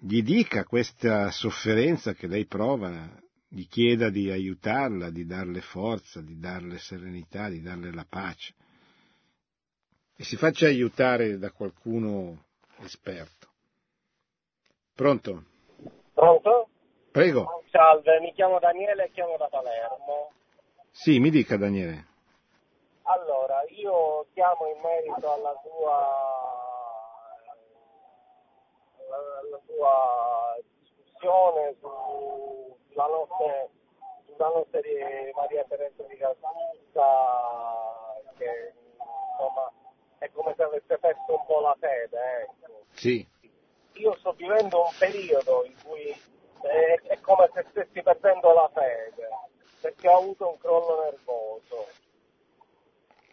Gli 0.00 0.22
dica 0.22 0.64
questa 0.64 1.30
sofferenza 1.30 2.14
che 2.14 2.26
lei 2.26 2.46
prova, 2.46 3.20
gli 3.48 3.66
chieda 3.66 4.08
di 4.08 4.30
aiutarla, 4.30 5.10
di 5.10 5.26
darle 5.26 5.60
forza, 5.60 6.20
di 6.20 6.38
darle 6.38 6.78
serenità, 6.78 7.48
di 7.48 7.60
darle 7.60 7.92
la 7.92 8.06
pace. 8.08 8.54
E 10.16 10.24
si 10.24 10.36
faccia 10.36 10.66
aiutare 10.66 11.38
da 11.38 11.50
qualcuno 11.50 12.44
esperto. 12.80 13.48
Pronto? 14.94 15.44
Pronto? 16.14 16.68
Prego. 17.16 17.62
Salve, 17.70 18.20
mi 18.20 18.30
chiamo 18.34 18.58
Daniele 18.58 19.04
e 19.04 19.10
chiamo 19.12 19.38
da 19.38 19.48
Palermo. 19.48 20.32
Sì, 20.90 21.18
mi 21.18 21.30
dica 21.30 21.56
Daniele. 21.56 22.04
Allora, 23.04 23.64
io 23.70 24.26
chiamo 24.34 24.66
in 24.66 24.78
merito 24.82 25.32
alla 25.32 25.54
tua, 25.62 25.96
alla, 29.00 29.16
alla 29.40 29.60
tua 29.64 30.56
discussione 30.78 31.74
su- 31.80 32.76
sulla 32.90 33.06
notte, 33.06 33.70
sulla 34.26 34.48
notte 34.48 34.82
di 34.82 35.32
Maria 35.34 35.64
Teresa 35.66 36.02
di 36.02 36.16
Calcutta, 36.18 37.08
che 38.36 38.74
insomma 39.30 39.72
è 40.18 40.30
come 40.32 40.52
se 40.54 40.62
avesse 40.62 40.98
perso 40.98 41.32
un 41.32 41.46
po' 41.46 41.60
la 41.60 41.74
fede, 41.80 42.42
ecco. 42.42 42.84
Sì. 42.90 43.26
io 43.94 44.14
sto 44.18 44.32
vivendo 44.32 44.82
un 44.84 44.92
periodo 44.98 45.64
in 45.64 45.74
cui 45.82 46.34
è, 46.66 47.00
è 47.02 47.20
come 47.20 47.50
se 47.54 47.64
stessi 47.70 48.02
perdendo 48.02 48.52
la 48.52 48.70
fede, 48.72 49.28
perché 49.80 50.08
ho 50.08 50.18
avuto 50.18 50.48
un 50.48 50.58
crollo 50.58 51.02
nervoso 51.04 51.86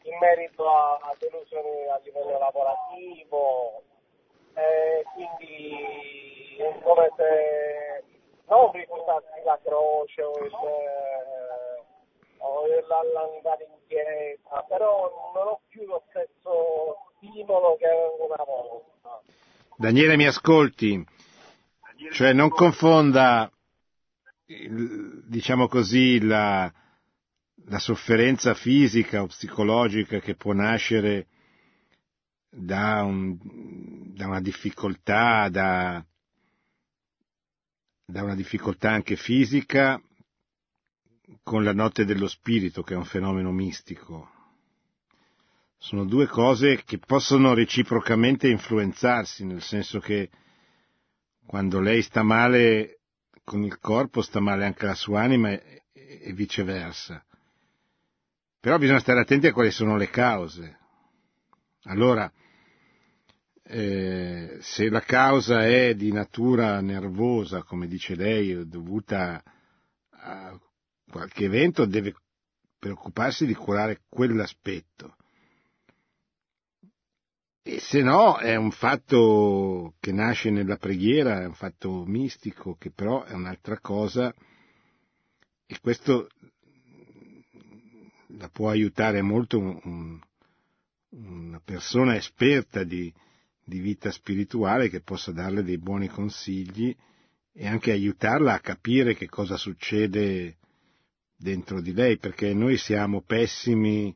in 0.03 0.17
merito 0.19 0.69
a, 0.69 0.93
a 0.95 1.15
delusioni 1.17 1.87
a 1.87 1.99
livello 2.03 2.37
lavorativo 2.37 3.81
e 4.53 5.03
quindi 5.13 6.57
è 6.59 6.79
come 6.81 7.09
se 7.15 8.03
non 8.47 8.71
rifiutassi 8.71 9.41
la 9.45 9.59
croce 9.63 10.21
o 10.21 10.37
il, 10.39 10.53
eh, 10.53 11.83
o 12.39 12.65
il- 12.67 12.85
l'andare 12.87 13.67
però 14.67 15.31
non 15.35 15.47
ho 15.47 15.59
più 15.69 15.85
lo 15.85 16.03
stesso 16.09 16.97
stimolo 17.17 17.75
che 17.77 17.85
avevo 17.85 18.25
una 18.25 18.43
volta. 18.43 19.21
Daniele 19.75 20.15
mi 20.15 20.25
ascolti, 20.25 21.03
cioè 22.11 22.33
non 22.33 22.49
confonda, 22.49 23.51
diciamo 25.25 25.67
così, 25.67 26.19
la, 26.19 26.71
la 27.65 27.79
sofferenza 27.79 28.53
fisica 28.53 29.21
o 29.21 29.27
psicologica 29.27 30.19
che 30.19 30.35
può 30.35 30.53
nascere 30.53 31.27
da, 32.49 33.03
un- 33.03 33.37
da 34.13 34.27
una 34.27 34.41
difficoltà, 34.41 35.49
da, 35.49 36.05
da 38.05 38.23
una 38.23 38.35
difficoltà 38.35 38.91
anche 38.91 39.15
fisica 39.15 40.01
con 41.41 41.63
la 41.63 41.73
notte 41.73 42.05
dello 42.05 42.27
spirito, 42.27 42.83
che 42.83 42.93
è 42.93 42.97
un 42.97 43.05
fenomeno 43.05 43.51
mistico. 43.51 44.29
Sono 45.77 46.05
due 46.05 46.27
cose 46.27 46.83
che 46.85 46.97
possono 46.97 47.53
reciprocamente 47.53 48.47
influenzarsi, 48.47 49.43
nel 49.45 49.61
senso 49.61 49.99
che 49.99 50.29
quando 51.45 51.79
lei 51.79 52.01
sta 52.01 52.23
male 52.23 52.99
con 53.43 53.63
il 53.63 53.77
corpo, 53.79 54.21
sta 54.21 54.39
male 54.39 54.65
anche 54.65 54.85
la 54.85 54.95
sua 54.95 55.21
anima 55.21 55.49
e, 55.49 55.83
e 55.93 56.33
viceversa. 56.33 57.23
Però 58.59 58.77
bisogna 58.77 58.99
stare 58.99 59.19
attenti 59.19 59.47
a 59.47 59.53
quali 59.53 59.71
sono 59.71 59.97
le 59.97 60.09
cause. 60.09 60.77
Allora, 61.83 62.31
eh, 63.61 64.57
se 64.61 64.89
la 64.89 65.01
causa 65.01 65.65
è 65.65 65.95
di 65.95 66.11
natura 66.11 66.79
nervosa, 66.79 67.63
come 67.63 67.87
dice 67.87 68.15
lei, 68.15 68.67
dovuta 68.67 69.43
a 70.09 70.57
qualche 71.09 71.45
evento, 71.45 71.85
deve 71.85 72.13
preoccuparsi 72.79 73.45
di 73.45 73.53
curare 73.53 74.01
quell'aspetto. 74.09 75.15
E 77.65 77.79
se 77.79 78.01
no 78.01 78.37
è 78.39 78.55
un 78.55 78.71
fatto 78.71 79.93
che 80.01 80.11
nasce 80.11 80.49
nella 80.49 80.75
preghiera, 80.75 81.41
è 81.41 81.45
un 81.45 81.53
fatto 81.53 82.03
mistico, 82.05 82.75
che 82.75 82.91
però 82.91 83.23
è 83.23 83.31
un'altra 83.31 83.79
cosa. 83.79 84.33
E 85.65 85.79
questo 85.79 86.27
la 88.37 88.49
può 88.49 88.69
aiutare 88.69 89.21
molto 89.21 89.59
un- 89.59 89.79
un- 89.83 90.21
una 91.11 91.61
persona 91.63 92.15
esperta 92.17 92.83
di, 92.83 93.11
di 93.63 93.79
vita 93.79 94.11
spirituale 94.11 94.89
che 94.89 94.99
possa 95.01 95.31
darle 95.31 95.63
dei 95.63 95.77
buoni 95.77 96.07
consigli 96.09 96.93
e 97.53 97.67
anche 97.67 97.91
aiutarla 97.91 98.55
a 98.55 98.59
capire 98.59 99.15
che 99.15 99.29
cosa 99.29 99.55
succede 99.55 100.57
dentro 101.37 101.79
di 101.79 101.93
lei, 101.93 102.17
perché 102.17 102.53
noi 102.53 102.75
siamo 102.77 103.21
pessimi 103.21 104.13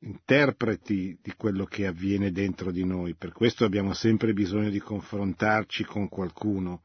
interpreti 0.00 1.18
di 1.20 1.32
quello 1.36 1.64
che 1.64 1.86
avviene 1.86 2.30
dentro 2.30 2.70
di 2.70 2.84
noi, 2.84 3.14
per 3.14 3.32
questo 3.32 3.64
abbiamo 3.64 3.94
sempre 3.94 4.32
bisogno 4.32 4.70
di 4.70 4.78
confrontarci 4.78 5.84
con 5.84 6.08
qualcuno 6.08 6.82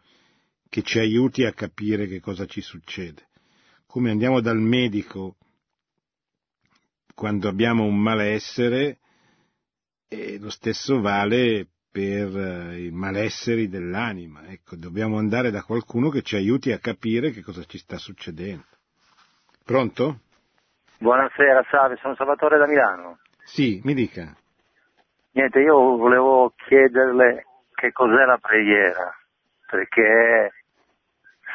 che 0.70 0.82
ci 0.82 1.00
aiuti 1.00 1.44
a 1.44 1.54
capire 1.54 2.08
che 2.08 2.20
cosa 2.20 2.46
ci 2.46 2.62
succede. 2.62 3.28
Come 3.86 4.10
andiamo 4.10 4.42
dal 4.42 4.60
medico 4.60 5.38
quando 7.14 7.48
abbiamo 7.48 7.84
un 7.84 8.00
malessere, 8.00 9.00
e 10.08 10.38
lo 10.40 10.50
stesso 10.50 11.00
vale 11.00 11.68
per 11.92 12.36
eh, 12.38 12.86
i 12.86 12.92
malesseri 12.92 13.68
dell'anima. 13.68 14.48
Ecco, 14.48 14.76
dobbiamo 14.76 15.18
andare 15.18 15.52
da 15.52 15.64
qualcuno 15.64 16.10
che 16.10 16.22
ci 16.22 16.36
aiuti 16.36 16.72
a 16.72 16.80
capire 16.80 17.32
che 17.32 17.42
cosa 17.42 17.64
ci 17.66 17.78
sta 17.78 17.98
succedendo. 17.98 18.66
Pronto? 19.64 20.22
Buonasera, 21.04 21.66
salve, 21.70 21.98
sono 21.98 22.16
Salvatore 22.16 22.58
da 22.58 22.66
Milano. 22.66 23.18
Sì, 23.44 23.82
mi 23.84 23.94
dica. 23.94 24.34
Niente, 25.34 25.60
io 25.60 25.98
volevo 25.98 26.54
chiederle 26.56 27.44
che 27.74 27.92
cos'è 27.92 28.24
la 28.24 28.38
preghiera, 28.38 29.14
perché 29.70 30.54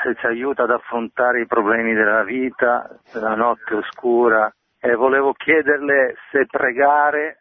se 0.03 0.15
ci 0.17 0.27
aiuta 0.27 0.65
ad 0.65 0.71
affrontare 0.73 1.41
i 1.41 1.47
problemi 1.47 1.95
della 1.95 2.25
vita, 2.25 3.01
della 3.11 3.35
notte 3.37 3.77
oscura, 3.77 4.55
e 4.79 4.95
volevo 4.95 5.33
chiederle 5.33 6.17
se 6.31 6.45
pregare 6.45 7.39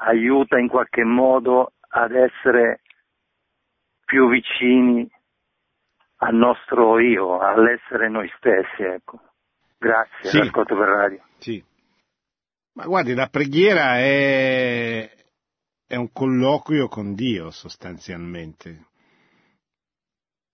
aiuta 0.00 0.58
in 0.58 0.68
qualche 0.68 1.02
modo 1.02 1.72
ad 1.88 2.14
essere 2.14 2.82
più 4.04 4.28
vicini 4.28 5.10
al 6.18 6.34
nostro 6.34 6.98
io, 6.98 7.38
all'essere 7.38 8.10
noi 8.10 8.30
stessi, 8.36 8.82
ecco. 8.82 9.18
Grazie, 9.80 10.28
Sì. 10.28 10.36
l'ascolto 10.36 10.76
per 10.76 10.88
radio. 10.88 11.24
Sì. 11.38 11.64
Ma 12.74 12.84
guardi, 12.84 13.14
la 13.14 13.28
preghiera 13.28 13.96
è, 13.98 15.10
è 15.86 15.96
un 15.96 16.12
colloquio 16.12 16.86
con 16.88 17.14
Dio 17.14 17.50
sostanzialmente, 17.50 18.88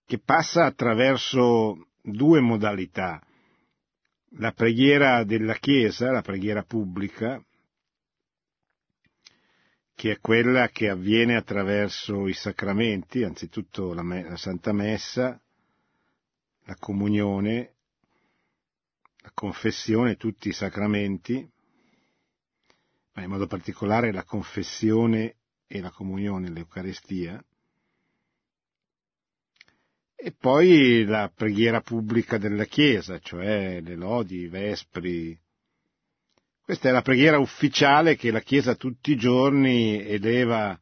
che 0.06 0.20
passa 0.20 0.64
attraverso 0.64 1.88
due 2.00 2.38
modalità. 2.40 3.20
La 4.38 4.52
preghiera 4.52 5.24
della 5.24 5.54
Chiesa, 5.54 6.12
la 6.12 6.22
preghiera 6.22 6.62
pubblica, 6.62 7.42
che 9.92 10.12
è 10.12 10.20
quella 10.20 10.68
che 10.68 10.88
avviene 10.88 11.34
attraverso 11.34 12.28
i 12.28 12.32
sacramenti, 12.32 13.24
anzitutto 13.24 13.92
la, 13.92 14.02
la 14.02 14.36
Santa 14.36 14.72
Messa, 14.72 15.40
la 16.64 16.76
comunione, 16.78 17.75
la 19.26 19.32
confessione, 19.34 20.14
tutti 20.14 20.48
i 20.48 20.52
sacramenti, 20.52 21.44
ma 23.14 23.22
in 23.22 23.28
modo 23.28 23.48
particolare 23.48 24.12
la 24.12 24.22
confessione 24.22 25.34
e 25.66 25.80
la 25.80 25.90
comunione, 25.90 26.48
l'Eucarestia, 26.48 27.44
e 30.14 30.32
poi 30.32 31.04
la 31.04 31.30
preghiera 31.34 31.80
pubblica 31.80 32.38
della 32.38 32.66
Chiesa, 32.66 33.18
cioè 33.18 33.80
le 33.80 33.96
lodi, 33.96 34.42
i 34.42 34.48
vespri. 34.48 35.36
Questa 36.62 36.88
è 36.88 36.92
la 36.92 37.02
preghiera 37.02 37.38
ufficiale 37.38 38.14
che 38.14 38.30
la 38.30 38.40
Chiesa 38.40 38.76
tutti 38.76 39.10
i 39.10 39.16
giorni 39.16 40.06
eleva 40.06 40.78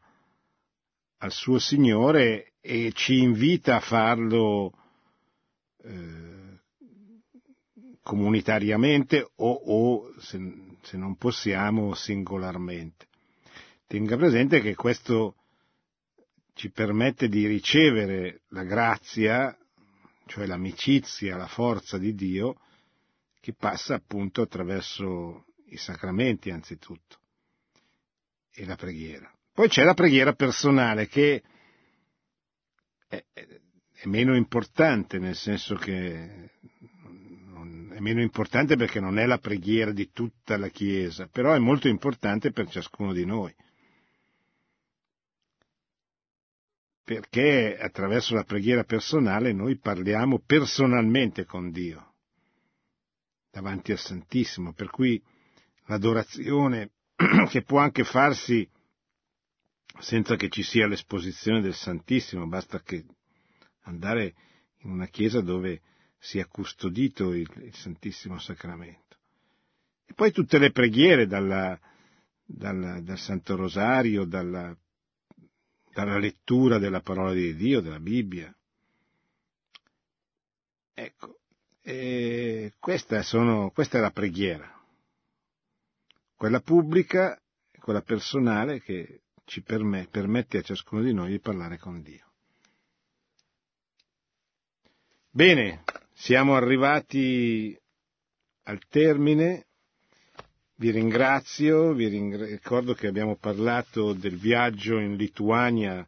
al 1.16 1.32
suo 1.32 1.58
Signore 1.58 2.52
e 2.60 2.92
ci 2.92 3.18
invita 3.20 3.76
a 3.76 3.80
farlo 3.80 4.72
eh, 5.82 6.33
comunitariamente 8.04 9.26
o, 9.36 9.50
o 9.50 10.14
se, 10.20 10.38
se 10.82 10.96
non 10.98 11.16
possiamo 11.16 11.94
singolarmente. 11.94 13.06
Tenga 13.86 14.16
presente 14.16 14.60
che 14.60 14.74
questo 14.74 15.36
ci 16.52 16.70
permette 16.70 17.28
di 17.28 17.46
ricevere 17.46 18.42
la 18.48 18.62
grazia, 18.64 19.56
cioè 20.26 20.46
l'amicizia, 20.46 21.36
la 21.36 21.46
forza 21.46 21.96
di 21.96 22.14
Dio, 22.14 22.60
che 23.40 23.54
passa 23.54 23.94
appunto 23.94 24.42
attraverso 24.42 25.46
i 25.68 25.76
sacramenti 25.78 26.50
anzitutto 26.50 27.18
e 28.52 28.66
la 28.66 28.76
preghiera. 28.76 29.32
Poi 29.52 29.68
c'è 29.68 29.82
la 29.82 29.94
preghiera 29.94 30.34
personale 30.34 31.08
che 31.08 31.42
è, 33.08 33.24
è 33.32 34.06
meno 34.06 34.36
importante, 34.36 35.18
nel 35.18 35.36
senso 35.36 35.74
che 35.74 36.50
è 37.94 38.00
meno 38.00 38.20
importante 38.20 38.74
perché 38.74 38.98
non 38.98 39.20
è 39.20 39.26
la 39.26 39.38
preghiera 39.38 39.92
di 39.92 40.10
tutta 40.10 40.56
la 40.56 40.66
Chiesa, 40.68 41.28
però 41.28 41.52
è 41.52 41.60
molto 41.60 41.86
importante 41.86 42.50
per 42.50 42.68
ciascuno 42.68 43.12
di 43.12 43.24
noi. 43.24 43.54
Perché 47.04 47.78
attraverso 47.78 48.34
la 48.34 48.42
preghiera 48.42 48.82
personale 48.82 49.52
noi 49.52 49.78
parliamo 49.78 50.40
personalmente 50.44 51.44
con 51.44 51.70
Dio, 51.70 52.14
davanti 53.52 53.92
al 53.92 53.98
Santissimo, 53.98 54.72
per 54.72 54.90
cui 54.90 55.22
l'adorazione 55.86 56.90
che 57.48 57.62
può 57.62 57.78
anche 57.78 58.02
farsi 58.02 58.68
senza 60.00 60.34
che 60.34 60.48
ci 60.48 60.64
sia 60.64 60.88
l'esposizione 60.88 61.60
del 61.60 61.74
Santissimo, 61.74 62.48
basta 62.48 62.80
che 62.80 63.04
andare 63.82 64.34
in 64.78 64.90
una 64.90 65.06
chiesa 65.06 65.40
dove 65.40 65.80
sia 66.24 66.46
custodito 66.46 67.34
il, 67.34 67.46
il 67.56 67.74
Santissimo 67.74 68.38
Sacramento. 68.38 69.18
E 70.06 70.14
poi 70.14 70.32
tutte 70.32 70.56
le 70.56 70.70
preghiere 70.70 71.26
dalla, 71.26 71.78
dalla- 72.42 72.98
dal 73.00 73.18
Santo 73.18 73.56
Rosario, 73.56 74.24
dalla, 74.24 74.74
dalla 75.92 76.16
lettura 76.16 76.78
della 76.78 77.00
parola 77.00 77.34
di 77.34 77.54
Dio, 77.54 77.82
della 77.82 78.00
Bibbia. 78.00 78.54
Ecco, 80.94 81.40
questa, 82.78 83.22
sono, 83.22 83.70
questa 83.70 83.98
è 83.98 84.00
la 84.00 84.10
preghiera, 84.10 84.82
quella 86.36 86.60
pubblica, 86.60 87.38
quella 87.78 88.00
personale 88.00 88.80
che 88.80 89.20
ci 89.44 89.60
permette, 89.60 90.08
permette 90.08 90.58
a 90.58 90.62
ciascuno 90.62 91.02
di 91.02 91.12
noi 91.12 91.32
di 91.32 91.40
parlare 91.40 91.76
con 91.78 92.00
Dio. 92.00 92.22
Bene, 95.28 95.82
siamo 96.14 96.54
arrivati 96.56 97.78
al 98.62 98.80
termine. 98.88 99.66
Vi 100.76 100.90
ringrazio, 100.90 101.92
vi 101.92 102.08
ricordo 102.08 102.94
che 102.94 103.06
abbiamo 103.06 103.36
parlato 103.36 104.12
del 104.12 104.36
viaggio 104.36 104.98
in 104.98 105.14
Lituania 105.16 106.06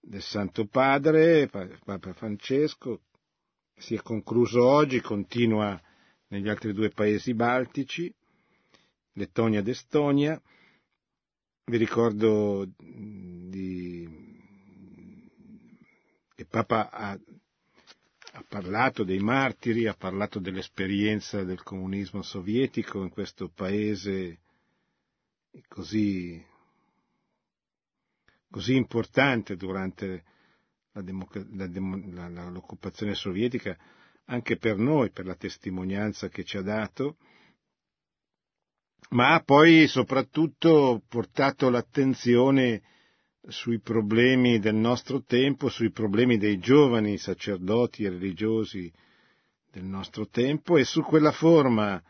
del 0.00 0.22
Santo 0.22 0.64
Padre, 0.66 1.48
Papa 1.48 2.12
Francesco, 2.14 3.00
si 3.76 3.94
è 3.94 3.98
concluso 4.02 4.64
oggi, 4.64 5.00
continua 5.00 5.78
negli 6.28 6.48
altri 6.48 6.72
due 6.72 6.88
paesi 6.90 7.34
baltici, 7.34 8.12
Lettonia 9.12 9.60
ed 9.60 9.68
Estonia. 9.68 10.40
Vi 11.64 11.76
ricordo 11.76 12.66
di... 12.78 14.08
che 16.34 16.44
Papa 16.46 16.88
ha, 16.90 17.18
ha 18.38 18.44
parlato 18.48 19.02
dei 19.02 19.18
martiri, 19.18 19.88
ha 19.88 19.94
parlato 19.94 20.38
dell'esperienza 20.38 21.42
del 21.42 21.60
comunismo 21.64 22.22
sovietico 22.22 23.02
in 23.02 23.08
questo 23.10 23.48
paese 23.48 24.38
così, 25.66 26.40
così 28.48 28.76
importante 28.76 29.56
durante 29.56 30.22
la 30.92 31.02
democ- 31.02 31.46
la, 31.50 32.28
la, 32.28 32.48
l'occupazione 32.48 33.14
sovietica 33.14 33.76
anche 34.26 34.56
per 34.56 34.76
noi, 34.76 35.10
per 35.10 35.26
la 35.26 35.34
testimonianza 35.34 36.28
che 36.28 36.44
ci 36.44 36.58
ha 36.58 36.62
dato, 36.62 37.16
ma 39.10 39.34
ha 39.34 39.42
poi 39.42 39.88
soprattutto 39.88 41.02
portato 41.08 41.70
l'attenzione 41.70 42.82
sui 43.48 43.80
problemi 43.80 44.58
del 44.58 44.74
nostro 44.74 45.22
tempo, 45.22 45.68
sui 45.68 45.90
problemi 45.90 46.36
dei 46.36 46.58
giovani 46.58 47.16
sacerdoti 47.16 48.04
e 48.04 48.10
religiosi 48.10 48.92
del 49.70 49.84
nostro 49.84 50.28
tempo 50.28 50.76
e 50.76 50.84
su 50.84 51.02
quella 51.02 51.32
forma 51.32 52.02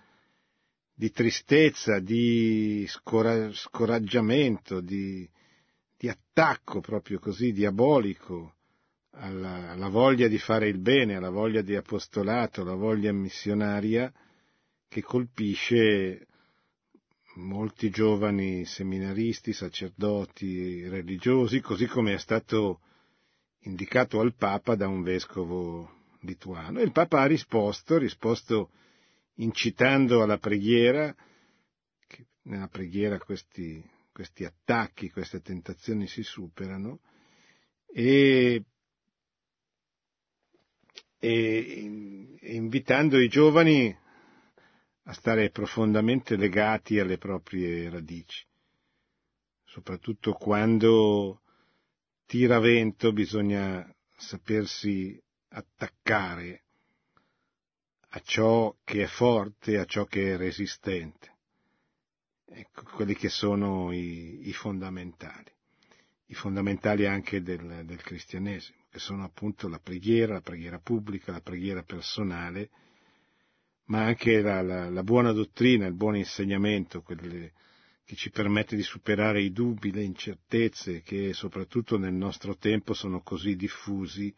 di 0.93 1.11
tristezza, 1.11 2.01
di 2.01 2.85
scora- 2.89 3.53
scoraggiamento, 3.53 4.81
di, 4.81 5.29
di 5.97 6.09
attacco 6.09 6.81
proprio 6.81 7.21
così 7.21 7.53
diabolico 7.53 8.55
alla, 9.11 9.71
alla, 9.71 9.89
voglia 9.89 10.27
di 10.27 10.39
fare 10.39 10.69
il 10.69 10.79
bene, 10.81 11.15
alla 11.15 11.31
voglia 11.31 11.63
di 11.63 11.77
apostolato, 11.77 12.63
alla 12.63 12.75
voglia 12.75 13.13
missionaria 13.13 14.13
che 14.89 15.03
colpisce 15.03 16.27
molti 17.39 17.89
giovani 17.91 18.65
seminaristi, 18.65 19.53
sacerdoti, 19.53 20.87
religiosi, 20.89 21.61
così 21.61 21.87
come 21.87 22.15
è 22.15 22.19
stato 22.19 22.81
indicato 23.61 24.21
al 24.21 24.35
Papa 24.35 24.75
da 24.75 24.89
un 24.89 25.03
vescovo 25.03 26.17
lituano. 26.21 26.81
E 26.81 26.83
il 26.83 26.93
Papa 26.93 27.21
ha 27.23 27.27
risposto, 27.27 27.97
risposto 27.97 28.71
incitando 29.37 30.23
alla 30.23 30.39
preghiera, 30.39 31.15
che 32.07 32.27
nella 32.43 32.69
preghiera 32.69 33.19
questi, 33.19 33.83
questi 34.13 34.45
attacchi, 34.45 35.11
queste 35.11 35.41
tentazioni 35.41 36.07
si 36.09 36.23
superano, 36.23 37.01
e, 37.87 38.65
e, 41.19 42.37
e 42.41 42.55
invitando 42.55 43.19
i 43.21 43.29
giovani 43.29 43.97
a 45.09 45.15
stare 45.15 45.49
profondamente 45.49 46.37
legati 46.37 46.99
alle 46.99 47.17
proprie 47.17 47.89
radici, 47.89 48.45
soprattutto 49.65 50.33
quando 50.35 51.41
tira 52.27 52.59
vento 52.59 53.13
bisogna 53.15 53.91
sapersi 54.19 55.19
attaccare 55.49 56.65
a 58.11 58.21
ciò 58.21 58.77
che 58.85 59.05
è 59.05 59.07
forte, 59.07 59.79
a 59.79 59.87
ciò 59.87 60.05
che 60.05 60.35
è 60.35 60.37
resistente. 60.37 61.37
Ecco, 62.45 62.83
quelli 62.95 63.15
che 63.15 63.31
sono 63.31 63.91
i, 63.93 64.47
i 64.47 64.53
fondamentali, 64.53 65.51
i 66.27 66.35
fondamentali 66.35 67.07
anche 67.07 67.41
del, 67.41 67.85
del 67.87 68.03
cristianesimo, 68.03 68.85
che 68.91 68.99
sono 68.99 69.25
appunto 69.25 69.69
la 69.69 69.79
preghiera, 69.79 70.35
la 70.35 70.43
preghiera 70.43 70.79
pubblica, 70.79 71.33
la 71.33 71.41
preghiera 71.41 71.83
personale, 71.83 72.69
ma 73.89 74.05
anche 74.05 74.41
la, 74.41 74.63
la, 74.63 74.89
la 74.89 75.03
buona 75.03 75.33
dottrina, 75.33 75.87
il 75.87 75.95
buon 75.95 76.17
insegnamento, 76.17 77.03
quelle, 77.03 77.53
che 78.05 78.17
ci 78.17 78.31
permette 78.31 78.77
di 78.77 78.83
superare 78.83 79.43
i 79.43 79.53
dubbi, 79.53 79.93
le 79.93 80.03
incertezze 80.03 81.03
che 81.03 81.33
soprattutto 81.33 81.99
nel 81.99 82.15
nostro 82.15 82.57
tempo 82.57 82.95
sono 82.95 83.21
così 83.21 83.57
diffusi 83.57 84.35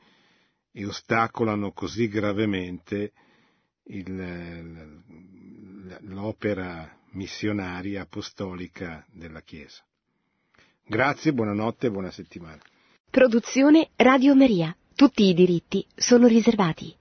e 0.72 0.86
ostacolano 0.86 1.72
così 1.72 2.08
gravemente 2.08 3.12
il, 3.84 5.02
l'opera 6.00 6.98
missionaria 7.12 8.02
apostolica 8.02 9.04
della 9.10 9.42
Chiesa. 9.42 9.84
Grazie, 10.86 11.32
buonanotte 11.32 11.88
e 11.88 11.90
buona 11.90 12.10
settimana. 12.10 12.60
Produzione 13.10 13.90
Radio 13.96 14.34
Maria. 14.36 14.76
Tutti 14.94 15.24
i 15.24 15.34
diritti 15.34 15.84
sono 15.94 16.26
riservati. 16.26 16.98